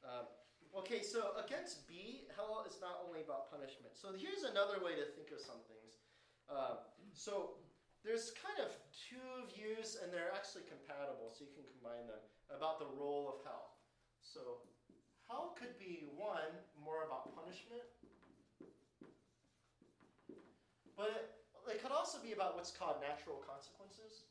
Um, 0.00 0.26
okay. 0.72 1.04
So 1.04 1.36
against 1.36 1.84
B, 1.86 2.24
hell 2.32 2.64
is 2.64 2.80
not 2.80 3.04
only 3.04 3.20
about 3.22 3.52
punishment. 3.52 3.94
So 3.94 4.16
here's 4.16 4.48
another 4.48 4.80
way 4.80 4.96
to 4.96 5.04
think 5.14 5.30
of 5.30 5.38
some 5.38 5.60
things. 5.68 6.00
Um, 6.48 6.80
so 7.12 7.60
there's 8.06 8.30
kind 8.38 8.62
of 8.62 8.70
two 8.94 9.50
views, 9.50 9.98
and 9.98 10.14
they're 10.14 10.30
actually 10.30 10.62
compatible, 10.70 11.34
so 11.34 11.42
you 11.42 11.50
can 11.52 11.66
combine 11.66 12.06
them 12.06 12.22
about 12.54 12.78
the 12.78 12.86
role 12.94 13.26
of 13.34 13.42
hell. 13.42 13.82
So 14.22 14.62
hell 15.26 15.58
could 15.58 15.74
be 15.74 16.06
one 16.14 16.54
more 16.78 17.02
about 17.02 17.34
punishment, 17.34 17.82
but 20.94 21.10
it, 21.10 21.74
it 21.74 21.82
could 21.82 21.90
also 21.90 22.22
be 22.22 22.30
about 22.30 22.54
what's 22.54 22.70
called 22.70 23.02
natural 23.02 23.42
consequences. 23.42 24.25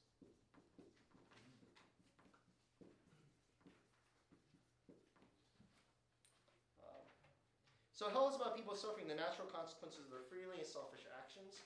So 7.96 8.12
hell 8.12 8.28
is 8.28 8.36
about 8.36 8.60
people 8.60 8.76
suffering 8.76 9.08
the 9.08 9.16
natural 9.16 9.48
consequences 9.48 10.04
of 10.04 10.12
their 10.12 10.28
freely 10.28 10.60
and 10.60 10.68
selfish 10.68 11.08
actions. 11.16 11.64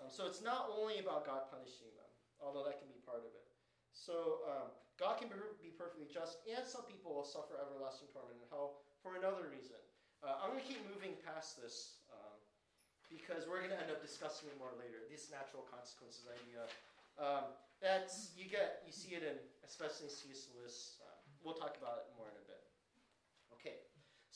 Um, 0.00 0.08
so 0.08 0.24
it's 0.24 0.40
not 0.40 0.72
only 0.72 1.04
about 1.04 1.28
God 1.28 1.52
punishing 1.52 1.92
them, 1.92 2.08
although 2.40 2.64
that 2.64 2.80
can 2.80 2.88
be 2.88 2.96
part 3.04 3.20
of 3.20 3.32
it. 3.36 3.44
So 3.92 4.40
um, 4.48 4.72
God 4.96 5.20
can 5.20 5.28
be, 5.28 5.72
perfectly 5.76 6.08
just, 6.08 6.40
and 6.48 6.64
some 6.64 6.88
people 6.88 7.12
will 7.12 7.28
suffer 7.28 7.60
everlasting 7.60 8.08
torment 8.16 8.40
in 8.40 8.48
hell 8.48 8.80
for 9.04 9.20
another 9.20 9.52
reason. 9.52 9.76
Uh, 10.24 10.40
I'm 10.40 10.56
going 10.56 10.64
to 10.64 10.68
keep 10.68 10.80
moving 10.88 11.12
past 11.20 11.60
this 11.60 12.00
um, 12.08 12.40
because 13.12 13.44
we're 13.44 13.60
going 13.60 13.76
to 13.76 13.80
end 13.80 13.92
up 13.92 14.00
discussing 14.00 14.48
it 14.48 14.56
more 14.56 14.72
later. 14.80 15.04
This 15.12 15.28
natural 15.28 15.68
consequences 15.68 16.24
idea. 16.24 16.64
Um, 17.20 17.52
that's 17.84 18.32
you 18.32 18.48
get 18.48 18.80
you 18.88 18.92
see 18.92 19.12
it 19.12 19.24
in 19.24 19.36
especially 19.64 20.08
C.S. 20.08 20.48
Lewis. 20.56 20.96
Uh, 21.04 21.20
we'll 21.44 21.56
talk 21.56 21.76
about 21.76 22.00
it 22.00 22.08
more 22.16 22.32
in 22.32 22.36
a 22.40 22.44
bit. 22.48 22.64
Okay. 23.52 23.84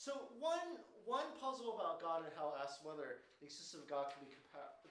So 0.01 0.33
one 0.41 0.81
one 1.05 1.29
puzzle 1.37 1.77
about 1.77 2.01
God 2.01 2.25
and 2.25 2.33
hell 2.33 2.57
asks 2.57 2.81
whether 2.81 3.21
the 3.37 3.45
existence 3.45 3.77
of 3.77 3.85
God 3.85 4.09
can 4.09 4.25
be 4.25 4.33
compa- 4.33 4.81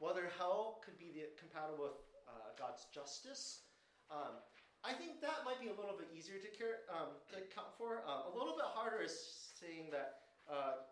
whether 0.00 0.32
hell 0.40 0.80
could 0.80 0.96
be 0.96 1.12
the, 1.12 1.28
compatible 1.36 1.92
with 1.92 2.00
uh, 2.24 2.56
God's 2.56 2.88
justice. 2.88 3.68
Um, 4.08 4.40
I 4.80 4.96
think 4.96 5.20
that 5.20 5.44
might 5.44 5.60
be 5.60 5.68
a 5.68 5.76
little 5.76 5.92
bit 5.92 6.08
easier 6.08 6.40
to, 6.40 6.48
care, 6.56 6.88
um, 6.88 7.20
to 7.28 7.44
account 7.44 7.68
for. 7.76 8.00
Um, 8.08 8.32
a 8.32 8.34
little 8.36 8.56
bit 8.56 8.64
harder 8.72 9.04
is 9.04 9.12
saying 9.60 9.92
that 9.92 10.24
uh, 10.48 10.88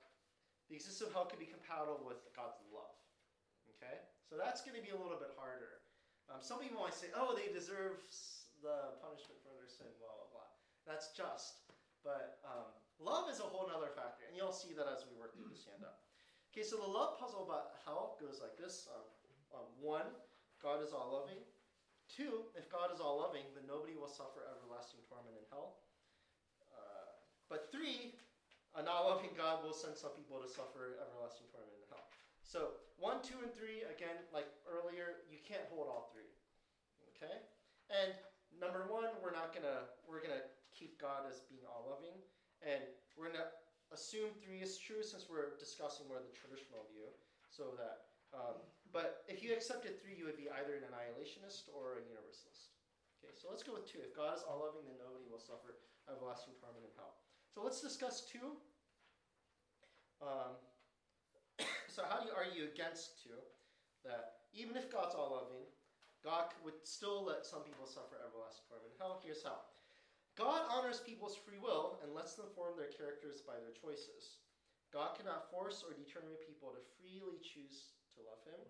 the 0.68 0.76
existence 0.76 1.08
of 1.08 1.16
hell 1.16 1.24
could 1.24 1.40
be 1.40 1.48
compatible 1.48 2.04
with 2.04 2.20
God's 2.36 2.60
love. 2.68 2.92
Okay, 3.80 3.96
so 4.28 4.36
that's 4.36 4.60
going 4.60 4.76
to 4.76 4.84
be 4.84 4.92
a 4.92 5.00
little 5.00 5.16
bit 5.16 5.32
harder. 5.40 5.80
Um, 6.28 6.44
some 6.44 6.60
people 6.60 6.84
might 6.84 6.92
say, 6.92 7.08
"Oh, 7.16 7.32
they 7.32 7.48
deserve 7.48 7.96
the 8.60 8.92
punishment 9.00 9.40
for 9.40 9.56
their 9.56 9.72
sin." 9.72 9.88
Blah 9.96 10.12
blah 10.12 10.28
blah. 10.36 10.48
That's 10.84 11.16
just, 11.16 11.64
but 12.04 12.44
um, 12.44 12.68
love 13.04 13.28
is 13.28 13.38
a 13.38 13.46
whole 13.46 13.68
other 13.68 13.92
factor, 13.92 14.24
and 14.24 14.34
you'll 14.34 14.56
see 14.56 14.72
that 14.74 14.88
as 14.88 15.04
we 15.04 15.14
work 15.20 15.36
through 15.36 15.52
this 15.52 15.68
handout. 15.68 16.00
Okay, 16.50 16.64
so 16.64 16.80
the 16.80 16.88
love 16.88 17.20
puzzle 17.20 17.44
about 17.44 17.76
hell 17.84 18.16
goes 18.16 18.40
like 18.40 18.56
this. 18.56 18.88
Um, 18.88 19.06
um, 19.54 19.68
one, 19.78 20.08
God 20.58 20.80
is 20.80 20.96
all 20.96 21.12
loving. 21.12 21.42
Two, 22.08 22.48
if 22.54 22.70
God 22.70 22.94
is 22.94 23.02
all 23.02 23.20
loving, 23.20 23.44
then 23.52 23.66
nobody 23.66 23.98
will 23.98 24.10
suffer 24.10 24.46
everlasting 24.48 25.02
torment 25.06 25.34
in 25.36 25.46
hell. 25.50 25.82
Uh, 26.70 27.10
but 27.50 27.70
three, 27.74 28.14
a 28.74 28.82
not 28.82 29.06
loving 29.06 29.34
God 29.34 29.62
will 29.62 29.74
send 29.74 29.94
some 29.94 30.14
people 30.14 30.42
to 30.42 30.48
suffer 30.50 30.98
everlasting 30.98 31.50
torment 31.50 31.74
in 31.74 31.86
hell. 31.90 32.06
So 32.42 32.78
one, 33.02 33.18
two, 33.22 33.38
and 33.42 33.50
three, 33.50 33.82
again, 33.90 34.14
like 34.30 34.46
earlier, 34.66 35.26
you 35.26 35.42
can't 35.42 35.66
hold 35.70 35.90
all 35.90 36.10
three. 36.14 36.30
Okay? 37.14 37.34
And 37.90 38.14
number 38.58 38.86
one, 38.86 39.10
we're 39.18 39.34
not 39.34 39.50
gonna 39.50 39.90
we're 40.06 40.22
gonna 40.22 40.46
keep 40.74 41.00
God 41.00 41.26
as 41.26 41.42
being 41.50 41.66
all 41.66 41.86
loving. 41.90 42.14
And 42.64 42.82
we're 43.14 43.28
gonna 43.30 43.52
assume 43.92 44.32
three 44.40 44.64
is 44.64 44.80
true 44.80 45.04
since 45.04 45.28
we're 45.28 45.54
discussing 45.60 46.08
more 46.08 46.18
of 46.18 46.26
the 46.26 46.34
traditional 46.34 46.88
view. 46.90 47.12
So 47.52 47.76
that 47.78 48.10
um, 48.34 48.58
but 48.90 49.22
if 49.30 49.42
you 49.42 49.54
accepted 49.54 49.98
three, 49.98 50.14
you 50.18 50.26
would 50.26 50.38
be 50.38 50.50
either 50.50 50.74
an 50.74 50.86
annihilationist 50.90 51.70
or 51.70 51.98
a 51.98 52.02
universalist. 52.06 52.74
Okay, 53.18 53.34
so 53.34 53.50
let's 53.50 53.62
go 53.62 53.74
with 53.74 53.86
two. 53.86 54.02
If 54.02 54.14
God 54.14 54.34
is 54.38 54.42
all 54.46 54.66
loving, 54.66 54.86
then 54.86 54.98
nobody 54.98 55.26
will 55.30 55.42
suffer 55.42 55.78
everlasting 56.10 56.54
torment 56.58 56.86
in 56.86 56.92
hell. 56.98 57.18
So 57.50 57.62
let's 57.62 57.82
discuss 57.82 58.26
two. 58.26 58.58
Um, 60.22 60.58
so 61.94 62.06
how 62.06 62.22
do 62.22 62.30
you 62.30 62.34
argue 62.34 62.70
against 62.70 63.22
two? 63.22 63.38
That 64.06 64.46
even 64.54 64.76
if 64.76 64.90
God's 64.90 65.14
all 65.14 65.42
loving, 65.42 65.64
God 66.22 66.54
would 66.62 66.78
still 66.86 67.24
let 67.24 67.46
some 67.46 67.66
people 67.66 67.86
suffer 67.86 68.20
everlasting 68.22 68.66
torment 68.70 68.94
in 68.94 68.98
hell. 68.98 69.18
Here's 69.22 69.42
how. 69.42 69.73
God 70.34 70.66
honors 70.66 70.98
people's 70.98 71.38
free 71.38 71.62
will 71.62 71.98
and 72.02 72.10
lets 72.10 72.34
them 72.34 72.50
form 72.58 72.74
their 72.74 72.90
characters 72.90 73.38
by 73.38 73.54
their 73.62 73.70
choices. 73.70 74.42
God 74.90 75.14
cannot 75.14 75.50
force 75.50 75.86
or 75.86 75.94
determine 75.94 76.34
people 76.42 76.74
to 76.74 76.82
freely 76.98 77.38
choose 77.38 77.94
to 78.14 78.22
love 78.26 78.42
Him. 78.46 78.62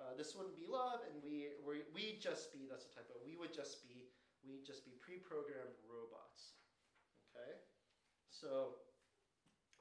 Uh, 0.00 0.16
this 0.16 0.34
wouldn't 0.34 0.58
be 0.58 0.66
love, 0.66 1.04
and 1.06 1.16
we 1.22 1.54
we 1.62 1.86
we 1.94 2.18
just 2.18 2.50
be 2.50 2.66
that's 2.66 2.88
a 2.88 2.92
typo. 2.92 3.14
We 3.22 3.38
would 3.38 3.54
just 3.54 3.84
be 3.86 4.10
we 4.42 4.58
just 4.66 4.82
be 4.82 4.92
pre-programmed 4.98 5.78
robots. 5.86 6.58
Okay, 7.30 7.62
so 8.28 8.82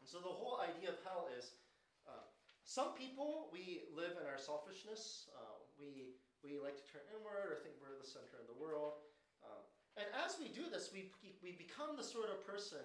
so 0.05 0.21
the 0.21 0.29
whole 0.29 0.61
idea 0.61 0.93
of 0.93 1.01
hell 1.01 1.33
is 1.33 1.57
uh, 2.05 2.29
some 2.61 2.93
people 2.93 3.49
we 3.49 3.89
live 3.89 4.15
in 4.21 4.29
our 4.29 4.37
selfishness. 4.37 5.27
Uh, 5.33 5.57
we 5.81 6.13
we 6.45 6.61
like 6.61 6.77
to 6.77 6.85
turn 6.85 7.03
inward 7.09 7.49
or 7.49 7.57
think 7.65 7.79
we're 7.81 7.97
the 7.97 8.05
center 8.05 8.37
of 8.37 8.45
the 8.45 8.59
world. 8.59 9.01
Um, 9.41 9.65
and 9.97 10.07
as 10.25 10.37
we 10.41 10.49
do 10.49 10.69
this, 10.69 10.89
we 10.93 11.13
we 11.41 11.53
become 11.53 11.95
the 11.97 12.05
sort 12.05 12.29
of 12.31 12.41
person 12.45 12.81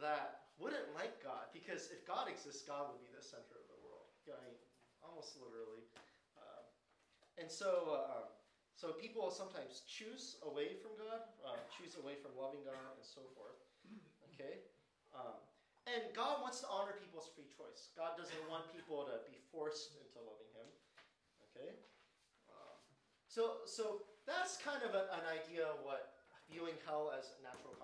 that 0.00 0.48
wouldn't 0.56 0.90
like 0.94 1.22
God 1.22 1.50
because 1.52 1.90
if 1.90 2.06
God 2.06 2.26
exists, 2.26 2.66
God 2.66 2.90
would 2.92 3.02
be 3.02 3.10
the 3.12 3.22
center 3.22 3.56
of 3.58 3.66
the 3.70 3.78
world. 3.82 4.08
I 4.28 4.38
mean, 4.44 4.58
almost 5.00 5.38
literally. 5.38 5.86
Um, 6.36 6.64
and 7.40 7.48
so, 7.48 7.94
uh, 7.94 8.28
so 8.76 8.92
people 8.94 9.30
sometimes 9.30 9.86
choose 9.88 10.36
away 10.44 10.76
from 10.78 10.94
God, 11.00 11.24
uh, 11.46 11.58
choose 11.72 11.96
away 11.96 12.18
from 12.20 12.36
loving 12.36 12.62
God, 12.66 12.76
and 12.76 13.06
so 13.06 13.24
forth. 13.32 13.56
Okay, 14.34 14.62
um, 15.16 15.40
and 15.88 16.04
God 16.12 16.44
wants 16.44 16.60
to 16.60 16.68
honor 16.68 16.92
people's 17.00 17.32
free 17.32 17.48
choice. 17.48 17.88
God 17.96 18.20
doesn't 18.20 18.44
want 18.52 18.68
people 18.76 19.08
to 19.08 19.24
be 19.24 19.40
forced 19.48 19.96
into 19.96 20.20
loving 20.20 20.52
Him. 20.52 20.68
Okay? 21.48 21.80
Um, 22.52 22.76
so, 23.24 23.64
so 23.64 24.04
that's 24.28 24.60
kind 24.60 24.84
of 24.84 24.92
a, 24.92 25.08
an 25.16 25.24
idea 25.32 25.64
of 25.64 25.80
what 25.80 26.17
viewing 26.48 26.76
hell 26.88 27.12
as 27.12 27.36
natural 27.44 27.76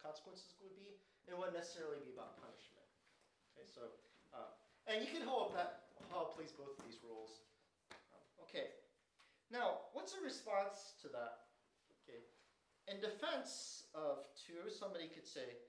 consequences 0.00 0.56
would 0.64 0.74
be, 0.74 0.98
and 1.28 1.38
wouldn't 1.38 1.54
necessarily 1.54 2.00
be 2.02 2.10
about 2.12 2.40
punishment. 2.40 2.88
Okay, 3.54 3.68
so, 3.68 3.92
uh, 4.34 4.50
and 4.90 5.04
you 5.04 5.10
can 5.12 5.22
hold 5.22 5.54
that, 5.54 5.92
how 6.10 6.32
plays 6.34 6.50
both 6.50 6.74
of 6.74 6.82
these 6.88 6.98
roles. 7.04 7.44
Um, 8.10 8.24
okay, 8.48 8.74
now, 9.52 9.92
what's 9.92 10.16
a 10.16 10.22
response 10.24 10.96
to 11.04 11.12
that? 11.12 11.52
Okay, 12.02 12.24
in 12.88 12.98
defense 12.98 13.86
of 13.94 14.24
two, 14.34 14.72
somebody 14.72 15.12
could 15.12 15.28
say, 15.28 15.60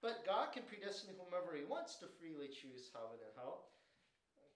but 0.00 0.24
God 0.24 0.50
can 0.56 0.64
predestine 0.64 1.14
whomever 1.20 1.54
He 1.54 1.68
wants 1.68 2.00
to 2.00 2.08
freely 2.18 2.48
choose 2.48 2.90
heaven 2.90 3.20
and 3.20 3.34
hell. 3.36 3.70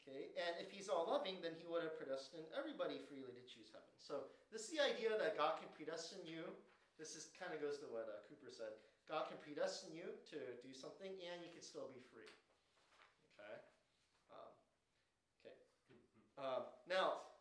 Okay, 0.00 0.34
and 0.34 0.58
if 0.58 0.72
He's 0.72 0.90
all 0.90 1.06
loving, 1.06 1.38
then 1.44 1.54
He 1.60 1.68
would 1.68 1.86
have 1.86 1.94
predestined 1.94 2.48
everybody 2.56 2.98
freely 3.06 3.30
to 3.30 3.44
choose 3.46 3.70
heaven. 3.70 3.92
So 4.02 4.26
this 4.50 4.66
is 4.66 4.70
the 4.74 4.82
idea 4.82 5.14
that 5.14 5.38
God 5.38 5.62
can 5.62 5.70
predestine 5.78 6.26
you. 6.26 6.42
This 7.00 7.16
is 7.16 7.32
kind 7.34 7.52
of 7.52 7.58
goes 7.58 7.80
to 7.80 7.88
what 7.88 8.08
uh, 8.08 8.22
Cooper 8.28 8.52
said. 8.52 8.76
God 9.10 9.28
can 9.28 9.38
predestine 9.42 9.92
you 9.92 10.14
to 10.30 10.38
do 10.62 10.70
something, 10.72 11.10
and 11.10 11.42
you 11.42 11.50
can 11.50 11.64
still 11.64 11.90
be 11.90 12.02
free. 12.14 12.28
Okay. 13.34 13.56
Um, 14.30 14.52
okay. 15.42 15.56
Uh, 16.38 16.62
now, 16.86 17.32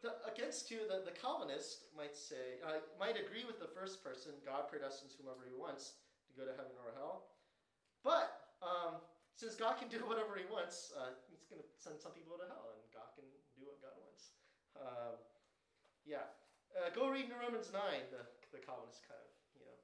the, 0.00 0.16
against 0.28 0.70
you, 0.70 0.84
the, 0.88 1.04
the 1.04 1.12
Calvinist 1.12 1.88
might 1.96 2.16
say, 2.16 2.62
uh, 2.64 2.80
might 3.00 3.16
agree 3.16 3.44
with 3.44 3.60
the 3.60 3.68
first 3.68 4.04
person. 4.04 4.32
God 4.44 4.68
predestines 4.70 5.16
whomever 5.16 5.44
He 5.44 5.56
wants 5.56 5.98
to 6.28 6.32
go 6.36 6.44
to 6.48 6.54
heaven 6.56 6.76
or 6.80 6.94
hell. 6.96 7.32
But 8.06 8.54
um, 8.62 9.02
since 9.36 9.56
God 9.58 9.76
can 9.76 9.88
do 9.92 10.00
whatever 10.10 10.38
He 10.38 10.48
wants, 10.48 10.92
uh, 10.96 11.16
He's 11.28 11.44
going 11.48 11.60
to 11.60 11.68
send 11.76 12.00
some 12.00 12.16
people 12.16 12.38
to 12.38 12.46
hell, 12.48 12.72
and 12.72 12.80
God 12.94 13.12
can 13.18 13.26
do 13.56 13.68
what 13.68 13.82
God 13.82 13.96
wants. 14.00 14.32
Um, 14.76 15.16
yeah, 16.04 16.28
uh, 16.76 16.92
go 16.92 17.08
read 17.08 17.26
in 17.26 17.36
Romans 17.40 17.72
nine. 17.72 18.04
The, 18.12 18.22
the 18.54 18.62
Calvinist 18.62 19.02
kind 19.06 19.18
of 19.18 19.30
you 19.54 19.62
know 19.64 19.76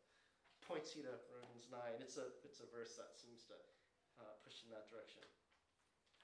points 0.64 0.94
you 0.94 1.02
to 1.06 1.14
Romans 1.32 1.66
nine. 1.70 1.98
It's 1.98 2.18
a 2.18 2.30
it's 2.46 2.62
a 2.62 2.68
verse 2.70 2.94
that 2.98 3.14
seems 3.14 3.46
to 3.50 3.56
uh, 4.22 4.34
push 4.42 4.62
in 4.66 4.70
that 4.70 4.86
direction. 4.90 5.22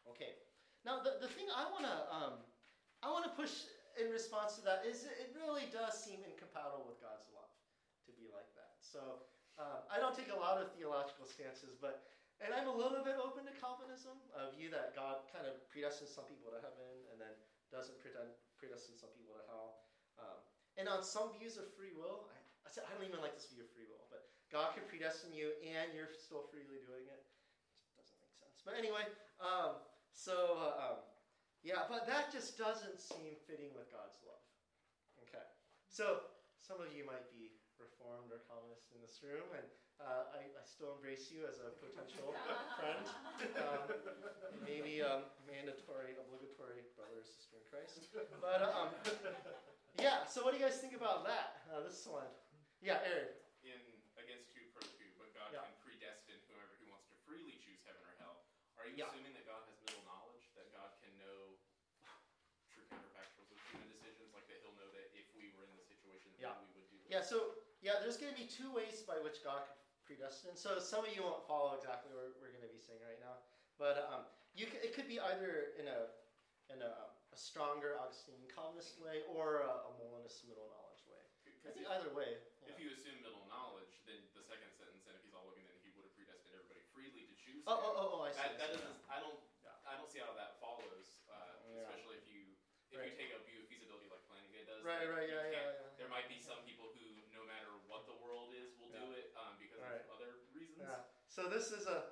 Okay, 0.06 0.38
now 0.86 1.02
the, 1.04 1.20
the 1.20 1.30
thing 1.30 1.50
I 1.52 1.68
want 1.68 1.84
to 1.84 1.96
um, 2.08 2.34
I 3.02 3.10
want 3.10 3.26
to 3.28 3.34
push 3.34 3.68
in 3.98 4.08
response 4.14 4.54
to 4.58 4.62
that 4.62 4.86
is 4.86 5.04
it 5.06 5.34
really 5.34 5.66
does 5.74 5.98
seem 5.98 6.22
incompatible 6.22 6.86
with 6.86 7.02
God's 7.02 7.26
love 7.34 7.50
to 8.06 8.14
be 8.14 8.30
like 8.30 8.48
that. 8.54 8.78
So 8.78 9.26
uh, 9.58 9.84
I 9.90 9.98
don't 9.98 10.14
take 10.14 10.30
a 10.30 10.38
lot 10.38 10.62
of 10.62 10.70
theological 10.78 11.26
stances, 11.26 11.74
but 11.74 12.06
and 12.38 12.54
I'm 12.54 12.70
a 12.70 12.76
little 12.76 13.02
bit 13.02 13.18
open 13.18 13.42
to 13.50 13.54
Calvinism, 13.58 14.14
a 14.30 14.54
view 14.54 14.70
that 14.70 14.94
God 14.94 15.26
kind 15.34 15.42
of 15.42 15.58
predestines 15.66 16.14
some 16.14 16.22
people 16.30 16.54
to 16.54 16.62
heaven 16.62 16.94
and 17.10 17.18
then 17.18 17.34
doesn't 17.74 17.98
predestine 17.98 18.94
some 18.94 19.10
people 19.18 19.34
to 19.34 19.44
hell. 19.50 19.67
And 20.78 20.86
on 20.86 21.02
some 21.02 21.34
views 21.34 21.58
of 21.58 21.66
free 21.74 21.90
will, 21.90 22.30
I, 22.62 22.70
I 22.70 22.90
don't 22.94 23.02
even 23.02 23.18
like 23.18 23.34
this 23.34 23.50
view 23.50 23.66
of 23.66 23.70
free 23.74 23.90
will, 23.90 24.06
but 24.06 24.30
God 24.48 24.78
could 24.78 24.86
predestine 24.86 25.34
you 25.34 25.58
and 25.66 25.90
you're 25.90 26.14
still 26.14 26.46
freely 26.54 26.78
doing 26.86 27.04
it. 27.10 27.18
it 27.18 27.94
doesn't 27.98 28.22
make 28.22 28.32
sense. 28.38 28.62
But 28.62 28.78
anyway, 28.78 29.02
um, 29.42 29.82
so 30.14 30.54
uh, 30.54 30.94
um, 30.94 30.98
yeah, 31.66 31.90
but 31.90 32.06
that 32.06 32.30
just 32.30 32.54
doesn't 32.54 33.02
seem 33.02 33.34
fitting 33.50 33.74
with 33.74 33.90
God's 33.90 34.22
love. 34.22 34.40
Okay, 35.26 35.42
so 35.90 36.30
some 36.62 36.78
of 36.78 36.94
you 36.94 37.02
might 37.02 37.26
be 37.34 37.50
Reformed 37.82 38.30
or 38.30 38.38
Calvinist 38.46 38.94
in 38.94 39.02
this 39.02 39.18
room, 39.18 39.50
and 39.54 39.66
uh, 39.98 40.30
I, 40.30 40.46
I, 40.46 40.62
still 40.62 40.94
embrace 40.94 41.26
you 41.26 41.42
as 41.42 41.58
a 41.58 41.74
potential 41.74 42.30
friend. 42.78 43.02
Um, 43.58 43.82
maybe 44.62 45.02
um, 45.02 45.26
mandatory, 45.46 46.14
obligatory 46.14 46.86
brother 46.94 47.18
or 47.18 47.26
sister 47.26 47.58
in 47.58 47.66
Christ. 47.66 47.98
But 48.38 48.62
um, 48.62 48.94
yeah, 49.98 50.22
so 50.30 50.46
what 50.46 50.54
do 50.54 50.62
you 50.62 50.64
guys 50.64 50.78
think 50.78 50.94
about 50.94 51.26
that? 51.26 51.62
Uh, 51.66 51.82
this 51.82 52.06
one. 52.06 52.30
Yeah, 52.78 53.02
Eric. 53.02 53.34
In 53.66 53.74
Against 54.18 54.50
2 54.54 54.62
Pro 54.74 54.82
2, 54.82 54.90
but 55.18 55.30
God 55.34 55.50
yeah. 55.50 55.62
can 55.66 55.74
predestine 55.82 56.38
whoever 56.50 56.74
he 56.78 56.86
wants 56.90 57.06
to 57.10 57.16
freely 57.26 57.58
choose 57.62 57.78
heaven 57.86 58.02
or 58.02 58.14
hell. 58.18 58.46
Are 58.78 58.86
you 58.86 58.98
yeah. 58.98 59.10
assuming 59.10 59.34
that 59.34 59.46
God 59.46 59.62
has 59.66 59.78
middle 59.86 60.02
knowledge? 60.06 60.46
That 60.58 60.70
God 60.74 60.90
can 61.02 61.10
know 61.18 61.54
true 62.70 62.86
counterfactuals 62.90 63.50
of 63.50 63.58
human 63.70 63.90
decisions? 63.90 64.30
Like 64.34 64.46
that 64.50 64.58
he'll 64.62 64.74
know 64.78 64.90
that 64.94 65.10
if 65.14 65.26
we 65.38 65.54
were 65.54 65.66
in 65.66 65.74
the 65.78 65.86
situation, 65.86 66.34
yeah. 66.38 66.54
we 66.58 66.78
would 66.78 66.90
do 66.90 66.98
Yeah, 67.06 67.22
so 67.22 67.58
yeah, 67.82 68.02
there's 68.02 68.18
going 68.18 68.34
to 68.34 68.38
be 68.38 68.50
two 68.50 68.70
ways 68.74 69.06
by 69.06 69.18
which 69.22 69.42
God 69.46 69.66
could 69.66 70.18
predestine. 70.18 70.58
So 70.58 70.82
some 70.82 71.06
of 71.06 71.10
you 71.14 71.22
won't 71.22 71.46
follow 71.46 71.78
exactly 71.78 72.10
what 72.14 72.34
we're 72.42 72.54
going 72.54 72.66
to 72.66 72.74
be 72.74 72.82
saying 72.82 73.02
right 73.02 73.22
now, 73.22 73.38
but 73.78 74.08
um, 74.10 74.26
you 74.54 74.66
can, 74.66 74.82
it 74.82 74.94
could 74.94 75.06
be 75.06 75.22
either 75.22 75.78
in 75.78 75.86
a 75.86 76.10
in 76.74 76.82
a, 76.82 76.90
a 76.90 77.17
stronger 77.38 77.94
Augustine 78.02 78.42
Calvinist 78.50 78.98
way 78.98 79.22
or 79.30 79.62
a, 79.62 79.86
a 79.86 79.90
Molinist 80.02 80.42
middle 80.50 80.66
knowledge 80.74 81.06
way. 81.06 81.22
I 81.62 81.70
think 81.70 81.86
either 81.86 82.10
way. 82.10 82.42
Yeah. 82.66 82.74
If 82.74 82.82
you 82.82 82.90
assume 82.90 83.22
middle 83.22 83.46
knowledge, 83.46 83.94
then 84.10 84.18
the 84.34 84.42
second 84.42 84.74
sentence, 84.74 85.06
and 85.06 85.14
if 85.14 85.22
he's 85.22 85.32
all 85.38 85.46
looking, 85.46 85.62
then 85.70 85.78
he 85.78 85.94
would 85.94 86.02
have 86.02 86.14
predestined 86.18 86.58
everybody 86.58 86.82
freely 86.90 87.30
to 87.30 87.34
choose. 87.38 87.62
Oh, 87.70 87.78
oh, 87.78 87.94
oh, 87.94 88.08
oh, 88.18 88.26
I 88.26 88.34
see. 88.34 88.42
That, 88.42 88.58
that 88.58 88.70
doesn't. 88.74 88.98
I 89.06 89.22
don't. 89.22 89.38
Yeah. 89.62 89.70
I 89.86 89.94
don't 89.94 90.10
see 90.10 90.18
how 90.18 90.34
that 90.34 90.58
follows, 90.58 91.22
uh, 91.30 91.62
especially 91.78 92.18
if 92.18 92.26
you 92.26 92.42
if 92.90 92.98
right. 92.98 93.06
you 93.06 93.14
take 93.14 93.30
a 93.30 93.40
view 93.46 93.62
of 93.62 93.70
feasibility 93.70 94.10
like 94.10 94.24
Plantinga 94.26 94.66
does. 94.66 94.82
Right, 94.82 95.06
right, 95.06 95.30
yeah, 95.30 95.46
yeah, 95.46 95.78
yeah. 95.78 95.94
There 95.94 96.10
might 96.10 96.26
be 96.26 96.42
some 96.42 96.58
people 96.66 96.90
who 96.96 97.06
no 97.30 97.46
matter 97.46 97.70
what 97.86 98.08
the 98.10 98.18
world 98.18 98.50
is, 98.56 98.74
will 98.82 98.90
do 98.90 99.14
it 99.14 99.30
um, 99.38 99.54
because 99.62 99.78
right. 99.78 100.02
of 100.02 100.18
other 100.18 100.42
reasons. 100.56 100.90
So 101.30 101.46
this 101.46 101.70
is 101.70 101.86
a. 101.86 102.10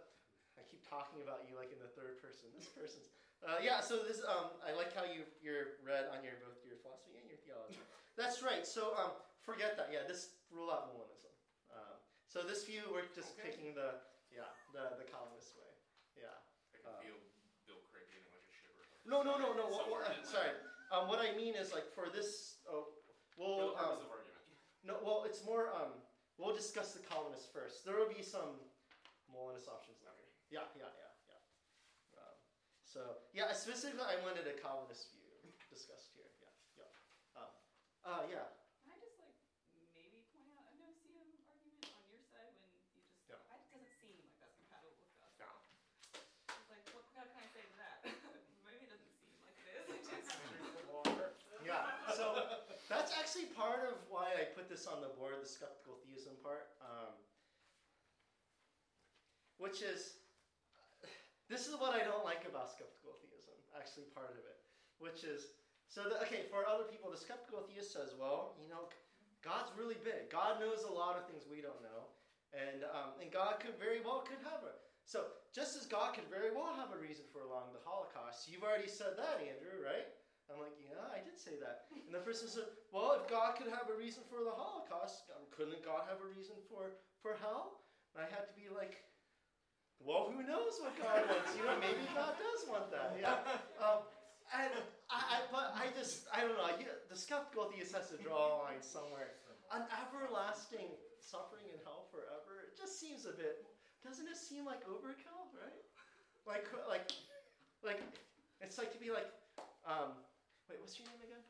I 0.55 0.65
keep 0.69 0.85
talking 0.87 1.21
about 1.25 1.49
you 1.49 1.59
like 1.59 1.73
in 1.75 1.81
the 1.83 1.91
third 1.99 2.23
person. 2.23 2.53
This 2.55 2.71
person's. 2.71 3.16
Uh, 3.47 3.63
yeah. 3.63 3.79
So 3.79 4.03
this. 4.03 4.19
Um, 4.27 4.51
I 4.67 4.75
like 4.75 4.91
how 4.91 5.07
you 5.07 5.23
you're 5.39 5.79
read 5.87 6.11
on 6.11 6.27
your 6.27 6.35
both 6.43 6.59
your 6.67 6.75
philosophy 6.83 7.15
and 7.15 7.31
your 7.31 7.39
theology. 7.47 7.79
That's 8.21 8.43
right. 8.43 8.67
So 8.67 8.91
um, 8.99 9.15
forget 9.47 9.79
that. 9.79 9.95
Yeah. 9.95 10.03
This 10.03 10.35
rule 10.51 10.75
out 10.75 10.91
Molinism. 10.91 11.31
Um, 11.71 11.97
so 12.27 12.43
this 12.43 12.67
view 12.67 12.83
we're 12.91 13.07
just 13.15 13.39
okay. 13.39 13.55
picking 13.55 13.79
the 13.79 14.03
yeah 14.35 14.51
the 14.75 14.99
the 14.99 15.07
Calvinist 15.07 15.55
way. 15.55 15.71
Yeah. 16.19 16.35
I 16.75 16.83
can 16.83 16.91
uh, 16.91 16.99
feel 16.99 17.19
Bill 17.71 17.79
Craig 17.87 18.11
getting 18.11 18.27
like 18.35 18.43
a 18.43 18.51
shiver. 18.51 18.83
No, 19.07 19.23
no, 19.23 19.39
no, 19.39 19.55
no. 19.55 19.71
What, 19.71 19.87
what, 19.95 20.03
uh, 20.03 20.19
sorry. 20.27 20.51
Um, 20.91 21.07
what 21.07 21.23
I 21.23 21.31
mean 21.39 21.55
is 21.55 21.71
like 21.71 21.87
for 21.95 22.11
this. 22.11 22.59
Oh, 22.67 22.91
well. 23.39 23.79
Um, 23.79 24.03
no. 24.83 24.99
Well, 25.07 25.23
it's 25.23 25.47
more. 25.47 25.71
Um, 25.71 26.03
we'll 26.35 26.55
discuss 26.55 26.99
the 26.99 27.03
Calvinists 27.07 27.47
first. 27.55 27.87
There 27.87 27.95
will 27.95 28.11
be 28.11 28.27
some 28.27 28.59
Molinist 29.31 29.71
options 29.71 30.03
later. 30.03 30.27
Yeah, 30.51 30.67
yeah, 30.75 30.91
yeah, 30.91 31.06
yeah. 31.06 31.06
So, 32.97 33.29
yeah, 33.37 33.53
specifically, 33.53 34.09
I 34.09 34.17
wanted 34.25 34.49
a 34.49 34.57
Calvinist 34.57 35.13
view 35.13 35.29
discussed 35.69 36.17
here. 36.17 36.33
Yeah, 36.41 36.81
yeah. 36.81 37.37
Um, 37.37 37.53
uh, 38.01 38.25
yeah. 38.25 38.49
Can 38.81 38.89
I 38.89 38.97
just 39.05 39.21
like 39.21 39.37
maybe 39.93 40.25
point 40.33 40.49
out 40.57 40.65
a 40.65 40.81
noseeum 40.81 41.29
argument 41.45 41.93
on 41.93 42.01
your 42.09 42.25
side 42.25 42.57
when 42.57 42.73
you 42.73 42.81
just 42.97 43.05
yeah. 43.29 43.37
it 43.37 43.69
doesn't 43.69 43.93
seem 44.01 44.17
like 44.17 44.33
that's 44.41 44.57
compatible 44.57 44.97
with 44.97 45.13
us. 45.21 45.37
Yeah. 45.37 45.53
Like, 46.73 46.89
what, 46.97 47.05
what 47.13 47.29
can 47.29 47.37
I 47.37 47.45
say 47.53 47.69
to 47.69 47.77
that? 47.77 47.97
maybe 48.65 48.89
it 48.89 48.97
doesn't 48.97 49.13
seem 49.21 49.37
like 49.45 49.61
it 49.61 49.69
is. 49.77 50.09
yeah. 51.69 52.17
So 52.17 52.49
that's 52.89 53.13
actually 53.13 53.53
part 53.53 53.93
of 53.93 54.01
why 54.09 54.41
I 54.41 54.49
put 54.57 54.73
this 54.73 54.89
on 54.89 55.05
the 55.05 55.13
board, 55.21 55.37
the 55.37 55.45
skeptical 55.45 56.01
theism 56.01 56.41
part. 56.41 56.73
Um, 56.81 57.13
which 59.61 59.85
is 59.85 60.17
this 61.47 61.71
is 61.71 61.79
what 61.79 61.95
I 61.95 62.03
don't 62.03 62.27
like 62.27 62.43
about 62.49 62.71
skeptical 62.71 63.15
theism, 63.23 63.55
actually, 63.75 64.11
part 64.15 64.35
of 64.35 64.43
it, 64.43 64.59
which 64.99 65.23
is 65.23 65.55
so, 65.87 66.03
the, 66.11 66.19
okay, 66.27 66.51
for 66.51 66.67
other 66.67 66.85
people, 66.91 67.15
the 67.15 67.21
skeptical 67.21 67.63
theist 67.65 67.95
says, 67.95 68.13
well, 68.19 68.59
you 68.59 68.67
know, 68.67 68.91
God's 69.41 69.71
really 69.79 69.99
big. 70.03 70.27
God 70.27 70.59
knows 70.59 70.83
a 70.83 70.91
lot 70.91 71.15
of 71.15 71.31
things 71.31 71.47
we 71.47 71.63
don't 71.63 71.79
know, 71.79 72.11
and, 72.51 72.83
um, 72.91 73.15
and 73.23 73.31
God 73.31 73.63
could 73.63 73.79
very 73.79 74.03
well 74.03 74.27
could 74.27 74.43
have 74.43 74.67
a. 74.67 74.75
So, 75.07 75.31
just 75.55 75.79
as 75.79 75.87
God 75.87 76.19
could 76.19 76.27
very 76.27 76.51
well 76.51 76.75
have 76.75 76.91
a 76.91 76.99
reason 76.99 77.23
for 77.31 77.47
allowing 77.47 77.71
the 77.71 77.85
Holocaust, 77.87 78.51
you've 78.51 78.67
already 78.67 78.91
said 78.91 79.15
that, 79.15 79.39
Andrew, 79.39 79.79
right? 79.79 80.11
I'm 80.51 80.63
like, 80.63 80.75
yeah, 80.79 81.03
I 81.11 81.23
did 81.23 81.39
say 81.39 81.59
that. 81.63 81.91
And 81.95 82.15
the 82.15 82.23
person 82.23 82.47
said, 82.47 82.71
well, 82.95 83.15
if 83.19 83.27
God 83.27 83.59
could 83.59 83.71
have 83.71 83.91
a 83.91 83.97
reason 83.99 84.23
for 84.31 84.47
the 84.47 84.55
Holocaust, 84.55 85.31
um, 85.35 85.47
couldn't 85.51 85.83
God 85.83 86.07
have 86.07 86.23
a 86.23 86.29
reason 86.31 86.55
for, 86.71 86.99
for 87.19 87.35
hell? 87.43 87.83
And 88.15 88.23
I 88.23 88.31
had 88.31 88.47
to 88.47 88.55
be 88.55 88.71
like, 88.71 89.03
well, 90.07 90.31
who 90.31 90.47
knows 90.47 90.79
what 90.79 90.95
God 90.95 91.27
wants? 91.27 91.51
You 91.59 91.67
know, 91.67 91.75
maybe 91.83 92.07
God 92.15 92.39
does 92.39 92.63
want 92.71 92.89
that. 92.95 93.19
Yeah. 93.19 93.43
Um, 93.83 94.07
and 94.55 94.71
I, 95.11 95.19
I, 95.19 95.37
but 95.51 95.75
I 95.75 95.91
just, 95.99 96.31
I 96.31 96.47
don't 96.47 96.55
know. 96.55 96.71
You, 96.79 96.87
the 97.11 97.19
skeptical 97.19 97.67
theist 97.75 97.91
has 97.99 98.15
to 98.15 98.19
draw 98.23 98.63
a 98.63 98.71
line 98.71 98.79
somewhere. 98.79 99.43
An 99.75 99.83
everlasting 99.91 100.95
suffering 101.19 101.67
in 101.75 101.83
hell 101.83 102.07
forever. 102.15 102.71
It 102.71 102.79
just 102.79 103.03
seems 103.03 103.27
a 103.27 103.35
bit. 103.35 103.67
Doesn't 104.07 104.31
it 104.31 104.39
seem 104.39 104.63
like 104.63 104.87
overkill, 104.87 105.51
right? 105.59 105.83
Like, 106.47 106.71
like, 106.87 107.11
like, 107.83 107.99
it's 108.63 108.79
like 108.79 108.95
to 108.95 109.01
be 109.03 109.11
like, 109.11 109.27
um, 109.83 110.15
wait, 110.71 110.79
what's 110.79 110.95
your 110.95 111.11
name 111.11 111.19
again? 111.27 111.43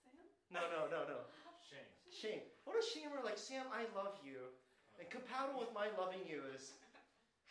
Sam. 0.00 0.16
No, 0.48 0.64
no, 0.72 0.88
no, 0.88 1.04
no. 1.04 1.18
Shane. 1.60 1.84
Shane. 2.08 2.44
What 2.64 2.80
if 2.80 2.88
Shane 2.88 3.12
were 3.12 3.20
like, 3.20 3.36
Sam, 3.36 3.68
I 3.68 3.84
love 3.92 4.16
you, 4.24 4.48
and 4.96 5.04
compatible 5.12 5.60
with 5.60 5.76
my 5.76 5.92
loving 6.00 6.24
you 6.24 6.40
is 6.56 6.72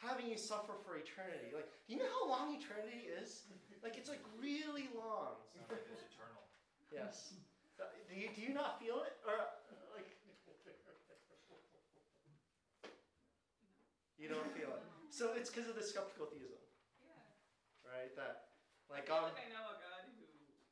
having 0.02 0.26
you 0.26 0.38
suffer 0.38 0.74
for 0.82 0.98
eternity. 0.98 1.54
Like, 1.54 1.70
do 1.86 1.94
you 1.94 2.02
know 2.02 2.10
how 2.10 2.26
long 2.26 2.58
eternity 2.58 3.06
is? 3.06 3.46
Like, 3.86 3.96
it's 3.98 4.10
like 4.10 4.22
really 4.42 4.90
long. 4.98 5.38
Sounds 5.54 5.70
like 5.70 5.86
it's 5.86 6.02
eternal. 6.10 6.42
Yes. 6.90 7.38
Uh, 7.80 7.86
Do 8.10 8.14
you, 8.18 8.30
do 8.36 8.42
you 8.42 8.54
not 8.54 8.82
feel 8.82 9.02
it? 9.06 9.14
Or, 9.26 9.38
like, 9.94 10.10
you 14.22 14.30
don't 14.30 14.50
feel 14.54 14.78
it. 14.78 14.84
So 15.10 15.34
it's 15.34 15.50
because 15.50 15.66
of 15.66 15.74
the 15.76 15.82
skeptical 15.86 16.30
theism, 16.30 16.62
Yeah. 17.02 17.10
right? 17.82 18.14
That, 18.16 18.54
like, 18.86 19.10
I 19.10 19.18
feel 19.18 19.26
um, 19.26 19.34
like 19.34 19.42
I 19.42 19.50
know 19.50 19.66
a 19.74 19.78
God 19.82 20.02
who 20.14 20.30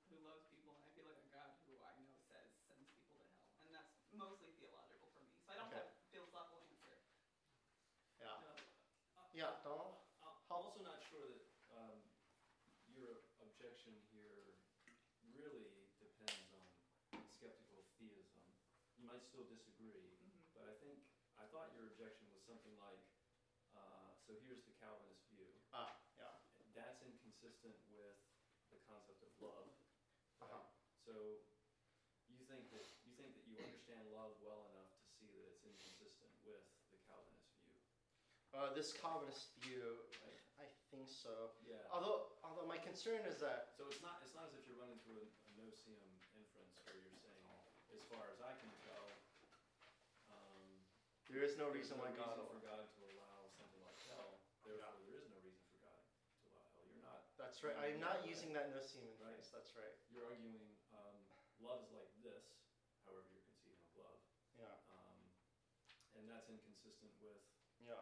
who 0.09 0.15
loves 0.25 0.45
people, 0.53 0.73
and 0.77 0.85
I 0.85 0.89
feel 0.93 1.05
like 1.09 1.17
a 1.21 1.29
God 1.33 1.49
who 1.65 1.73
I 1.81 1.93
know 1.97 2.13
says 2.29 2.45
sends 2.65 2.85
people 2.93 3.17
to 3.17 3.25
hell, 3.25 3.57
and 3.65 3.73
that's 3.73 3.89
mostly 4.13 4.53
theological 4.57 5.09
for 5.13 5.21
me. 5.25 5.33
So 5.41 5.49
I 5.53 5.57
don't 5.57 5.69
Okay. 5.69 5.81
have 5.81 5.89
a 5.89 6.07
philosophical 6.13 6.61
answer. 6.69 6.93
yeah. 8.21 8.37
No, 8.41 8.53
Yeah, 9.33 9.53
Donald? 9.65 9.97
I- 10.21 10.33
I'm 10.53 10.61
also 10.61 10.81
not 10.85 11.01
sure 11.09 11.25
that 11.29 11.45
um, 11.73 11.97
your 12.89 13.25
objection 13.41 13.93
here 14.13 14.53
really 15.33 15.73
depends 16.01 16.49
on 16.53 16.63
skeptical 17.33 17.85
theism. 17.97 18.41
You 18.97 19.08
might 19.19 19.27
still 19.27 19.43
disagree, 19.51 20.15
Mm-hmm. 20.15 20.39
but 20.55 20.63
I 20.71 20.75
think, 20.79 21.03
I 21.35 21.43
thought 21.51 21.75
your 21.75 21.91
objection 21.91 22.23
was 22.31 22.39
something 22.47 22.71
like, 22.79 23.03
uh, 23.75 24.15
so 24.23 24.31
here's 24.47 24.63
the 24.63 24.71
Calvinist 24.79 25.27
view. 25.27 25.51
Ah, 25.75 25.91
yeah. 26.15 26.39
That's 26.71 27.03
inconsistent 27.03 27.75
with 27.91 28.15
the 28.71 28.79
concept 28.87 29.19
of 29.19 29.31
love. 29.43 29.67
right? 30.39 30.47
Uh-huh. 30.47 30.63
So 31.03 31.43
you 32.31 32.47
think 32.47 32.71
that, 32.71 32.87
you 33.03 33.11
think 33.19 33.35
that 33.35 33.43
you 33.43 33.59
understand 33.59 34.07
love 34.15 34.39
well 34.39 34.71
enough 34.71 34.87
to 34.87 35.03
see 35.19 35.27
that 35.35 35.43
it's 35.51 35.67
inconsistent 35.67 36.31
with 36.47 36.63
the 36.95 36.99
Calvinist 37.03 37.51
view. 37.59 37.75
Uh, 38.55 38.71
this 38.71 38.95
Calvinist 38.95 39.51
view, 39.59 39.99
I, 40.23 40.63
I 40.63 40.67
think 40.95 41.11
so. 41.11 41.59
Yeah. 41.67 41.83
Although, 41.91 42.39
although 42.47 42.67
my 42.71 42.79
concern 42.79 43.27
is 43.27 43.43
that, 43.43 43.75
So 43.75 43.83
it's 43.91 43.99
not, 43.99 44.23
it's 44.23 44.31
not 44.31 44.47
as 44.47 44.55
if 44.55 44.63
you're 44.63 44.79
running 44.79 45.03
through 45.03 45.19
a, 45.19 45.27
a 45.27 45.49
no-seum 45.59 46.07
inference 46.39 46.71
where 46.87 46.95
you're 46.95 47.19
saying, 47.19 47.43
as 47.91 48.05
far 48.07 48.29
as 48.31 48.37
I 48.39 48.53
can 48.61 48.69
tell, 48.69 48.78
there 51.29 51.45
is 51.45 51.53
no 51.55 51.69
there's 51.69 51.85
reason 51.85 51.97
no 51.97 52.03
why 52.03 52.09
God 52.11 52.35
reason 52.35 52.41
will. 52.41 52.49
for 52.49 52.57
God 52.59 52.83
to 52.97 52.99
allow 53.13 53.45
something 53.55 53.79
like 53.85 53.97
hell, 54.09 54.41
therefore 54.65 54.97
there 55.05 55.15
is 55.15 55.25
no 55.29 55.37
reason 55.45 55.61
for 55.69 55.77
God 55.77 56.01
to 56.41 56.49
allow 56.49 56.65
hell. 56.73 56.83
You're 56.89 56.97
not, 57.01 57.21
That's 57.37 57.61
right. 57.63 57.75
I'm 57.77 57.99
not 58.01 58.25
using 58.25 58.51
that 58.53 58.67
noseeum 58.73 59.13
Right. 59.21 59.37
phrase. 59.37 59.47
That's 59.53 59.75
right. 59.75 59.93
you're 60.09 60.25
arguing, 60.25 60.73
um, 60.91 61.15
love 61.61 61.79
is 61.85 61.91
like 61.93 62.09
this, 62.21 62.43
however 63.05 63.29
you're 63.29 63.45
conceiving 63.45 63.79
of 63.85 63.93
love, 63.95 64.19
Yeah. 64.57 64.73
um, 64.89 65.17
and 66.17 66.27
that's 66.27 66.49
inconsistent 66.49 67.13
with 67.21 67.37
Yeah. 67.79 68.01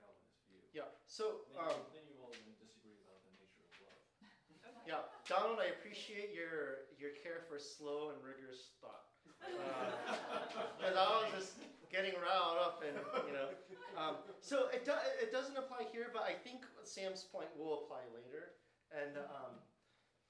Calvinist 0.00 0.40
view. 0.48 0.64
Yeah. 0.72 0.88
So, 1.06 1.44
Then 1.46 1.58
um, 1.60 1.76
you, 1.76 1.84
then 1.92 2.04
you 2.08 2.16
all 2.18 2.32
then 2.32 2.54
disagree 2.56 2.96
about 2.96 3.20
the 3.22 3.28
nature 3.36 3.62
of 3.68 3.70
love. 3.78 4.00
Okay. 4.48 4.80
yeah, 4.88 5.02
Donald, 5.28 5.60
I 5.60 5.66
appreciate 5.66 6.30
your 6.30 6.78
your 6.96 7.10
care 7.10 7.38
for 7.46 7.58
slow 7.58 8.08
and 8.08 8.22
rigorous 8.22 8.70
thought. 8.80 9.04
Because 10.80 10.96
I 10.96 11.06
was 11.20 11.28
just 11.30 11.52
getting 11.90 12.14
riled 12.22 12.58
up, 12.62 12.82
and 12.86 12.96
you 13.26 13.34
know. 13.34 13.50
Um, 13.98 14.22
so 14.40 14.70
it 14.72 14.86
do, 14.86 14.94
it 15.20 15.34
doesn't 15.34 15.58
apply 15.58 15.90
here, 15.92 16.08
but 16.14 16.22
I 16.22 16.32
think 16.32 16.62
Sam's 16.86 17.26
point 17.26 17.50
will 17.58 17.84
apply 17.84 18.06
later. 18.14 18.54
And 18.94 19.18
um, 19.18 19.58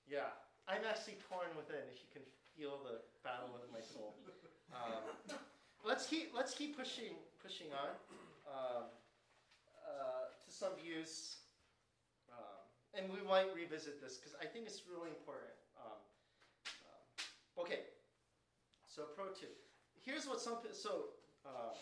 yeah, 0.08 0.32
I'm 0.66 0.82
actually 0.88 1.20
torn 1.28 1.52
within. 1.54 1.84
If 1.92 2.00
you 2.00 2.08
can 2.10 2.24
feel 2.56 2.80
the 2.82 3.04
battle 3.22 3.52
within 3.52 3.70
my 3.70 3.84
soul. 3.84 4.16
Um, 4.72 5.36
let's 5.84 6.06
keep 6.06 6.32
let's 6.34 6.54
keep 6.54 6.76
pushing 6.76 7.16
pushing 7.42 7.68
on 7.76 7.92
um, 8.48 8.84
uh, 9.84 10.32
to 10.32 10.48
some 10.48 10.72
views, 10.82 11.36
um, 12.32 12.64
and 12.94 13.12
we 13.12 13.20
might 13.26 13.48
revisit 13.54 14.00
this 14.00 14.16
because 14.16 14.34
I 14.40 14.46
think 14.46 14.66
it's 14.66 14.82
really 14.88 15.10
important. 15.10 15.52
Um, 15.76 16.00
okay, 17.60 17.92
so 18.88 19.04
pro 19.14 19.32
two. 19.32 19.52
Here's 20.00 20.26
what 20.26 20.40
some 20.40 20.58
so 20.72 21.19
uh, 21.46 21.72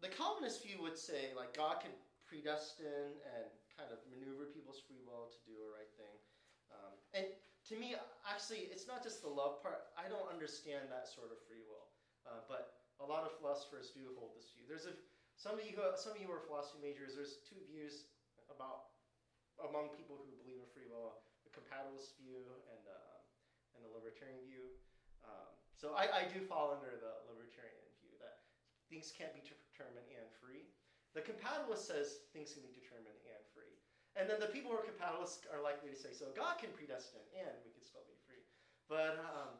the 0.00 0.08
Calvinist 0.08 0.64
view 0.64 0.80
would 0.82 0.98
say 0.98 1.34
like 1.36 1.56
God 1.56 1.80
can 1.80 1.92
predestine 2.24 3.16
and 3.36 3.46
kind 3.74 3.90
of 3.90 3.98
maneuver 4.10 4.50
people's 4.50 4.82
free 4.86 5.02
will 5.02 5.30
to 5.32 5.38
do 5.46 5.56
a 5.60 5.68
right 5.70 5.90
thing, 5.98 6.16
um, 6.70 6.94
and 7.14 7.26
to 7.68 7.76
me, 7.76 7.94
actually, 8.24 8.72
it's 8.72 8.88
not 8.88 9.04
just 9.04 9.20
the 9.20 9.28
love 9.28 9.60
part. 9.60 9.92
I 9.94 10.08
don't 10.08 10.26
understand 10.26 10.88
that 10.88 11.06
sort 11.06 11.28
of 11.28 11.38
free 11.44 11.62
will, 11.62 11.92
uh, 12.24 12.40
but 12.48 12.88
a 12.98 13.06
lot 13.06 13.28
of 13.28 13.36
philosophers 13.36 13.92
do 13.92 14.16
hold 14.16 14.32
this 14.34 14.50
view. 14.56 14.64
There's 14.64 14.88
a 14.88 14.96
some 15.36 15.56
of 15.56 15.64
you 15.64 15.72
who, 15.72 15.84
some 15.96 16.16
of 16.16 16.20
you 16.20 16.28
are 16.28 16.40
philosophy 16.44 16.80
majors. 16.80 17.16
There's 17.16 17.40
two 17.48 17.60
views 17.68 18.12
about 18.52 18.92
among 19.60 19.92
people 19.96 20.20
who 20.20 20.28
believe 20.40 20.60
in 20.60 20.68
free 20.72 20.88
will: 20.88 21.20
the 21.44 21.52
compatibilist 21.52 22.16
view 22.20 22.44
and 22.68 22.82
uh, 22.84 23.76
and 23.76 23.80
the 23.84 23.92
libertarian 23.92 24.40
view. 24.44 24.72
Um, 25.24 25.52
so 25.76 25.96
I, 25.96 26.08
I 26.08 26.22
do 26.28 26.44
fall 26.44 26.76
under 26.76 26.96
the 26.96 27.24
libertarian 27.28 27.79
things 28.90 29.14
can't 29.14 29.32
be 29.32 29.40
determined 29.46 30.10
and 30.10 30.26
free. 30.42 30.66
The 31.14 31.22
compatibilist 31.22 31.86
says 31.86 32.26
things 32.34 32.50
can 32.50 32.62
be 32.66 32.74
determined 32.74 33.16
and 33.26 33.42
free. 33.54 33.78
And 34.18 34.26
then 34.26 34.42
the 34.42 34.50
people 34.50 34.74
who 34.74 34.78
are 34.78 34.86
compatibilists 34.86 35.46
are 35.46 35.62
likely 35.62 35.90
to 35.94 35.98
say, 35.98 36.10
so 36.10 36.34
God 36.34 36.58
can 36.58 36.74
predestine 36.74 37.22
and 37.38 37.54
we 37.62 37.70
can 37.70 37.86
still 37.86 38.02
be 38.10 38.18
free. 38.26 38.42
But 38.90 39.22
um, 39.22 39.54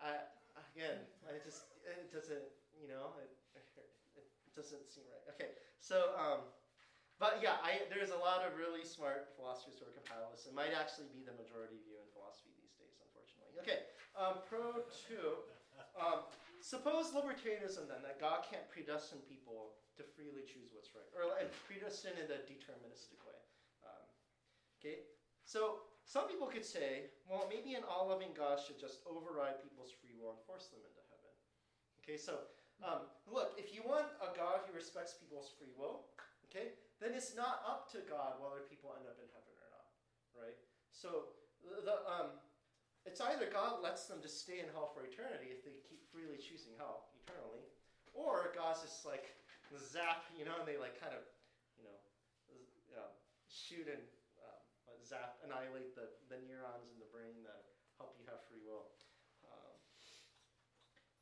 I, 0.00 0.24
again, 0.72 1.04
I 1.28 1.36
just 1.44 1.68
it 1.84 2.08
doesn't, 2.08 2.48
you 2.80 2.88
know, 2.88 3.12
it, 3.20 3.28
it 3.52 4.52
doesn't 4.56 4.88
seem 4.88 5.04
right. 5.12 5.24
Okay, 5.36 5.52
so, 5.78 6.16
um, 6.16 6.48
but 7.20 7.44
yeah, 7.44 7.60
I, 7.60 7.84
there's 7.92 8.10
a 8.10 8.16
lot 8.16 8.40
of 8.40 8.56
really 8.56 8.84
smart 8.84 9.28
philosophers 9.36 9.76
who 9.76 9.84
are 9.84 9.92
compatibilists. 9.92 10.48
It 10.48 10.56
might 10.56 10.72
actually 10.72 11.12
be 11.12 11.20
the 11.20 11.36
majority 11.36 11.76
view 11.84 12.00
in 12.00 12.08
philosophy 12.16 12.56
these 12.56 12.72
days, 12.80 12.96
unfortunately. 13.04 13.60
Okay, 13.60 13.84
um, 14.16 14.40
pro 14.48 14.80
two. 14.88 15.44
Suppose 16.60 17.16
libertarianism 17.16 17.88
then 17.88 18.04
that 18.04 18.20
God 18.20 18.44
can't 18.44 18.68
predestine 18.68 19.24
people 19.24 19.80
to 19.96 20.04
freely 20.16 20.44
choose 20.44 20.70
what's 20.76 20.92
right, 20.92 21.08
or 21.16 21.28
like, 21.28 21.48
predestine 21.64 22.16
in 22.20 22.28
a 22.28 22.40
deterministic 22.44 23.20
way. 23.24 23.40
Um, 23.84 24.04
okay, 24.76 25.08
so 25.44 25.84
some 26.04 26.28
people 26.28 26.48
could 26.48 26.64
say, 26.64 27.12
well, 27.28 27.48
maybe 27.48 27.76
an 27.76 27.84
all-loving 27.88 28.36
God 28.36 28.60
should 28.60 28.80
just 28.80 29.00
override 29.08 29.60
people's 29.64 29.92
free 29.92 30.16
will 30.16 30.36
and 30.36 30.42
force 30.44 30.68
them 30.68 30.84
into 30.84 31.00
heaven. 31.08 31.32
Okay, 32.00 32.20
so 32.20 32.48
um, 32.80 33.08
look, 33.28 33.56
if 33.60 33.72
you 33.72 33.84
want 33.84 34.08
a 34.20 34.32
God 34.32 34.64
who 34.64 34.72
respects 34.72 35.16
people's 35.16 35.52
free 35.56 35.72
will, 35.76 36.08
okay, 36.48 36.76
then 37.00 37.16
it's 37.16 37.36
not 37.36 37.64
up 37.64 37.88
to 37.92 38.04
God 38.04 38.40
whether 38.40 38.64
people 38.68 38.92
end 38.96 39.08
up 39.08 39.16
in 39.20 39.28
heaven 39.32 39.52
or 39.56 39.68
not, 39.72 39.88
right? 40.36 40.56
So 40.92 41.36
the 41.60 42.04
um, 42.08 42.36
it's 43.04 43.20
either 43.20 43.48
God 43.48 43.80
lets 43.80 44.08
them 44.08 44.20
just 44.20 44.40
stay 44.40 44.60
in 44.60 44.68
hell 44.72 44.92
for 44.92 45.04
eternity 45.04 45.52
if 45.52 45.64
they 45.64 45.80
keep 45.88 45.99
freely 46.10 46.38
choosing 46.38 46.74
hell 46.76 47.10
eternally, 47.22 47.64
or 48.12 48.52
God's 48.54 48.82
just 48.82 49.06
like 49.06 49.34
zap, 49.78 50.26
you 50.34 50.42
know, 50.42 50.58
and 50.58 50.66
they 50.66 50.76
like 50.76 50.98
kind 50.98 51.14
of, 51.14 51.22
you 51.78 51.86
know, 51.86 51.96
uh, 52.98 53.10
shoot 53.46 53.86
and 53.86 54.02
um, 54.42 54.98
zap, 55.06 55.38
annihilate 55.46 55.94
the, 55.94 56.10
the 56.26 56.38
neurons 56.50 56.90
in 56.90 56.98
the 56.98 57.10
brain 57.14 57.38
that 57.46 57.70
help 57.98 58.18
you 58.18 58.26
have 58.26 58.42
free 58.50 58.62
will. 58.66 58.90
Um, 59.46 59.74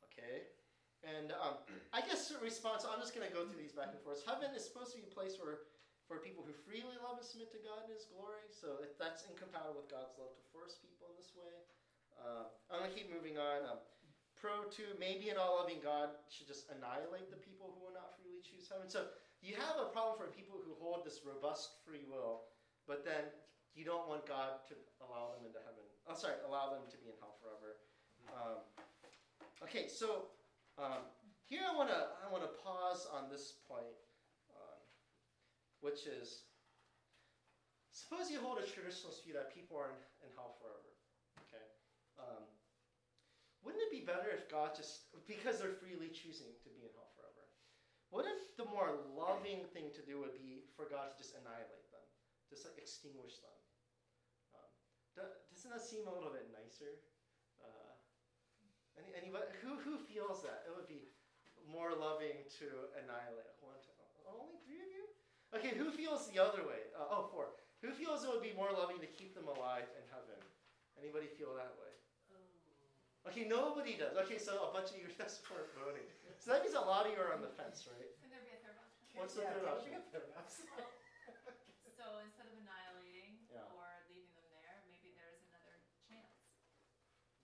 okay, 0.09 0.49
and 1.05 1.29
um, 1.37 1.61
I 1.97 2.01
guess 2.01 2.33
response. 2.41 2.83
I'm 2.89 2.97
just 2.97 3.13
going 3.13 3.25
to 3.25 3.33
go 3.33 3.45
through 3.45 3.61
these 3.61 3.77
back 3.77 3.93
and 3.93 4.01
forth. 4.01 4.25
Heaven 4.25 4.49
is 4.57 4.65
supposed 4.65 4.93
to 4.93 4.97
be 4.97 5.05
a 5.05 5.13
place 5.13 5.37
where 5.37 5.69
for 6.09 6.17
people 6.17 6.41
who 6.41 6.49
freely 6.65 6.97
love 7.05 7.21
and 7.21 7.27
submit 7.27 7.53
to 7.53 7.61
God 7.61 7.85
in 7.85 7.93
His 7.93 8.09
glory. 8.09 8.49
So 8.49 8.81
if 8.81 8.97
that's 8.97 9.29
incompatible 9.29 9.77
with 9.77 9.93
God's 9.93 10.17
love 10.17 10.33
to 10.33 10.43
force 10.49 10.81
people 10.81 11.13
in 11.13 11.15
this 11.21 11.37
way. 11.37 11.53
Uh, 12.17 12.49
I'm 12.73 12.81
going 12.81 12.89
to 12.89 12.97
keep 12.97 13.13
moving 13.13 13.37
on. 13.37 13.63
Um, 13.63 13.79
pro 14.39 14.65
two, 14.71 14.95
maybe 14.95 15.27
an 15.29 15.37
all-loving 15.37 15.83
God 15.83 16.15
should 16.31 16.47
just 16.47 16.71
annihilate 16.71 17.27
the 17.27 17.37
people 17.37 17.75
who 17.75 17.83
will 17.83 17.93
not 17.93 18.15
freely 18.15 18.39
choose 18.39 18.71
heaven. 18.71 18.87
So 18.87 19.11
you 19.43 19.59
have 19.59 19.75
a 19.79 19.91
problem 19.91 20.15
for 20.15 20.31
people 20.31 20.59
who 20.63 20.75
hold 20.79 21.03
this 21.03 21.21
robust 21.27 21.83
free 21.83 22.07
will, 22.07 22.47
but 22.87 23.03
then 23.03 23.27
you 23.75 23.83
don't 23.83 24.07
want 24.07 24.23
God 24.23 24.63
to 24.71 24.75
allow 25.03 25.35
them 25.35 25.43
into 25.43 25.59
heaven. 25.63 25.83
Oh, 26.07 26.15
sorry, 26.15 26.39
allow 26.47 26.71
them 26.71 26.87
to 26.87 26.97
be 26.97 27.11
in 27.11 27.17
hell 27.19 27.35
forever. 27.37 27.79
Um, 28.31 28.63
okay, 29.63 29.87
so 29.87 30.31
um, 30.79 31.05
here 31.45 31.61
I 31.63 31.75
want 31.75 31.89
to 31.89 32.17
I 32.19 32.27
want 32.31 32.43
to 32.43 32.51
pause 32.63 33.07
on 33.11 33.29
this 33.29 33.59
point, 33.67 33.99
um, 34.55 34.79
which 35.81 36.07
is 36.07 36.49
suppose 37.91 38.31
you 38.31 38.39
hold 38.39 38.57
a 38.59 38.65
traditionalist 38.65 39.23
view 39.23 39.35
that 39.35 39.53
people 39.53 39.77
are 39.77 39.91
in, 39.93 39.99
in 40.25 40.29
hell 40.35 40.57
forever. 40.57 40.88
Wouldn't 43.63 43.83
it 43.83 43.91
be 43.91 44.07
better 44.07 44.31
if 44.31 44.47
God 44.47 44.75
just 44.75 45.11
because 45.27 45.59
they're 45.59 45.75
freely 45.75 46.09
choosing 46.09 46.55
to 46.63 46.69
be 46.71 46.87
in 46.87 46.91
hell 46.95 47.11
forever? 47.15 47.43
what 48.09 48.25
if 48.25 48.57
the 48.57 48.65
more 48.65 48.89
loving 49.13 49.69
thing 49.69 49.93
to 49.93 50.01
do 50.01 50.17
would 50.17 50.33
be 50.33 50.65
for 50.73 50.89
God 50.89 51.13
to 51.13 51.15
just 51.19 51.37
annihilate 51.37 51.85
them, 51.93 52.01
just 52.49 52.65
like 52.65 52.81
extinguish 52.81 53.37
them? 53.37 53.57
Um, 54.57 54.71
doesn't 55.53 55.69
that 55.69 55.85
seem 55.85 56.09
a 56.09 56.13
little 56.13 56.33
bit 56.33 56.49
nicer? 56.49 57.05
Uh, 57.61 57.93
any, 58.97 59.13
anybody 59.13 59.45
who 59.61 59.77
who 59.77 60.01
feels 60.09 60.41
that 60.41 60.65
it 60.65 60.73
would 60.73 60.89
be 60.89 61.13
more 61.69 61.93
loving 61.93 62.41
to 62.57 62.89
annihilate 62.97 63.53
one? 63.61 63.77
Only 64.25 64.61
three 64.65 64.81
of 64.81 64.89
you? 64.93 65.05
Okay, 65.57 65.73
who 65.73 65.89
feels 65.89 66.29
the 66.29 66.37
other 66.37 66.61
way? 66.61 66.93
Uh, 66.93 67.09
oh, 67.09 67.29
four. 67.33 67.57
Who 67.81 67.89
feels 67.89 68.21
it 68.21 68.29
would 68.29 68.45
be 68.45 68.53
more 68.53 68.69
loving 68.69 69.01
to 69.01 69.09
keep 69.09 69.33
them 69.33 69.49
alive 69.49 69.89
in 69.97 70.05
heaven? 70.13 70.37
Anybody 70.99 71.25
feel 71.33 71.55
that 71.57 71.73
way? 71.81 71.88
Okay, 73.27 73.43
nobody 73.43 73.99
does. 73.99 74.15
Okay, 74.25 74.39
so 74.39 74.69
a 74.69 74.71
bunch 74.71 74.95
of 74.95 74.97
you 75.01 75.11
just 75.19 75.43
weren't 75.51 75.67
voting. 75.75 76.07
So 76.39 76.55
that 76.55 76.63
means 76.63 76.75
a 76.75 76.83
lot 76.83 77.03
of 77.03 77.11
you 77.11 77.19
are 77.19 77.35
on 77.35 77.43
the 77.43 77.51
fence, 77.59 77.83
right? 77.83 78.07
Can 78.23 78.31
there 78.31 78.43
be 78.47 78.55
a 78.55 78.61
third 78.63 78.79
option? 78.79 79.03
What's 79.19 79.35
the 79.35 79.43
third 79.43 79.67
option? 79.67 79.91
be 79.91 79.99
a 79.99 80.05
third 80.13 80.31
option. 80.39 80.65
So 81.99 82.23
instead 82.23 82.47
of 82.47 82.55
annihilating 82.63 83.43
Yeah. 83.51 83.67
or 83.75 83.83
leaving 84.07 84.31
them 84.39 84.47
there, 84.55 84.79
maybe 84.87 85.11
there's 85.19 85.35
another 85.51 85.83
chance. 86.07 86.31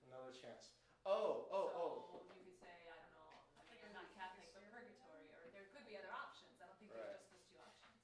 Another 0.08 0.32
chance. 0.32 0.72
Oh, 1.04 1.52
oh, 1.52 1.68
oh. 1.76 2.24
So 2.24 2.32
you 2.40 2.48
could 2.48 2.56
say, 2.56 2.72
I 2.88 2.96
don't 2.96 3.12
know, 3.20 3.28
like 3.68 3.84
you're 3.84 3.92
not 3.92 4.08
Catholic, 4.16 4.48
but 4.56 4.64
purgatory, 4.72 5.28
or 5.36 5.52
there 5.52 5.68
could 5.76 5.84
be 5.84 6.00
other 6.00 6.08
options. 6.08 6.56
I 6.64 6.72
don't 6.72 6.80
think 6.80 6.96
Right. 6.96 7.04
there's 7.04 7.20
just 7.20 7.36
those 7.36 7.46
two 7.52 7.60
options. 7.60 8.00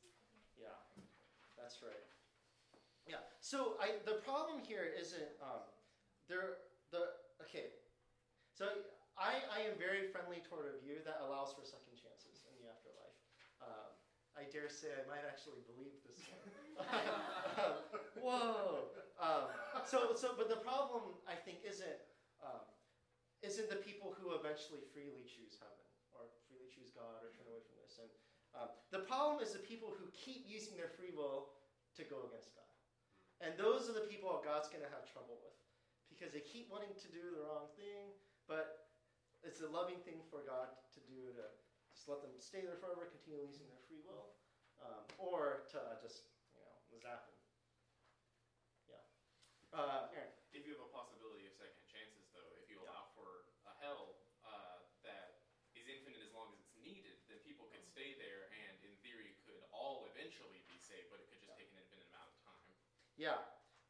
Yeah, 0.60 0.76
that's 1.56 1.80
right. 1.80 2.04
Yeah. 3.08 3.24
So 3.40 3.80
I 3.82 3.98
the 4.06 4.20
problem 4.22 4.60
here 4.62 4.86
isn't 4.86 5.32
um, 5.42 5.66
there 6.28 6.44
the 6.44 6.46
okay. 6.52 6.71
So 8.62 8.70
I 9.18 9.42
I 9.50 9.66
am 9.66 9.74
very 9.82 10.06
friendly 10.14 10.46
toward 10.46 10.70
a 10.70 10.78
view 10.86 11.02
that 11.02 11.18
allows 11.26 11.50
for 11.58 11.66
second 11.66 11.98
chances 11.98 12.46
in 12.46 12.54
the 12.62 12.70
afterlife. 12.70 13.18
Um, 13.58 13.90
I 14.38 14.46
dare 14.54 14.70
say 14.70 14.94
I 14.94 15.02
might 15.10 15.26
actually 15.26 15.66
believe 15.66 15.98
this 16.06 16.22
one. 16.30 16.46
Um, 16.82 17.78
whoa. 18.22 18.94
Um, 19.18 19.50
so 19.90 20.14
so 20.14 20.38
but 20.38 20.46
the 20.46 20.62
problem 20.62 21.18
I 21.26 21.34
think 21.34 21.66
isn't 21.66 22.06
um, 22.46 22.62
isn't 23.42 23.66
the 23.66 23.82
people 23.82 24.14
who 24.14 24.38
eventually 24.38 24.86
freely 24.94 25.26
choose 25.26 25.58
heaven 25.58 25.82
or 26.14 26.30
freely 26.46 26.70
choose 26.70 26.94
God 26.94 27.18
or 27.26 27.34
turn 27.34 27.50
away 27.50 27.66
from 27.66 27.82
their 27.82 27.90
sin. 27.90 28.14
Um, 28.54 28.70
the 28.94 29.10
problem 29.10 29.42
is 29.42 29.58
the 29.58 29.66
people 29.66 29.90
who 29.90 30.06
keep 30.14 30.46
using 30.46 30.78
their 30.78 30.94
free 30.94 31.18
will 31.18 31.58
to 31.98 32.06
go 32.06 32.30
against 32.30 32.54
God. 32.54 32.70
And 33.42 33.58
those 33.58 33.90
are 33.90 33.98
the 33.98 34.06
people 34.06 34.30
God's 34.46 34.70
going 34.70 34.86
to 34.86 34.94
have 34.94 35.10
trouble 35.10 35.42
with 35.42 35.58
because 36.22 36.38
they 36.38 36.46
keep 36.46 36.70
wanting 36.70 36.94
to 36.94 37.10
do 37.10 37.34
the 37.34 37.42
wrong 37.42 37.66
thing, 37.74 38.11
it's 39.62 39.70
a 39.70 39.78
loving 39.78 40.02
thing 40.10 40.18
for 40.34 40.42
God 40.42 40.74
to 40.90 41.00
do 41.06 41.30
to 41.38 41.46
just 41.94 42.10
let 42.10 42.18
them 42.26 42.34
stay 42.42 42.66
there 42.66 42.82
forever, 42.82 43.14
continue 43.14 43.46
using 43.46 43.70
their 43.70 43.86
free 43.86 44.02
will, 44.02 44.34
um, 44.82 45.06
or 45.22 45.70
to 45.70 45.78
just, 46.02 46.26
you 46.58 46.66
know, 46.66 46.98
zap 46.98 47.30
them. 47.30 47.38
Yeah. 48.90 49.06
Uh, 49.70 50.10
Aaron. 50.18 50.34
If 50.50 50.66
you 50.66 50.74
have 50.74 50.82
a 50.82 50.90
possibility 50.90 51.46
of 51.46 51.54
second 51.54 51.86
chances, 51.86 52.26
though, 52.34 52.58
if 52.58 52.74
you 52.74 52.82
allow 52.82 53.14
for 53.14 53.46
a 53.70 53.74
hell 53.86 54.18
uh, 54.42 54.82
that 55.06 55.46
is 55.78 55.86
infinite 55.86 56.26
as 56.26 56.34
long 56.34 56.50
as 56.50 56.58
it's 56.58 56.74
needed, 56.82 57.22
then 57.30 57.38
people 57.46 57.70
could 57.70 57.86
stay 57.86 58.18
there 58.18 58.50
and, 58.66 58.82
in 58.82 58.98
theory, 59.06 59.38
could 59.46 59.62
all 59.70 60.10
eventually 60.10 60.66
be 60.66 60.82
saved, 60.82 61.14
but 61.14 61.22
it 61.22 61.30
could 61.30 61.38
just 61.46 61.54
take 61.54 61.70
an 61.70 61.78
infinite 61.78 62.10
amount 62.10 62.34
of 62.34 62.38
time. 62.50 62.66
Yeah. 63.14 63.38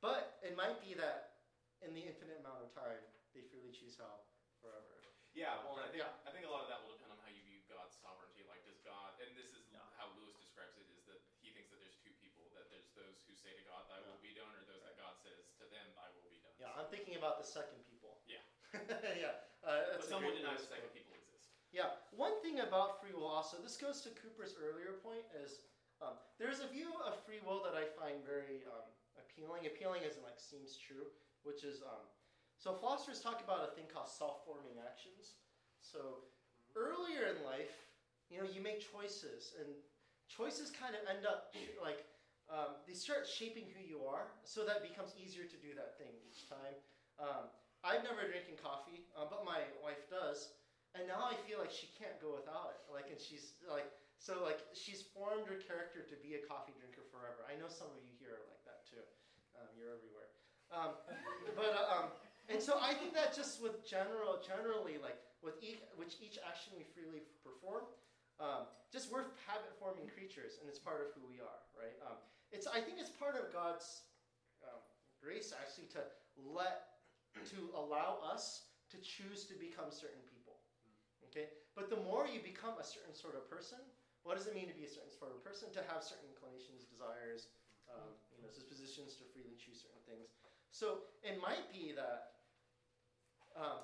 But 0.03 0.36
it 0.43 0.59
might 0.59 0.84
be 0.84 0.99
that 0.99 1.47
in 1.80 1.95
the 1.95 2.03
infinite 2.03 2.43
amount 2.43 2.59
of 2.59 2.76
time, 2.76 2.99
they 3.32 3.47
freely 3.47 3.72
choose 3.72 3.95
hell 3.95 4.28
forever. 4.59 5.01
Yeah, 5.42 5.58
well, 5.66 5.82
I 5.82 5.89
think, 5.89 6.06
Yeah. 6.06 6.14
I 6.22 6.30
think 6.30 6.46
a 6.46 6.52
lot 6.54 6.62
of 6.62 6.70
that 6.70 6.86
will 6.86 6.94
depend 6.94 7.18
on 7.18 7.20
how 7.26 7.34
you 7.34 7.42
view 7.42 7.66
God's 7.66 7.98
sovereignty. 7.98 8.46
Like, 8.46 8.62
does 8.62 8.78
God, 8.86 9.18
and 9.26 9.34
this 9.34 9.50
is 9.58 9.66
Yeah. 9.74 9.82
how 9.98 10.14
Lewis 10.14 10.38
describes 10.38 10.78
it, 10.78 10.86
is 10.94 11.02
that 11.10 11.18
he 11.42 11.50
thinks 11.50 11.74
that 11.74 11.82
there's 11.82 11.98
two 11.98 12.14
people, 12.22 12.46
that 12.54 12.70
there's 12.70 12.94
those 12.94 13.18
who 13.26 13.34
say 13.34 13.50
to 13.58 13.64
God, 13.66 13.89
thy 13.89 13.98
will 14.06 14.22
be 14.22 14.38
done, 14.38 14.54
or 14.54 14.62
those 14.70 14.86
that 14.86 15.02
God 15.02 15.18
says 15.18 15.50
to 15.58 15.66
them, 15.66 15.88
thy 15.98 16.14
will 16.14 16.30
be 16.30 16.38
done. 16.46 16.54
Yeah, 16.62 16.70
I'm 16.78 16.86
thinking 16.94 17.18
about 17.18 17.42
the 17.42 17.48
second 17.50 17.82
people. 17.89 18.22
Yeah. 18.30 18.46
yeah. 19.18 19.42
Uh, 19.66 19.82
But 19.82 19.98
that's 19.98 20.06
a 20.06 20.10
someone 20.14 20.30
great 20.38 20.46
denies 20.46 20.62
Lewis 20.62 20.70
second 20.78 20.94
people 20.94 21.18
exist. 21.18 21.50
Yeah, 21.74 21.89
one 22.14 22.38
thing 22.46 22.60
about 22.62 23.02
free 23.02 23.14
will 23.18 23.26
also, 23.26 23.58
this 23.66 23.78
goes 23.82 24.02
to 24.06 24.14
Cooper's 24.14 24.54
earlier 24.62 24.94
point, 25.02 25.26
is 25.34 25.66
um, 26.06 26.22
there's 26.38 26.60
a 26.62 26.68
view 26.70 26.94
of 27.02 27.18
free 27.26 27.42
will 27.42 27.64
that 27.66 27.74
I 27.74 27.89
find 27.98 28.22
very 28.22 28.62
um, 28.70 28.86
appealing. 29.18 29.66
Appealing 29.66 30.04
as 30.06 30.18
in 30.18 30.24
like 30.24 30.38
seems 30.38 30.78
true, 30.78 31.10
which 31.42 31.64
is 31.64 31.82
um, 31.82 32.06
so 32.62 32.78
philosophers 32.78 33.18
talk 33.18 33.41
about 33.41 33.66
a 33.66 33.74
thing 33.74 33.89
called 33.89 34.05
self-forming 34.05 34.78
actions. 34.86 35.41
So 35.82 36.22
earlier 36.78 37.34
in 37.34 37.41
life, 37.41 37.74
you 38.30 38.38
know, 38.38 38.45
you 38.45 38.62
make 38.62 38.86
choices, 38.86 39.57
and 39.57 39.74
choices 40.30 40.70
kind 40.70 40.93
of 40.93 41.01
end 41.09 41.26
up 41.26 41.57
like 41.82 42.05
um, 42.53 42.78
they 42.86 42.93
start 42.93 43.26
shaping 43.26 43.66
who 43.74 43.82
you 43.82 44.05
are, 44.05 44.30
so 44.45 44.62
that 44.62 44.86
becomes 44.86 45.18
easier 45.18 45.49
to 45.49 45.57
do 45.57 45.74
that 45.74 45.97
thing 45.97 46.14
each 46.22 46.45
time. 46.45 46.78
Um, 47.18 47.49
I've 47.82 48.05
never 48.05 48.30
drinking 48.30 48.62
coffee, 48.62 49.09
uh, 49.18 49.26
but 49.26 49.41
my 49.41 49.66
wife 49.82 50.05
does, 50.14 50.53
and 50.93 51.09
now 51.09 51.34
I 51.34 51.34
feel 51.49 51.57
like 51.57 51.74
she 51.74 51.89
can't 51.97 52.22
go 52.22 52.38
without 52.38 52.78
it. 52.78 52.86
Like, 52.93 53.09
and 53.09 53.18
she's 53.18 53.57
like, 53.66 53.89
so 54.22 54.45
like 54.45 54.62
she's 54.78 55.01
formed 55.01 55.49
her 55.49 55.57
character 55.57 56.05
to 56.05 56.16
be 56.22 56.38
a 56.38 56.41
coffee 56.45 56.78
drinker 56.78 57.01
forever. 57.09 57.41
I 57.49 57.57
know 57.57 57.74
some 57.74 57.89
of 57.89 58.05
you 58.05 58.14
here 58.22 58.38
are 58.38 58.45
like 58.53 58.62
that 58.70 58.86
too. 58.86 59.01
Um, 59.57 59.66
you're 59.74 59.89
everywhere. 59.89 60.30
Um, 60.70 60.93
but 61.57 61.74
uh, 61.74 61.89
um, 61.89 62.07
and 62.52 62.62
so 62.62 62.78
I 62.82 62.93
think 62.93 63.16
that 63.16 63.36
just 63.36 63.64
with 63.64 63.88
general, 63.88 64.38
generally 64.43 64.99
like 65.02 65.18
with 65.41 65.58
each, 65.64 65.82
which 65.95 66.20
each 66.22 66.38
action 66.43 66.76
we 66.78 66.84
freely 66.84 67.24
perform, 67.41 67.88
um, 68.38 68.70
just 68.91 69.10
we're 69.10 69.32
habit-forming 69.47 70.12
creatures, 70.12 70.60
and 70.60 70.68
it's 70.68 70.80
part 70.80 71.02
of 71.02 71.16
who 71.16 71.24
we 71.26 71.39
are, 71.39 71.62
right? 71.74 71.95
Um, 72.04 72.20
it's 72.52 72.68
I 72.68 72.84
think 72.84 72.99
it's 72.99 73.14
part 73.14 73.39
of 73.39 73.49
God's 73.49 74.04
um, 74.62 74.82
grace 75.24 75.56
actually 75.56 75.88
to 75.95 76.04
let 76.38 76.91
to 77.47 77.60
allow 77.74 78.20
us 78.28 78.68
to 78.91 78.99
choose 78.99 79.47
to 79.47 79.56
become 79.56 79.88
certain 79.88 80.20
people. 80.28 80.60
Okay? 81.32 81.47
But 81.80 81.88
the 81.88 82.04
more 82.04 82.28
you 82.28 82.43
become 82.43 82.76
a 82.76 82.84
certain 82.84 83.16
sort 83.16 83.39
of 83.39 83.47
person, 83.47 83.80
what 84.28 84.36
does 84.36 84.52
it 84.52 84.54
mean 84.54 84.68
to 84.68 84.76
be 84.76 84.84
a 84.84 84.91
certain 84.91 85.16
sort 85.16 85.32
of 85.32 85.39
person? 85.39 85.72
To 85.72 85.82
have 85.88 86.04
certain 86.04 86.28
inclinations, 86.28 86.84
desires, 86.91 87.47
um, 87.88 88.12
you 88.36 88.43
know, 88.43 88.52
dispositions 88.52 89.16
to 89.18 89.24
freely 89.32 89.56
choose 89.56 89.80
certain 89.80 90.04
things. 90.04 90.36
So 90.76 91.08
it 91.24 91.39
might 91.39 91.72
be 91.72 91.95
that 91.95 92.30
um, 93.56 93.80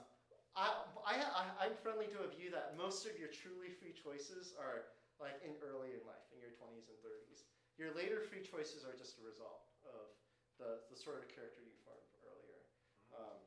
I, 0.57 0.73
I, 1.05 1.13
I, 1.21 1.43
I'm 1.61 1.75
friendly 1.77 2.09
to 2.17 2.25
a 2.25 2.29
view 2.29 2.49
that 2.49 2.73
most 2.73 3.05
of 3.05 3.13
your 3.19 3.29
truly 3.29 3.69
free 3.69 3.93
choices 3.93 4.53
are 4.57 4.89
like 5.21 5.37
in 5.45 5.53
early 5.61 5.93
in 5.93 6.01
life, 6.05 6.25
in 6.33 6.41
your 6.41 6.53
20s 6.57 6.89
and 6.89 6.97
30s. 7.01 7.45
Your 7.77 7.93
later 7.93 8.17
free 8.21 8.41
choices 8.41 8.81
are 8.81 8.97
just 8.97 9.21
a 9.21 9.23
result 9.25 9.69
of 9.85 10.09
the, 10.57 10.81
the 10.89 10.97
sort 10.97 11.21
of 11.21 11.29
character 11.29 11.61
you 11.61 11.73
formed 11.85 12.09
earlier. 12.25 12.61
Um, 13.13 13.37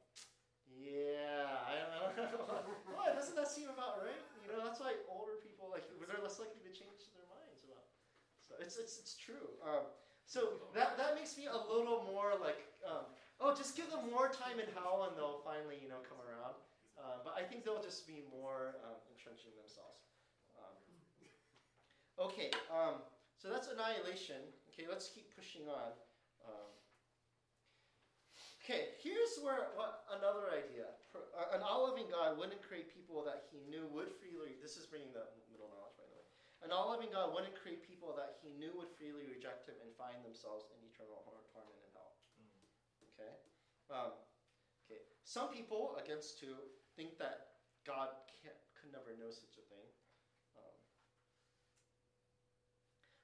yeah, 0.70 1.66
I 1.66 1.74
don't 1.82 1.90
know. 1.90 2.06
Why 2.94 3.10
doesn't 3.10 3.34
that 3.34 3.50
seem 3.50 3.66
about 3.66 3.98
right? 3.98 4.22
You 4.38 4.54
know, 4.54 4.62
that's 4.62 4.78
why 4.78 4.94
older 5.10 5.34
people 5.42 5.66
like 5.70 5.82
they're 6.06 6.22
less 6.22 6.38
likely 6.38 6.62
to 6.62 6.70
change 6.70 7.10
their 7.10 7.26
minds 7.26 7.66
about. 7.66 7.90
So 8.46 8.54
it's 8.62 8.78
it's 8.78 8.98
it's 9.02 9.14
true. 9.18 9.50
Um, 9.58 9.90
so 10.30 10.54
that 10.74 10.94
that 10.94 11.18
makes 11.18 11.34
me 11.34 11.50
a 11.50 11.58
little 11.58 12.06
more 12.06 12.38
like, 12.38 12.62
um, 12.86 13.10
oh, 13.40 13.56
just 13.56 13.76
give 13.76 13.88
them 13.90 14.06
more 14.12 14.28
time 14.28 14.60
in 14.60 14.68
hell 14.76 15.08
and 15.08 15.16
they'll 15.16 15.40
finally 15.44 15.80
you 15.80 15.88
know 15.88 16.00
come 16.06 16.20
around. 16.22 16.54
Uh, 17.00 17.24
but 17.24 17.32
I 17.32 17.42
think 17.42 17.64
they'll 17.64 17.82
just 17.82 18.04
be 18.04 18.20
more 18.28 18.76
um, 18.84 19.00
entrenched 19.08 19.48
in 19.48 19.56
themselves. 19.56 20.04
Um, 20.52 20.76
okay, 22.28 22.52
um, 22.68 23.00
so 23.40 23.48
that's 23.48 23.72
annihilation. 23.72 24.44
Okay, 24.68 24.84
let's 24.84 25.08
keep 25.08 25.32
pushing 25.32 25.64
on. 25.64 25.96
Um, 26.44 26.68
Okay, 28.60 28.92
here's 29.00 29.40
where 29.40 29.72
what 29.74 30.04
another 30.14 30.52
idea. 30.52 30.92
Uh, 31.16 31.56
An 31.56 31.64
all-loving 31.64 32.12
God 32.12 32.36
wouldn't 32.36 32.60
create 32.60 32.92
people 32.92 33.24
that 33.24 33.48
He 33.48 33.64
knew 33.66 33.88
would 33.90 34.12
freely. 34.20 34.60
This 34.60 34.76
is 34.76 34.84
bringing 34.84 35.10
the 35.16 35.26
middle 35.48 35.72
knowledge, 35.72 35.96
by 35.96 36.04
the 36.06 36.14
way. 36.14 36.22
An 36.62 36.70
all-loving 36.70 37.08
God 37.08 37.32
wouldn't 37.32 37.56
create 37.56 37.82
people 37.82 38.12
that 38.20 38.36
He 38.44 38.52
knew 38.60 38.70
would 38.76 38.92
freely 38.94 39.24
reject 39.26 39.64
Him 39.66 39.80
and 39.80 39.90
find 39.96 40.20
themselves 40.22 40.68
in 40.70 40.78
eternal 40.86 41.24
tor- 41.24 41.42
torment 41.50 41.80
in 41.82 41.90
hell. 41.96 42.14
Okay. 43.20 43.36
Um, 43.92 44.16
okay. 44.88 45.04
Some 45.24 45.52
people, 45.52 46.00
against 46.00 46.40
two, 46.40 46.56
think 46.96 47.20
that 47.20 47.60
God 47.84 48.08
can't, 48.40 48.56
could 48.72 48.92
never 48.96 49.12
know 49.20 49.28
such 49.28 49.60
a 49.60 49.64
thing. 49.68 49.88
Um, 50.56 50.76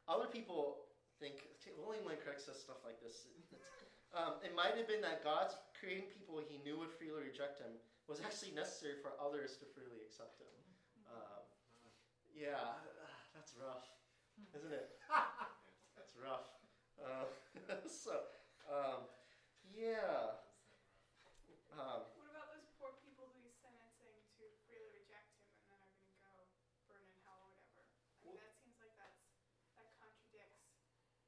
other 0.04 0.28
people 0.28 0.92
think 1.16 1.48
William 1.80 2.04
Lane 2.04 2.20
Craig 2.20 2.36
says 2.36 2.60
stuff 2.60 2.84
like 2.84 3.00
this. 3.00 3.24
It's, 3.24 3.56
um, 4.18 4.36
it 4.44 4.52
might 4.52 4.76
have 4.76 4.84
been 4.84 5.00
that 5.00 5.24
God's 5.24 5.56
creating 5.72 6.12
people 6.12 6.44
he 6.44 6.60
knew 6.60 6.76
would 6.76 6.92
freely 6.92 7.24
reject 7.24 7.64
him 7.64 7.72
was 8.04 8.22
actually 8.22 8.54
necessary 8.54 9.00
for 9.02 9.18
others 9.18 9.58
to 9.58 9.66
freely 9.74 9.98
accept 10.04 10.38
him. 10.38 10.52
Um, 11.10 11.42
yeah, 12.30 12.78
that's 13.34 13.56
rough, 13.58 13.88
isn't 14.54 14.70
it? 14.70 15.00
That's 15.96 16.12
rough. 16.20 16.46
Uh, 17.00 17.26
so, 17.88 18.28
um, 18.68 19.08
yeah. 19.76 20.40
Um, 21.76 22.08
What 22.16 22.32
about 22.32 22.48
those 22.56 22.64
poor 22.80 22.96
people 23.04 23.28
who 23.28 23.44
he's 23.44 23.60
sentencing 23.60 24.16
to 24.40 24.48
freely 24.64 24.88
reject 24.96 25.28
him 25.36 25.44
and 25.52 25.68
then 25.68 25.76
are 25.84 25.92
going 25.92 26.08
to 26.08 26.16
go 26.24 26.32
burn 26.88 27.04
in 27.04 27.20
hell 27.28 27.44
or 27.44 27.52
whatever? 27.52 27.84
I 27.84 28.24
mean, 28.24 28.40
that 28.40 28.56
seems 28.56 28.80
like 28.80 28.96
that's 28.96 29.20
that 29.76 29.92
contradicts 30.00 30.64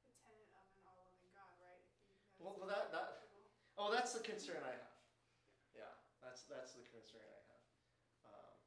the 0.01 0.17
tenet 0.25 0.49
of 0.57 0.65
an 0.73 0.81
all-loving 0.89 1.29
God, 1.37 1.53
right? 1.61 1.77
If 1.77 1.93
he 2.01 2.09
knows 2.09 2.33
Well, 2.41 2.57
well, 2.57 2.69
that- 2.73 2.89
that- 2.89 3.29
people- 3.29 3.45
oh, 3.77 3.93
that's 3.93 4.17
the 4.17 4.25
concern 4.25 4.65
I 4.65 4.73
have. 4.73 4.97
Yeah, 5.77 5.93
that's 6.25 6.41
that's 6.49 6.73
the 6.73 6.89
concern 6.89 7.21
I 7.29 7.41
have. 7.53 7.63
Um, 8.25 8.57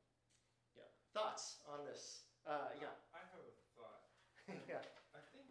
yeah. 0.79 0.87
Thoughts 1.11 1.59
on 1.67 1.83
this? 1.83 2.31
Uh, 2.47 2.71
yeah. 2.79 2.95
I 3.11 3.27
have 3.27 3.43
a 3.43 3.51
thought. 3.75 4.07
yeah. 4.71 4.87
I 5.19 5.21
think 5.35 5.43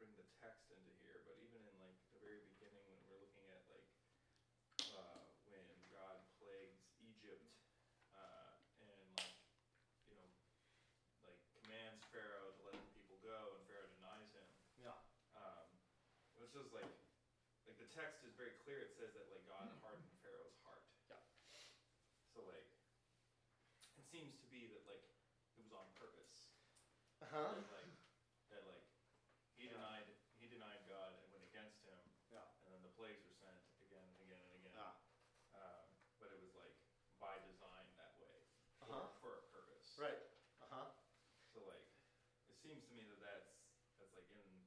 bring 0.00 0.16
the 0.16 0.24
text 0.40 0.72
into 0.72 0.88
here, 1.04 1.20
but 1.28 1.36
even 1.44 1.60
in 1.60 1.76
like 1.76 1.92
the 2.16 2.24
very 2.24 2.40
beginning 2.56 2.80
when 2.88 2.96
we're 3.04 3.20
looking 3.20 3.44
at 3.52 3.60
like 3.68 3.84
uh, 4.96 5.20
when 5.44 5.60
God 5.92 6.24
plagues 6.40 6.88
Egypt 7.04 7.44
uh, 8.16 8.56
and 8.80 9.12
like 9.20 9.36
you 10.08 10.16
know 10.16 10.24
like 11.20 11.36
commands 11.52 12.00
Pharaoh 12.08 12.56
to 12.56 12.60
let 12.64 12.80
the 12.80 12.88
people 12.96 13.20
go 13.20 13.60
and 13.60 13.60
Pharaoh 13.68 13.92
denies 13.92 14.32
him. 14.32 14.48
Yeah. 14.80 14.96
Um, 15.36 15.68
which 16.50 16.62
is 16.64 16.70
like 16.72 16.90
like 17.64 17.76
the 17.76 17.84
text 17.84 18.22
is 18.22 18.32
very 18.32 18.50
clear. 18.50 18.80
It 18.80 18.90
says 18.92 19.12
that 19.12 19.28
like 19.28 19.44
God 19.44 19.68
hardened 19.78 20.10
Pharaoh's 20.20 20.56
heart. 20.62 20.82
Yeah. 21.08 21.16
So 22.32 22.40
like 22.40 22.64
it 23.96 24.04
seems 24.10 24.34
to 24.38 24.46
be 24.46 24.66
that 24.66 24.82
like 24.84 25.02
it 25.54 25.60
was 25.60 25.70
on 25.70 25.90
purpose. 25.94 26.48
Uh-huh. 27.20 27.52
That 27.52 27.68
like 27.68 27.90
that 28.48 28.64
like 28.64 28.82
he 29.54 29.66
Yeah. 29.66 29.66
denied 29.66 30.12
he 30.36 30.46
denied 30.46 30.84
God 30.84 31.12
and 31.12 31.30
went 31.30 31.42
against 31.42 31.80
him. 31.82 32.10
Yeah. 32.28 32.44
And 32.62 32.72
then 32.72 32.80
the 32.82 32.88
plagues 32.88 33.22
were 33.22 33.30
sent 33.30 33.60
again 33.80 34.06
and 34.08 34.18
again 34.18 34.40
and 34.42 34.52
again. 34.52 34.72
Yeah. 34.72 34.90
Um, 35.52 35.96
but 36.18 36.30
it 36.30 36.38
was 36.38 36.52
like 36.52 36.72
by 37.18 37.38
design 37.38 37.92
that 37.94 38.16
way 38.16 38.44
for, 38.84 38.88
Uh-huh. 38.88 39.06
for 39.18 39.34
a 39.34 39.40
purpose. 39.40 39.96
Right. 39.96 40.18
Uh-huh. 40.60 40.86
So 41.52 41.60
like 41.60 41.84
it 42.46 42.56
seems 42.60 42.82
to 42.86 42.92
me 42.92 43.04
that 43.04 43.18
that's 43.18 43.50
that's 43.98 44.12
like 44.12 44.28
in 44.28 44.64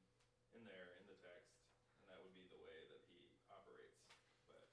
in 0.52 0.64
there 0.64 0.92
in 0.94 1.06
the 1.06 1.14
text, 1.14 1.50
and 2.00 2.08
that 2.10 2.20
would 2.20 2.32
be 2.32 2.46
the 2.46 2.58
way 2.58 2.84
that 2.86 3.02
he 3.08 3.32
operates. 3.50 3.98
But 4.46 4.68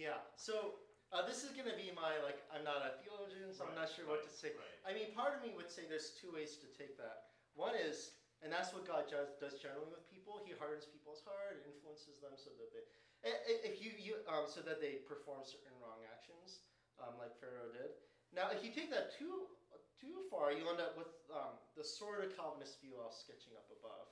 Yeah. 0.00 0.24
So 0.40 0.80
uh, 1.12 1.28
this 1.28 1.44
is 1.44 1.52
going 1.52 1.68
to 1.68 1.76
be 1.76 1.92
my 1.92 2.16
like. 2.24 2.40
I'm 2.48 2.64
not 2.64 2.80
a 2.80 2.96
theologian, 3.04 3.52
so 3.52 3.68
I'm 3.68 3.76
not 3.76 3.92
sure 3.92 4.08
what 4.08 4.24
to 4.24 4.32
say. 4.32 4.56
Right. 4.56 4.80
I 4.88 4.96
mean, 4.96 5.12
part 5.12 5.36
of 5.36 5.44
me 5.44 5.52
would 5.52 5.68
say 5.68 5.84
there's 5.84 6.16
two 6.16 6.32
ways 6.32 6.56
to 6.64 6.66
take 6.72 6.96
that. 6.96 7.36
One 7.52 7.76
is, 7.76 8.16
and 8.40 8.48
that's 8.48 8.72
what 8.72 8.88
God 8.88 9.12
does, 9.12 9.36
does 9.36 9.60
generally 9.60 9.92
with 9.92 10.08
people. 10.08 10.40
He 10.40 10.56
hardens 10.56 10.88
people's 10.88 11.20
heart, 11.28 11.60
influences 11.68 12.16
them 12.24 12.32
so 12.40 12.48
that 12.56 12.72
they, 12.72 12.80
if 13.68 13.84
you, 13.84 13.92
you 14.00 14.24
um, 14.24 14.48
so 14.48 14.64
that 14.64 14.80
they 14.80 15.04
perform 15.04 15.44
certain 15.44 15.76
wrong 15.76 16.00
actions, 16.08 16.64
um, 16.96 17.20
like 17.20 17.36
Pharaoh 17.36 17.68
did. 17.68 17.92
Now, 18.32 18.48
if 18.48 18.64
you 18.64 18.72
take 18.72 18.88
that 18.88 19.12
too 19.12 19.52
too 20.00 20.24
far, 20.32 20.48
you 20.48 20.64
end 20.64 20.80
up 20.80 20.96
with 20.96 21.12
um, 21.28 21.60
the 21.76 21.84
sort 21.84 22.24
of 22.24 22.32
Calvinist 22.32 22.80
view 22.80 22.96
I 22.96 23.04
was 23.04 23.20
sketching 23.20 23.52
up 23.52 23.68
above, 23.68 24.08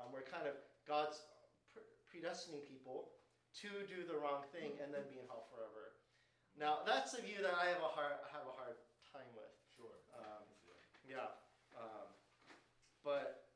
um, 0.00 0.08
where 0.08 0.24
kind 0.24 0.48
of 0.48 0.56
God's 0.88 1.20
pre- 1.68 1.84
predestining 2.08 2.64
people 2.64 3.17
to 3.64 3.68
do 3.88 4.04
the 4.04 4.16
wrong 4.16 4.44
thing 4.52 4.76
and 4.82 4.92
then 4.92 5.02
be 5.10 5.18
in 5.18 5.26
hell 5.26 5.48
forever. 5.50 5.96
Now, 6.58 6.82
that's 6.84 7.14
a 7.14 7.22
view 7.22 7.38
that 7.42 7.54
I 7.54 7.70
have 7.70 7.82
a 7.82 7.90
hard 7.90 8.18
have 8.34 8.44
a 8.46 8.54
hard 8.54 8.76
time 9.12 9.28
with. 9.34 9.50
Sure. 9.74 9.94
Um, 10.14 10.44
Yeah. 11.06 11.32
Um, 11.72 12.10
but 13.06 13.48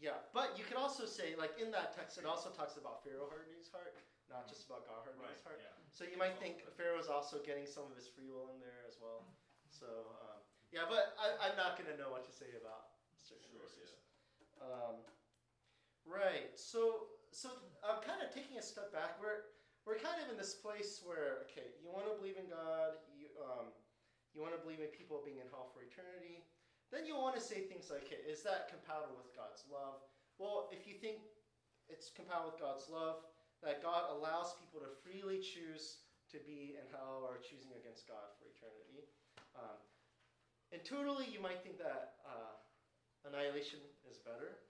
yeah, 0.00 0.18
but 0.34 0.58
you 0.58 0.64
could 0.66 0.80
also 0.80 1.06
say, 1.06 1.36
like 1.38 1.54
in 1.62 1.70
that 1.70 1.94
text, 1.94 2.18
it 2.18 2.26
also 2.26 2.50
talks 2.50 2.74
about 2.74 3.04
Pharaoh 3.06 3.30
hardening 3.30 3.54
his 3.60 3.70
heart, 3.70 3.94
not 4.26 4.48
just 4.50 4.66
about 4.66 4.82
God 4.88 5.06
hardening 5.06 5.22
Right. 5.22 5.36
his 5.38 5.44
heart. 5.46 5.60
Yeah. 5.62 5.70
So 5.94 6.02
you 6.02 6.18
might 6.18 6.34
think 6.42 6.66
Pharaoh's 6.74 7.06
also 7.06 7.38
getting 7.44 7.68
some 7.68 7.86
of 7.86 7.94
his 7.94 8.08
free 8.10 8.26
will 8.26 8.50
in 8.50 8.58
there 8.58 8.82
as 8.90 8.98
well. 8.98 9.22
So 9.70 9.86
um, 10.26 10.42
yeah, 10.74 10.88
but 10.90 11.14
I, 11.20 11.36
I'm 11.46 11.54
not 11.60 11.78
going 11.78 11.86
to 11.92 11.96
know 12.00 12.10
what 12.10 12.24
to 12.26 12.32
say 12.34 12.50
about 12.58 12.96
certain 13.20 13.46
Sure. 13.52 13.62
verses. 13.62 13.94
Yeah. 13.94 14.64
Um, 14.66 14.96
right. 16.08 16.50
So 16.58 17.11
so 17.32 17.48
I'm 17.80 18.04
kind 18.04 18.20
of 18.20 18.28
taking 18.28 18.60
a 18.60 18.64
step 18.64 18.92
back. 18.92 19.16
We're 19.16 19.48
we're 19.88 19.98
kind 19.98 20.20
of 20.22 20.30
in 20.30 20.36
this 20.36 20.54
place 20.54 21.00
where 21.02 21.48
okay, 21.48 21.72
you 21.80 21.88
want 21.88 22.06
to 22.06 22.14
believe 22.20 22.36
in 22.36 22.46
God. 22.46 23.00
You 23.16 23.32
um, 23.40 23.72
you 24.36 24.44
want 24.44 24.52
to 24.52 24.60
believe 24.60 24.84
in 24.84 24.92
people 24.92 25.24
being 25.24 25.40
in 25.40 25.48
hell 25.48 25.72
for 25.72 25.80
eternity. 25.80 26.44
Then 26.92 27.08
you 27.08 27.16
want 27.16 27.32
to 27.36 27.42
say 27.42 27.64
things 27.64 27.88
like, 27.88 28.04
okay, 28.04 28.20
is 28.28 28.44
that 28.44 28.68
compatible 28.68 29.16
with 29.16 29.32
God's 29.32 29.64
love? 29.72 30.04
Well, 30.36 30.68
if 30.68 30.84
you 30.84 31.00
think 31.00 31.24
it's 31.88 32.12
compatible 32.12 32.52
with 32.52 32.60
God's 32.60 32.84
love, 32.92 33.24
that 33.64 33.80
God 33.80 34.12
allows 34.12 34.52
people 34.60 34.84
to 34.84 34.92
freely 35.00 35.40
choose 35.40 36.04
to 36.32 36.36
be 36.44 36.76
in 36.76 36.84
hell 36.92 37.24
or 37.24 37.40
choosing 37.40 37.72
against 37.80 38.08
God 38.08 38.28
for 38.36 38.44
eternity. 38.48 39.08
Um, 39.56 39.80
intuitively, 40.68 41.28
you 41.32 41.40
might 41.40 41.64
think 41.64 41.80
that 41.80 42.20
uh, 42.28 42.60
annihilation 43.24 43.80
is 44.04 44.20
better. 44.20 44.60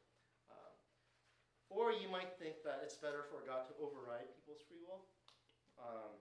Or 1.73 1.89
you 1.89 2.07
might 2.13 2.37
think 2.37 2.61
that 2.69 2.85
it's 2.85 3.01
better 3.01 3.25
for 3.33 3.41
God 3.49 3.65
to 3.73 3.75
override 3.81 4.29
people's 4.37 4.61
free 4.69 4.85
will. 4.85 5.09
Um, 5.81 6.13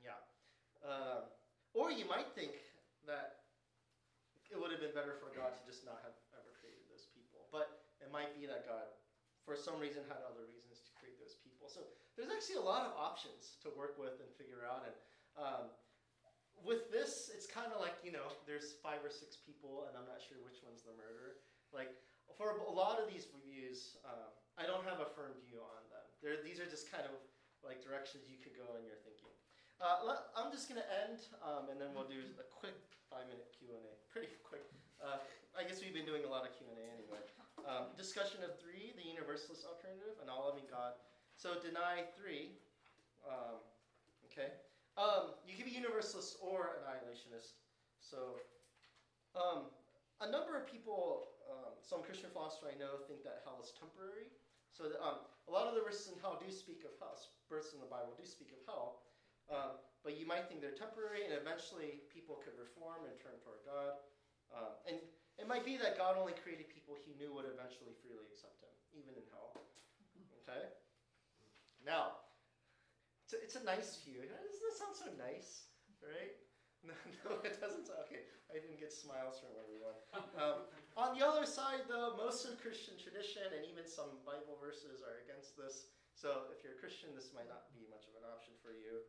yeah. 0.00 0.16
Um, 0.80 1.28
or 1.76 1.92
you 1.92 2.08
might 2.08 2.32
think 2.32 2.56
that 3.04 3.44
it 4.48 4.56
would 4.56 4.72
have 4.72 4.80
been 4.80 4.96
better 4.96 5.20
for 5.20 5.28
God 5.36 5.52
to 5.52 5.62
just 5.68 5.84
not 5.84 6.00
have 6.04 6.16
ever 6.32 6.50
created 6.56 6.84
those 6.88 7.08
people. 7.12 7.44
But 7.52 7.84
it 8.00 8.08
might 8.08 8.32
be 8.32 8.48
that 8.48 8.64
God, 8.64 8.88
for 9.44 9.56
some 9.56 9.76
reason, 9.76 10.04
had 10.08 10.24
other 10.24 10.48
reasons 10.48 10.80
to 10.88 10.90
create 10.96 11.20
those 11.20 11.36
people. 11.44 11.68
So 11.68 11.84
there's 12.16 12.32
actually 12.32 12.60
a 12.60 12.66
lot 12.66 12.88
of 12.88 12.96
options 12.96 13.60
to 13.64 13.68
work 13.76 14.00
with 14.00 14.16
and 14.24 14.28
figure 14.40 14.64
out. 14.64 14.88
And 14.88 14.96
um, 15.36 15.64
with 16.64 16.88
this, 16.88 17.28
it's 17.34 17.44
kind 17.44 17.68
of 17.74 17.82
like, 17.82 17.98
you 18.00 18.14
know, 18.14 18.24
there's 18.48 18.78
five 18.80 19.04
or 19.04 19.12
six 19.12 19.36
people, 19.36 19.84
and 19.90 19.92
I'm 19.98 20.08
not 20.08 20.22
sure 20.22 20.40
which 20.46 20.64
one's 20.64 20.80
the 20.86 20.94
murderer. 20.96 21.42
Like, 21.74 21.92
for 22.32 22.56
a 22.64 22.72
lot 22.72 22.96
of 22.98 23.06
these 23.06 23.28
reviews, 23.30 24.00
um, 24.04 24.32
I 24.56 24.64
don't 24.64 24.86
have 24.88 25.02
a 25.02 25.08
firm 25.12 25.36
view 25.44 25.60
on 25.60 25.82
them. 25.92 26.06
They're, 26.22 26.40
these 26.40 26.58
are 26.58 26.68
just 26.68 26.88
kind 26.90 27.04
of 27.04 27.12
like 27.60 27.84
directions 27.84 28.28
you 28.28 28.40
could 28.40 28.56
go 28.56 28.76
in 28.80 28.84
your 28.84 28.98
thinking. 29.04 29.32
Uh, 29.82 30.06
let, 30.06 30.30
I'm 30.38 30.54
just 30.54 30.70
going 30.70 30.78
to 30.78 30.88
end, 31.04 31.26
um, 31.42 31.68
and 31.68 31.76
then 31.76 31.90
we'll 31.92 32.06
do 32.06 32.22
a 32.38 32.46
quick 32.46 32.78
five-minute 33.10 33.50
Q&A. 33.52 33.74
Pretty 34.14 34.30
quick. 34.46 34.64
Uh, 35.02 35.18
I 35.58 35.66
guess 35.66 35.82
we've 35.82 35.94
been 35.94 36.06
doing 36.06 36.22
a 36.24 36.30
lot 36.30 36.46
of 36.46 36.54
Q&A 36.54 36.72
anyway. 36.72 37.20
Um, 37.66 37.90
discussion 37.98 38.42
of 38.46 38.56
three, 38.60 38.94
the 38.94 39.06
universalist 39.06 39.66
alternative, 39.66 40.18
an 40.22 40.30
all-loving 40.30 40.68
God. 40.70 40.98
So 41.34 41.58
deny 41.58 42.06
three. 42.14 42.58
Um, 43.26 43.58
okay. 44.30 44.54
Um, 44.94 45.34
you 45.42 45.58
can 45.58 45.66
be 45.66 45.74
universalist 45.74 46.38
or 46.38 46.78
annihilationist. 46.82 47.58
So 47.98 48.38
um, 49.34 49.66
a 50.20 50.30
number 50.30 50.54
of 50.54 50.70
people, 50.70 51.26
um, 51.54 51.72
some 51.86 52.02
Christian 52.02 52.30
philosophers 52.34 52.74
I 52.74 52.76
know, 52.82 52.98
think 53.06 53.22
that 53.22 53.46
hell 53.46 53.62
is 53.62 53.70
temporary. 53.78 54.28
So 54.74 54.90
um, 54.98 55.22
a 55.46 55.52
lot 55.54 55.70
of 55.70 55.78
the 55.78 55.82
verses 55.86 56.10
in 56.10 56.18
hell 56.18 56.34
do 56.34 56.50
speak 56.50 56.82
of 56.82 56.90
hell. 56.98 57.14
Verses 57.46 57.78
in 57.78 57.80
the 57.80 57.86
Bible 57.90 58.10
do 58.18 58.26
speak 58.26 58.50
of 58.50 58.58
hell. 58.66 59.06
Um, 59.46 59.78
but 60.02 60.18
you 60.18 60.26
might 60.26 60.48
think 60.50 60.58
they're 60.64 60.74
temporary, 60.76 61.22
and 61.24 61.32
eventually 61.36 62.02
people 62.10 62.40
could 62.42 62.56
reform 62.58 63.06
and 63.06 63.14
turn 63.22 63.36
toward 63.44 63.62
God. 63.62 64.02
Um, 64.50 64.72
and 64.90 64.96
it 65.38 65.46
might 65.46 65.62
be 65.64 65.78
that 65.78 65.94
God 65.96 66.18
only 66.18 66.34
created 66.34 66.68
people 66.72 66.98
he 66.98 67.14
knew 67.16 67.30
would 67.36 67.46
eventually 67.48 67.94
freely 68.02 68.26
accept 68.32 68.58
him, 68.64 68.72
even 68.96 69.14
in 69.14 69.24
hell. 69.30 69.54
Okay? 70.44 70.68
Now, 71.84 72.24
it's 73.24 73.32
a, 73.36 73.38
it's 73.40 73.56
a 73.60 73.64
nice 73.64 74.00
view. 74.04 74.20
Doesn't 74.24 74.64
that 74.64 74.76
sound 74.76 74.94
so 74.96 75.08
nice? 75.20 75.68
Right? 76.02 76.34
No, 76.84 76.92
no, 77.24 77.40
it 77.48 77.56
doesn't. 77.64 77.88
sound- 77.88 78.04
Okay, 78.04 78.28
I 78.54 78.62
didn't 78.62 78.78
get 78.78 78.94
smiles 78.94 79.42
from 79.42 79.58
everyone. 79.58 79.98
Um, 80.38 80.70
on 80.94 81.18
the 81.18 81.26
other 81.26 81.42
side, 81.42 81.90
though, 81.90 82.14
most 82.14 82.46
of 82.46 82.54
Christian 82.62 82.94
tradition 82.94 83.42
and 83.50 83.66
even 83.66 83.82
some 83.82 84.22
Bible 84.22 84.54
verses 84.62 85.02
are 85.02 85.26
against 85.26 85.58
this. 85.58 85.90
So 86.14 86.46
if 86.54 86.62
you're 86.62 86.78
a 86.78 86.80
Christian, 86.80 87.10
this 87.18 87.34
might 87.34 87.50
not 87.50 87.66
be 87.74 87.82
much 87.90 88.06
of 88.06 88.14
an 88.14 88.22
option 88.30 88.54
for 88.62 88.70
you. 88.70 89.02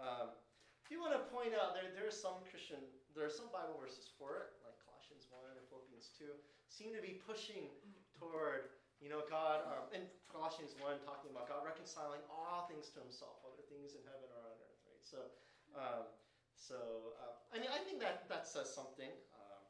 Um, 0.00 0.32
I 0.32 0.84
do 0.88 0.96
want 0.96 1.12
to 1.12 1.22
point 1.28 1.52
out 1.52 1.76
there 1.76 1.92
there 1.92 2.08
are 2.08 2.14
some 2.14 2.40
Christian 2.48 2.80
there 3.12 3.24
are 3.24 3.32
some 3.32 3.48
Bible 3.52 3.76
verses 3.80 4.12
for 4.20 4.44
it, 4.44 4.52
like 4.64 4.76
Colossians 4.84 5.28
one 5.32 5.48
and 5.56 5.64
Philippians 5.72 6.12
two, 6.16 6.36
seem 6.68 6.92
to 6.92 7.00
be 7.00 7.16
pushing 7.24 7.72
toward 8.16 8.76
you 9.00 9.08
know 9.08 9.24
God 9.28 9.64
um, 9.68 9.88
in 9.92 10.04
Colossians 10.28 10.76
one 10.80 11.00
talking 11.04 11.32
about 11.32 11.48
God 11.48 11.64
reconciling 11.64 12.20
all 12.28 12.68
things 12.68 12.92
to 12.92 13.00
Himself, 13.00 13.40
whether 13.44 13.60
things 13.72 13.96
in 13.96 14.04
heaven 14.04 14.28
or 14.32 14.40
on 14.52 14.56
earth, 14.60 14.80
right? 14.88 15.00
So, 15.04 15.18
um, 15.72 16.04
so 16.56 17.14
uh, 17.20 17.36
I 17.52 17.60
mean 17.60 17.70
I 17.70 17.78
think 17.84 18.00
that 18.00 18.26
that 18.28 18.48
says 18.48 18.72
something, 18.72 19.12
um, 19.36 19.62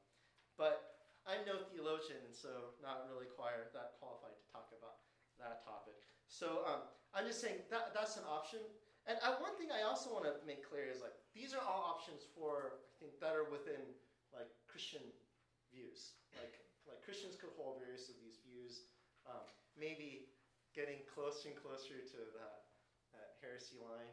but 0.57 1.03
I'm 1.27 1.43
no 1.43 1.67
theologian, 1.75 2.31
so 2.31 2.79
not 2.79 3.11
really 3.11 3.27
quite 3.27 3.59
that 3.75 3.99
qualified 3.99 4.39
to 4.39 4.45
talk 4.55 4.71
about 4.71 5.03
that 5.43 5.67
topic. 5.67 5.99
So 6.31 6.63
um, 6.65 6.87
I'm 7.13 7.27
just 7.27 7.43
saying 7.43 7.67
that 7.69 7.93
that's 7.93 8.17
an 8.17 8.27
option. 8.31 8.63
And 9.07 9.19
I, 9.23 9.39
one 9.39 9.55
thing 9.55 9.71
I 9.71 9.87
also 9.87 10.11
want 10.11 10.27
to 10.27 10.35
make 10.43 10.67
clear 10.67 10.91
is 10.91 10.99
like 11.03 11.15
these 11.35 11.55
are 11.55 11.63
all 11.63 11.83
options 11.83 12.27
for 12.35 12.83
I 12.83 12.95
think 12.99 13.19
that 13.19 13.35
are 13.35 13.47
within 13.51 13.83
like 14.31 14.51
Christian 14.71 15.03
views. 15.71 16.17
Like 16.39 16.63
like 16.87 17.03
Christians 17.03 17.35
could 17.35 17.55
hold 17.59 17.83
various 17.83 18.07
of 18.09 18.17
these 18.23 18.39
views. 18.47 18.87
Um, 19.27 19.43
maybe 19.75 20.31
getting 20.77 21.03
closer 21.09 21.51
and 21.51 21.57
closer 21.59 21.99
to 21.99 22.21
that, 22.37 22.69
that 23.17 23.41
heresy 23.41 23.81
line, 23.81 24.13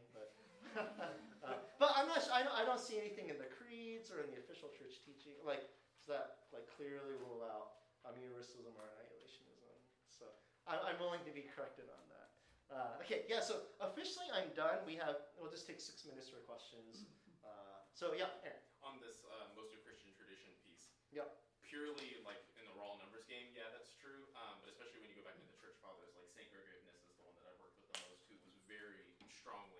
but 1.80 1.90
I'm 1.94 2.08
not. 2.10 2.22
I 2.32 2.42
don't, 2.42 2.56
I 2.56 2.64
don't 2.66 2.82
see 2.82 2.98
anything 2.98 3.30
in 3.30 3.38
the 3.38 3.50
creeds 3.50 4.10
or 4.10 4.24
in 4.24 4.30
the 4.34 4.40
official 4.42 4.70
church 4.74 5.02
teaching 5.06 5.38
like 5.46 5.66
that 6.10 6.50
like 6.52 6.66
clearly 6.74 7.16
rule 7.20 7.46
out 7.46 7.86
um, 8.04 8.18
universalism 8.18 8.74
or 8.76 8.90
annihilationism. 8.98 9.78
So 10.10 10.30
I, 10.66 10.80
am 10.80 10.98
willing 11.00 11.24
to 11.28 11.34
be 11.34 11.46
corrected 11.48 11.88
on 11.90 12.04
that. 12.12 12.28
Uh, 12.74 13.02
okay, 13.06 13.28
yeah. 13.30 13.44
So 13.44 13.70
officially, 13.84 14.28
I'm 14.34 14.50
done. 14.58 14.82
We 14.88 14.98
have. 14.98 15.20
We'll 15.38 15.54
just 15.54 15.70
take 15.70 15.80
six 15.80 16.04
minutes 16.08 16.30
for 16.30 16.42
questions. 16.46 17.06
Uh, 17.44 17.84
so 17.92 18.16
yeah, 18.16 18.32
Aaron. 18.48 18.64
On 18.88 18.96
this 19.04 19.20
uh, 19.28 19.52
most 19.52 19.76
of 19.76 19.84
Christian 19.84 20.16
tradition 20.16 20.48
piece. 20.64 20.96
Yeah 21.12 21.28
purely 21.74 22.22
like 22.22 22.38
in 22.54 22.70
the 22.70 22.76
raw 22.78 22.94
numbers 23.02 23.26
game, 23.26 23.50
yeah, 23.58 23.66
that's 23.74 23.98
true. 23.98 24.30
Um, 24.38 24.62
but 24.62 24.70
especially 24.70 25.02
when 25.02 25.10
you 25.10 25.18
go 25.18 25.26
back 25.26 25.34
to 25.42 25.48
the 25.50 25.58
church 25.58 25.74
fathers, 25.82 26.14
like 26.14 26.30
Saint 26.30 26.46
Gregory 26.54 26.78
of 26.78 26.86
Nyssa 26.86 27.10
is 27.10 27.18
the 27.18 27.26
one 27.26 27.34
that 27.34 27.50
I've 27.50 27.58
worked 27.58 27.82
with 27.82 27.90
the 27.98 28.06
most, 28.06 28.22
who 28.30 28.38
was 28.38 28.62
very 28.70 29.10
strong 29.34 29.73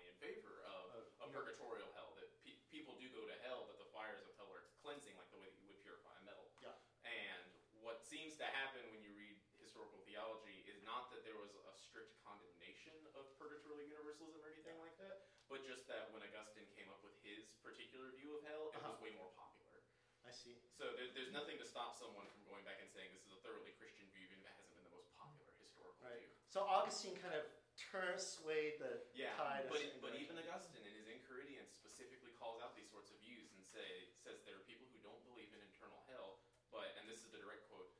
of 13.34 13.42
purgatorial 13.42 13.82
universalism 13.90 14.38
or 14.38 14.46
anything 14.54 14.78
like 14.78 14.94
that, 15.02 15.26
but 15.50 15.66
just 15.66 15.90
that 15.90 16.06
when 16.14 16.22
Augustine 16.22 16.70
came 16.70 16.86
up 16.86 17.02
with 17.02 17.18
his 17.26 17.50
particular 17.58 18.14
view 18.14 18.30
of 18.38 18.40
hell, 18.46 18.70
it 18.70 18.78
Uh-huh. 18.78 18.94
was 18.94 19.02
way 19.02 19.10
more 19.10 19.34
popular. 19.34 19.82
I 20.24 20.32
see. 20.32 20.56
So 20.72 20.94
there, 20.96 21.10
there's 21.12 21.28
nothing 21.34 21.58
to 21.60 21.66
stop 21.68 21.92
someone 21.98 22.30
from 22.32 22.46
going 22.48 22.64
back 22.64 22.80
and 22.80 22.88
saying 22.88 23.12
this 23.12 23.26
is 23.28 23.32
a 23.34 23.40
thoroughly 23.44 23.74
Christian 23.76 24.08
view, 24.08 24.24
even 24.24 24.40
if 24.40 24.46
it 24.48 24.56
hasn't 24.56 24.72
been 24.72 24.86
the 24.86 24.94
most 24.94 25.10
popular 25.12 25.52
historical 25.60 26.00
Right. 26.00 26.16
view. 26.16 26.30
So 26.48 26.64
Augustine 26.64 27.12
kind 27.18 27.34
of 27.36 27.44
turned, 27.76 28.22
swayed 28.22 28.78
the 28.80 29.02
Yeah, 29.12 29.36
tide. 29.36 29.68
but, 29.68 29.84
but 30.00 30.14
even 30.16 30.38
Augustine 30.40 30.86
in 30.86 30.94
his 30.96 31.04
Enchiridion 31.10 31.68
specifically 31.68 32.30
calls 32.32 32.56
out 32.62 32.72
these 32.72 32.88
sorts 32.88 33.10
of 33.12 33.18
views 33.20 33.52
and 33.52 33.60
say 33.66 34.08
says 34.16 34.40
there 34.48 34.56
are 34.56 34.64
people 34.64 34.86
who 34.88 34.96
don't 35.04 35.20
believe 35.28 35.52
in 35.52 35.60
eternal 35.60 36.00
hell, 36.08 36.40
but 36.72 36.94
and 36.96 37.04
this 37.04 37.20
is 37.20 37.28
the 37.28 37.36
direct 37.36 37.68
quote, 37.68 37.90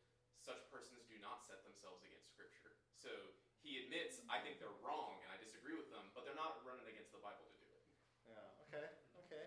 such 0.41 0.65
persons 0.73 1.05
do 1.05 1.19
not 1.21 1.45
set 1.45 1.61
themselves 1.61 2.01
against 2.09 2.33
Scripture. 2.33 2.73
So 2.97 3.11
he 3.61 3.77
admits 3.77 4.17
I 4.33 4.41
think 4.41 4.57
they're 4.57 4.73
wrong 4.81 5.21
and 5.21 5.29
I 5.29 5.37
disagree 5.37 5.77
with 5.77 5.91
them, 5.93 6.09
but 6.17 6.25
they're 6.25 6.33
not 6.39 6.57
running 6.65 6.89
against 6.89 7.13
the 7.13 7.21
Bible 7.21 7.45
to 7.53 7.57
do 7.61 7.69
it. 7.69 7.85
Yeah. 8.25 8.49
Okay. 8.65 8.89
Okay. 9.29 9.45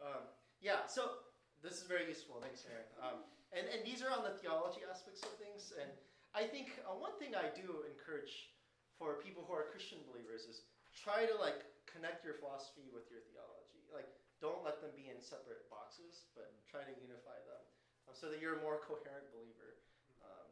Um, 0.00 0.28
yeah. 0.60 0.86
So 0.86 1.24
this 1.62 1.80
is 1.80 1.86
very 1.88 2.06
useful. 2.06 2.40
Thanks, 2.40 2.64
Aaron. 2.68 2.88
Um, 3.00 3.18
and 3.54 3.66
and 3.70 3.80
these 3.86 4.02
are 4.02 4.10
on 4.12 4.24
the 4.24 4.34
theology 4.38 4.84
aspects 4.86 5.22
of 5.22 5.32
things. 5.40 5.72
And 5.76 5.90
I 6.36 6.44
think 6.44 6.76
uh, 6.84 6.96
one 6.96 7.16
thing 7.16 7.32
I 7.32 7.48
do 7.54 7.86
encourage 7.88 8.52
for 8.98 9.20
people 9.20 9.44
who 9.44 9.52
are 9.52 9.68
Christian 9.72 10.00
believers 10.08 10.48
is 10.48 10.68
try 10.92 11.28
to 11.28 11.36
like 11.36 11.64
connect 11.88 12.24
your 12.24 12.36
philosophy 12.36 12.88
with 12.92 13.08
your 13.08 13.24
theology. 13.32 13.84
Like 13.92 14.08
don't 14.40 14.60
let 14.60 14.84
them 14.84 14.92
be 14.92 15.08
in 15.08 15.16
separate 15.20 15.64
boxes, 15.72 16.28
but 16.36 16.52
try 16.68 16.84
to 16.84 16.94
unify 17.00 17.40
them 17.48 17.62
um, 18.04 18.12
so 18.12 18.28
that 18.28 18.36
you're 18.40 18.60
a 18.60 18.62
more 18.64 18.84
coherent 18.84 19.28
believer. 19.32 19.80
Um, 20.20 20.48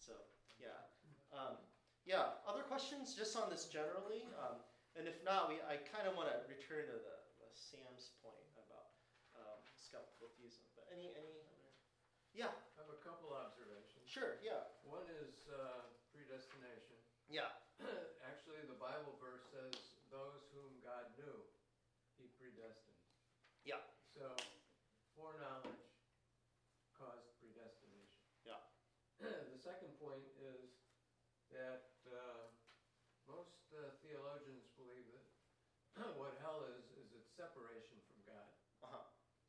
so 0.00 0.16
yeah. 0.56 0.80
Um, 1.28 1.60
yeah. 2.08 2.40
Other 2.48 2.64
questions 2.64 3.12
just 3.12 3.36
on 3.36 3.52
this 3.52 3.68
generally. 3.68 4.24
Um, 4.40 4.64
and 4.96 5.04
if 5.04 5.20
not, 5.22 5.52
we 5.52 5.60
I 5.68 5.76
kind 5.92 6.08
of 6.08 6.16
want 6.16 6.32
to 6.32 6.40
return 6.48 6.88
to 6.88 6.96
the, 6.96 7.16
the 7.38 7.48
Sam's 7.52 8.16
point 8.24 8.48
about 8.56 8.96
um, 9.36 9.60
skeptical 9.76 10.32
theism. 10.40 10.64
But 10.72 10.87
any 10.98 11.14
any? 11.14 11.38
Yeah, 12.34 12.50
I 12.74 12.80
have 12.82 12.90
a 12.90 12.98
couple 12.98 13.30
observations. 13.32 14.04
sure. 14.10 14.34
Yeah, 14.42 14.66
One 14.82 15.06
is 15.08 15.46
uh, 15.46 15.86
predestination. 16.10 16.98
yeah, 17.30 17.48
Actually, 18.26 18.62
the 18.66 18.74
Bible 18.74 19.14
verse 19.22 19.46
says, 19.54 19.74
"Those 20.10 20.42
whom 20.50 20.78
God 20.82 21.06
knew, 21.16 21.46
He 22.18 22.26
predestined." 22.34 22.98
Yeah. 23.62 23.78
So, 24.14 24.34
foreknowledge 25.14 25.86
caused 26.98 27.30
predestination. 27.38 28.26
Yeah. 28.42 28.58
the 29.22 29.58
second 29.62 29.94
point 29.98 30.26
is 30.34 30.66
that 31.54 31.86
uh, 32.10 32.50
most 33.26 33.54
uh, 33.72 33.94
theologians 34.02 34.66
believe 34.74 35.06
that 35.06 35.22
what 36.18 36.34
hell 36.42 36.62
is 36.66 36.90
is 36.98 37.10
its 37.14 37.30
separation 37.34 37.98
from 38.06 38.18
God. 38.26 38.50
uh-huh. 38.82 39.02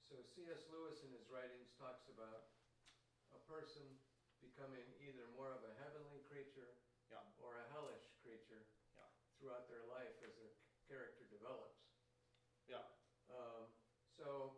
So 0.09 0.21
C.S. 0.33 0.65
Lewis 0.69 1.01
in 1.05 1.11
his 1.13 1.25
writings 1.29 1.69
talks 1.77 2.05
about 2.09 2.45
a 3.29 3.38
person 3.49 3.97
becoming 4.45 4.85
either 5.01 5.25
more 5.33 5.49
of 5.49 5.65
a 5.65 5.73
heavenly 5.81 6.21
creature 6.29 6.69
Yeah. 7.09 7.25
or 7.41 7.57
a 7.57 7.65
hellish 7.73 8.05
creature 8.21 8.69
Yeah. 8.93 9.09
throughout 9.41 9.67
their 9.67 9.83
life 9.89 10.13
as 10.21 10.37
their 10.37 10.53
character 10.87 11.25
develops. 11.25 11.81
Yeah. 12.69 12.85
Um, 13.33 13.73
so 14.13 14.53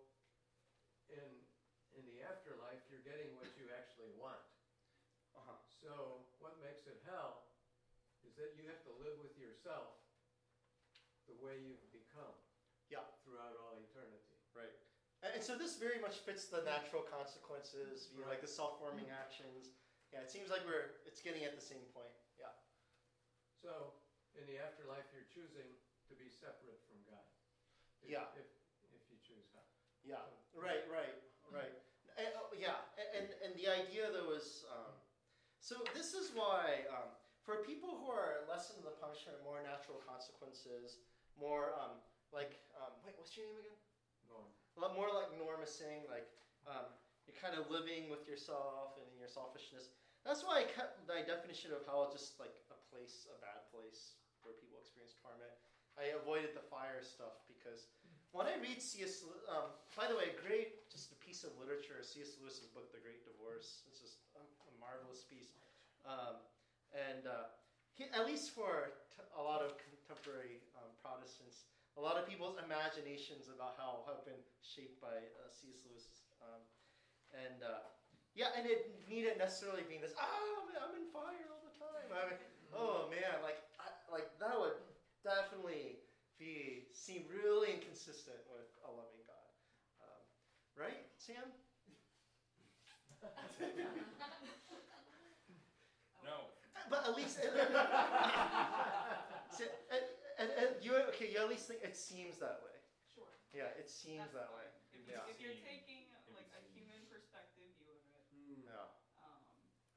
in 1.07 1.47
in 1.91 2.05
the 2.07 2.23
afterlife, 2.23 2.79
you're 2.87 3.03
getting 3.03 3.35
what 3.35 3.51
you 3.57 3.67
actually 3.71 4.11
want. 4.15 4.39
Uh-huh. 5.35 5.59
So 5.79 6.23
what 6.39 6.59
makes 6.59 6.87
it 6.87 6.99
hell 7.03 7.47
is 8.23 8.35
that 8.35 8.55
you 8.55 8.63
have 8.67 8.83
to 8.83 8.91
live 8.91 9.17
with 9.19 9.35
yourself 9.37 9.95
the 11.27 11.35
way 11.35 11.59
you've 11.59 11.91
become. 11.91 12.35
Yeah. 12.87 13.07
Throughout 13.23 13.55
all 13.55 13.75
eternity. 13.79 14.35
Right. 14.53 14.75
And, 15.41 15.49
and 15.49 15.57
so 15.57 15.57
this 15.57 15.81
very 15.81 15.97
much 15.97 16.21
fits 16.21 16.45
the 16.53 16.61
natural 16.61 17.01
consequences, 17.01 18.13
you 18.13 18.21
know, 18.21 18.29
like 18.29 18.45
the 18.45 18.53
self-forming 18.53 19.09
actions. 19.09 19.73
Yeah, 20.13 20.21
it 20.21 20.29
seems 20.29 20.53
like 20.53 20.61
we're 20.69 21.01
it's 21.09 21.17
getting 21.17 21.41
at 21.49 21.57
the 21.57 21.65
same 21.65 21.81
point. 21.97 22.13
Yeah. 22.37 22.53
So, 23.57 23.97
in 24.37 24.45
the 24.45 24.61
afterlife, 24.61 25.09
you're 25.09 25.25
choosing 25.25 25.65
to 26.05 26.13
be 26.13 26.29
separate 26.29 26.77
from 26.85 27.01
God. 27.09 27.25
If, 28.05 28.13
Yeah. 28.13 28.29
If, 28.37 28.45
if 28.93 29.01
you 29.09 29.17
choose 29.25 29.49
God. 29.49 29.65
Yeah. 30.05 30.21
Right. 30.53 30.85
Right. 30.85 31.17
Right. 31.49 31.73
And, 32.21 32.29
oh, 32.37 32.53
yeah. 32.53 32.77
And 33.17 33.33
and 33.41 33.57
the 33.57 33.65
idea 33.65 34.13
though 34.13 34.37
is 34.37 34.61
um, 34.69 34.93
so 35.57 35.81
this 35.97 36.13
is 36.13 36.37
why 36.37 36.85
um, 36.93 37.17
for 37.41 37.65
people 37.65 37.97
who 37.97 38.13
are 38.13 38.45
less 38.45 38.69
into 38.69 38.85
the 38.85 38.93
punishment, 39.01 39.41
more 39.41 39.57
natural 39.65 40.05
consequences, 40.05 41.01
more 41.33 41.73
um, 41.81 41.97
like 42.29 42.61
um, 42.77 42.93
wait, 43.01 43.17
what's 43.17 43.33
your 43.33 43.49
name 43.49 43.57
again? 43.57 43.80
A 44.75 44.77
lot 44.79 44.95
more 44.95 45.11
like 45.11 45.29
Norm 45.35 45.59
is 45.63 45.75
like 46.07 46.27
um, 46.63 46.87
you're 47.27 47.37
kind 47.37 47.57
of 47.59 47.67
living 47.69 48.07
with 48.07 48.23
yourself 48.25 48.95
and 48.97 49.05
in 49.11 49.17
your 49.19 49.31
selfishness. 49.31 49.91
That's 50.23 50.45
why 50.45 50.61
I 50.61 50.65
kept 50.69 51.01
my 51.09 51.25
definition 51.25 51.73
of 51.73 51.81
hell 51.89 52.07
just 52.13 52.37
like 52.37 52.53
a 52.69 52.77
place, 52.93 53.25
a 53.27 53.37
bad 53.41 53.65
place 53.73 54.15
where 54.45 54.53
people 54.57 54.77
experience 54.81 55.17
torment. 55.17 55.53
I 55.99 56.15
avoided 56.15 56.55
the 56.55 56.63
fire 56.71 57.03
stuff 57.03 57.35
because 57.49 57.89
when 58.31 58.47
I 58.47 58.55
read 58.63 58.79
C.S. 58.79 59.27
Um, 59.51 59.75
by 59.97 60.07
the 60.07 60.15
way, 60.15 60.31
a 60.31 60.37
great 60.39 60.87
just 60.87 61.11
a 61.11 61.17
piece 61.19 61.43
of 61.43 61.51
literature, 61.59 61.99
C.S. 61.99 62.39
Lewis's 62.39 62.71
book, 62.71 62.91
The 62.95 63.01
Great 63.03 63.27
Divorce. 63.27 63.83
It's 63.91 63.99
just 63.99 64.23
a, 64.39 64.43
a 64.43 64.71
marvelous 64.79 65.27
piece, 65.27 65.51
um, 66.07 66.39
and 66.95 67.27
uh, 67.27 67.51
he, 67.91 68.07
at 68.15 68.23
least 68.23 68.55
for 68.55 68.95
t- 69.11 69.27
a 69.35 69.41
lot 69.43 69.59
of 69.59 69.75
contemporary 69.83 70.63
um, 70.79 70.87
Protestants, 71.03 71.67
a 71.97 72.01
lot 72.01 72.15
of 72.15 72.23
people's 72.27 72.55
imaginations 72.61 73.51
about 73.51 73.75
how 73.75 74.07
have 74.07 74.23
been 74.23 74.39
shaped 74.63 75.01
by 75.03 75.11
uh, 75.41 75.51
C.S. 75.51 75.83
Lewis. 75.83 76.07
Um, 76.39 76.61
and 77.35 77.63
uh, 77.63 77.83
yeah, 78.35 78.55
and 78.55 78.63
it 78.67 78.91
needn't 79.07 79.37
necessarily 79.37 79.83
be 79.87 79.99
this. 79.99 80.15
Oh, 80.15 80.67
man, 80.71 80.79
I'm 80.79 80.95
in 80.95 81.07
fire 81.11 81.47
all 81.51 81.63
the 81.63 81.75
time. 81.75 82.07
I 82.11 82.31
mean, 82.31 82.39
oh 82.71 83.07
man, 83.11 83.43
like 83.43 83.59
I, 83.79 83.91
like 84.11 84.27
that 84.39 84.55
would 84.55 84.79
definitely 85.23 85.99
be 86.39 86.87
seem 86.95 87.27
really 87.27 87.75
inconsistent 87.79 88.39
with 88.47 88.67
a 88.87 88.89
loving 88.91 89.23
God, 89.27 89.51
um, 90.03 90.23
right, 90.75 91.03
Sam? 91.19 91.51
No. 96.23 96.53
But 96.89 97.07
at 97.07 97.17
least, 97.17 97.39
and, 100.41 100.49
and, 100.57 100.67
and 100.75 100.81
you 100.81 100.91
okay? 101.13 101.29
You 101.29 101.37
at 101.45 101.49
least 101.53 101.69
think 101.69 101.85
it 101.85 101.93
seems 101.93 102.41
that 102.41 102.65
way. 102.65 102.77
Sure. 103.13 103.29
Yeah, 103.53 103.69
it 103.77 103.85
seems 103.89 104.25
That's 104.33 104.49
that 104.49 104.49
way. 104.57 104.65
If, 104.91 105.05
Yeah. 105.05 105.21
if 105.29 105.37
you're 105.37 105.55
taking 105.61 106.09
if 106.09 106.33
like 106.33 106.49
it 106.49 106.57
a 106.57 106.61
seems- 106.65 106.73
human 106.89 107.01
perspective 107.13 107.69
view 107.77 107.93
of 107.93 108.01
it, 108.09 108.25
Yeah, 108.65 108.89
um, 109.21 109.45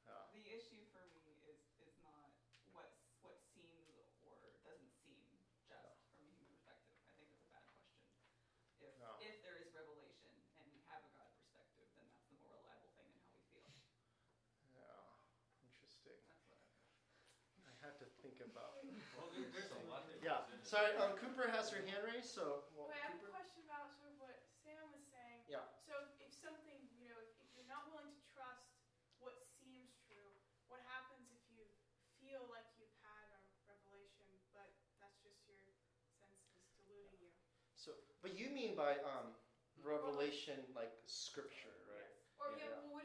yeah, 0.05 0.29
the 0.37 0.43
issue 0.45 0.85
for 0.93 1.01
me 1.17 1.41
is 1.49 1.59
is 1.81 1.97
not 2.05 2.29
what 2.71 2.93
what 3.25 3.41
seems 3.41 4.13
or 4.21 4.37
doesn't 4.63 4.93
seem 5.01 5.17
just 5.65 5.97
from 5.97 6.13
a 6.13 6.19
human 6.21 6.37
perspective. 6.45 6.93
I 7.09 7.11
think 7.17 7.29
that's 7.33 7.41
a 7.41 7.49
bad 7.49 7.65
question. 7.73 8.05
If 8.85 8.93
No. 9.01 9.17
if 9.23 9.41
there 9.41 9.57
is 9.57 9.73
revelation 9.73 10.31
and 10.61 10.65
we 10.69 10.79
have 10.91 11.01
a 11.03 11.11
God 11.17 11.29
perspective, 11.35 11.89
then 11.97 12.05
that's 12.11 12.27
the 12.29 12.37
more 12.43 12.53
reliable 12.61 12.91
thing 12.99 13.09
in 13.11 13.19
how 13.25 13.33
we 13.33 13.43
feel. 13.49 13.69
yeah. 14.75 15.15
Interesting. 15.65 16.19
That's 16.29 16.45
what 16.51 16.61
I 16.61 17.71
I 17.71 17.73
have 17.83 17.97
to 18.01 18.07
think 18.23 18.39
about. 18.41 18.81
Well, 19.17 19.29
there, 19.35 19.47
there's 19.51 19.71
a 19.73 19.81
lot 19.89 20.05
that 20.09 20.17
Yeah. 20.23 20.41
goes 20.41 20.49
into 20.49 20.54
Sorry, 20.65 20.97
um, 20.97 21.13
Cooper 21.21 21.45
has 21.53 21.69
her 21.69 21.77
hand 21.85 22.01
raised, 22.09 22.33
so 22.33 22.65
well, 22.73 22.89
Wait, 22.89 22.97
I 22.97 23.05
have 23.05 23.21
a 23.21 23.29
question 23.29 23.61
about 23.69 23.93
sort 24.01 24.09
of 24.09 24.17
what 24.17 24.33
Sam 24.65 24.81
was 24.89 25.05
saying. 25.13 25.45
Yeah. 25.45 25.61
So 25.85 25.93
if, 26.17 26.33
something, 26.33 26.73
you 26.97 27.05
know, 27.05 27.21
if, 27.21 27.29
if 27.37 27.53
you're 27.53 27.69
not 27.69 27.85
willing 27.93 28.09
to 28.09 28.25
trust 28.33 28.65
what 29.21 29.45
seems 29.61 29.93
true, 30.09 30.33
what 30.65 30.81
happens 30.89 31.29
if 31.29 31.45
you 31.53 31.61
feel 32.17 32.49
like 32.49 32.65
you've 32.81 32.97
had 33.05 33.29
a 33.29 33.41
revelation, 33.69 34.25
but 34.57 34.65
that's 34.97 35.21
just 35.21 35.37
your 35.45 35.69
senses 36.17 36.65
deluding 36.81 37.13
you? 37.21 37.29
So, 37.77 37.93
but 38.25 38.33
you 38.33 38.49
mean 38.49 38.73
by 38.73 38.97
um, 39.05 39.37
revelation 39.85 40.57
like 40.73 40.97
scripture, 41.05 41.77
right? 41.85 42.09
Or 42.41 42.57
Yeah. 42.57 42.73
yeah, 42.73 42.81
well, 42.89 43.04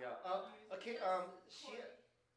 Yeah. 0.00 0.16
Uh, 0.24 0.40
okay. 0.80 0.96
Um. 1.04 1.28
She. 1.52 1.76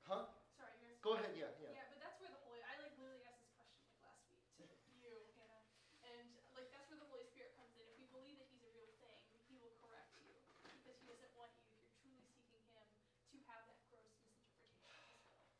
Huh? 0.03 0.28
Sorry. 0.59 0.76
Here's 0.84 0.99
Go 0.99 1.16
ahead. 1.16 1.32
Yeah. 1.32 1.47
Yeah. 1.64 1.72
Yeah, 1.72 1.88
but 1.88 1.95
that's 2.03 2.20
where 2.20 2.28
the 2.28 2.36
Holy. 2.43 2.59
I 2.59 2.76
like 2.76 2.91
literally 2.99 3.24
asked 3.24 3.39
this 3.39 3.55
question 3.55 3.80
like 3.88 3.95
last 4.03 4.28
week 4.28 4.43
to 4.84 4.91
you, 4.91 5.24
Hannah, 5.39 5.64
and 6.03 6.36
like 6.51 6.68
that's 6.76 6.91
where 6.91 6.99
the 6.99 7.07
Holy 7.07 7.24
Spirit 7.24 7.55
comes 7.55 7.72
in. 7.80 7.88
If 7.88 7.95
we 7.95 8.03
believe 8.11 8.36
that 8.36 8.51
He's 8.51 8.68
a 8.68 8.72
real 8.76 8.91
thing, 8.99 9.16
He 9.47 9.55
will 9.55 9.72
correct 9.80 10.11
you 10.20 10.36
because 10.76 10.99
He 10.99 11.07
doesn't 11.07 11.32
want 11.39 11.55
you, 11.55 11.72
if 11.72 11.80
you're 11.80 11.95
truly 12.03 12.20
seeking 12.28 12.59
Him, 12.59 12.99
to 13.32 13.39
have 13.47 13.64
that 13.72 13.80
gross 13.88 14.11
misinterpretation 14.11 15.24
of 15.24 15.39
His. 15.39 15.55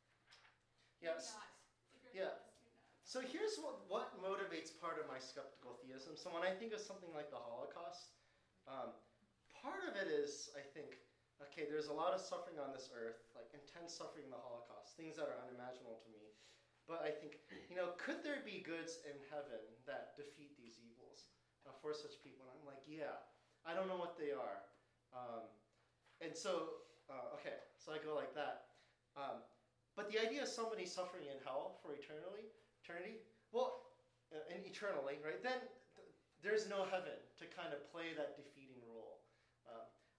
Yes. 1.00 1.32
yeah. 2.12 2.36
So 3.04 3.20
here's 3.20 3.56
what, 3.60 3.84
what 3.88 4.12
motivates 4.20 4.72
part 4.72 4.96
of 5.00 5.08
my 5.08 5.20
skeptical 5.20 5.76
theism. 5.84 6.16
So 6.16 6.32
when 6.32 6.40
I 6.44 6.52
think 6.52 6.72
of 6.72 6.80
something 6.80 7.12
like 7.12 7.28
the 7.28 7.40
Holocaust, 7.40 8.12
um, 8.68 8.92
part 9.52 9.84
of 9.84 9.96
it 9.96 10.08
is, 10.08 10.48
I 10.56 10.64
think, 10.72 11.03
okay, 11.50 11.68
there's 11.68 11.88
a 11.88 11.96
lot 11.96 12.12
of 12.16 12.20
suffering 12.20 12.56
on 12.60 12.72
this 12.72 12.88
earth, 12.94 13.20
like 13.34 13.48
intense 13.52 13.92
suffering 13.92 14.28
in 14.28 14.32
the 14.32 14.40
Holocaust, 14.40 14.96
things 14.96 15.16
that 15.18 15.28
are 15.28 15.38
unimaginable 15.44 16.00
to 16.00 16.08
me. 16.12 16.32
But 16.84 17.00
I 17.00 17.10
think, 17.10 17.40
you 17.72 17.76
know, 17.76 17.96
could 17.96 18.20
there 18.20 18.44
be 18.44 18.60
goods 18.60 19.00
in 19.08 19.16
heaven 19.32 19.60
that 19.88 20.12
defeat 20.20 20.52
these 20.60 20.76
evils 20.84 21.32
uh, 21.64 21.72
for 21.80 21.96
such 21.96 22.20
people? 22.20 22.44
And 22.44 22.60
I'm 22.60 22.68
like, 22.68 22.84
yeah, 22.84 23.24
I 23.64 23.72
don't 23.72 23.88
know 23.88 23.96
what 23.96 24.20
they 24.20 24.36
are. 24.36 24.68
Um, 25.16 25.48
and 26.20 26.36
so, 26.36 26.84
uh, 27.08 27.32
okay, 27.40 27.56
so 27.80 27.96
I 27.96 27.98
go 28.04 28.12
like 28.12 28.36
that. 28.36 28.76
Um, 29.16 29.40
but 29.96 30.12
the 30.12 30.20
idea 30.20 30.44
of 30.44 30.50
somebody 30.50 30.84
suffering 30.84 31.24
in 31.30 31.38
hell 31.40 31.80
for 31.80 31.96
eternally, 31.96 32.52
eternity, 32.84 33.22
well, 33.54 33.94
uh, 34.34 34.52
and 34.52 34.60
eternally, 34.66 35.22
right? 35.24 35.40
Then 35.40 35.62
th- 35.96 36.10
there's 36.42 36.68
no 36.68 36.84
heaven 36.84 37.16
to 37.40 37.44
kind 37.48 37.72
of 37.72 37.80
play 37.88 38.12
that. 38.18 38.36
Uh, 38.36 38.44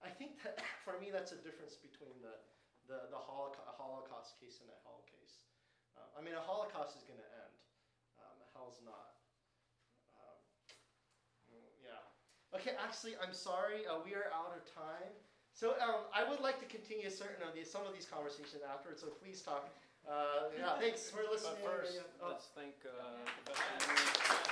I 0.06 0.14
think 0.14 0.38
that 0.46 0.62
for 0.86 1.02
me, 1.02 1.10
that's 1.10 1.34
a 1.34 1.40
difference 1.42 1.76
between 1.82 2.14
the 2.22 2.38
the, 2.86 3.10
the 3.10 3.18
Holocaust, 3.18 3.66
Holocaust 3.82 4.38
case 4.38 4.62
and 4.62 4.70
a 4.70 4.78
hell 4.86 5.02
case. 5.10 5.50
Uh, 5.98 6.06
I 6.14 6.22
mean, 6.22 6.38
a 6.38 6.44
Holocaust 6.46 6.94
is 6.94 7.02
going 7.02 7.18
to 7.18 7.30
end. 7.42 7.56
Um, 8.22 8.38
hell's 8.54 8.78
not. 8.86 9.18
Um, 10.14 10.38
yeah. 11.82 11.98
Okay. 12.54 12.78
Actually, 12.78 13.18
I'm 13.18 13.34
sorry. 13.34 13.90
Uh, 13.90 14.06
we 14.06 14.14
are 14.14 14.30
out 14.30 14.54
of 14.54 14.62
time. 14.70 15.10
So 15.50 15.74
um, 15.82 16.06
I 16.14 16.30
would 16.30 16.46
like 16.46 16.62
to 16.62 16.70
continue 16.70 17.10
certain 17.10 17.42
of 17.42 17.58
these, 17.58 17.72
some 17.72 17.90
of 17.90 17.98
these 17.98 18.06
conversations 18.06 18.62
afterwards. 18.62 19.02
So 19.02 19.10
please 19.18 19.42
talk. 19.42 19.66
Uh, 20.06 20.54
yeah. 20.54 20.78
Thanks 20.78 21.10
for 21.10 21.26
listening. 21.26 21.66
But 21.66 21.82
first, 21.82 22.06
Oh. 22.22 22.30
let's 22.30 22.54
thank 22.54 22.78
uh, 22.86 23.26
the 23.50 24.45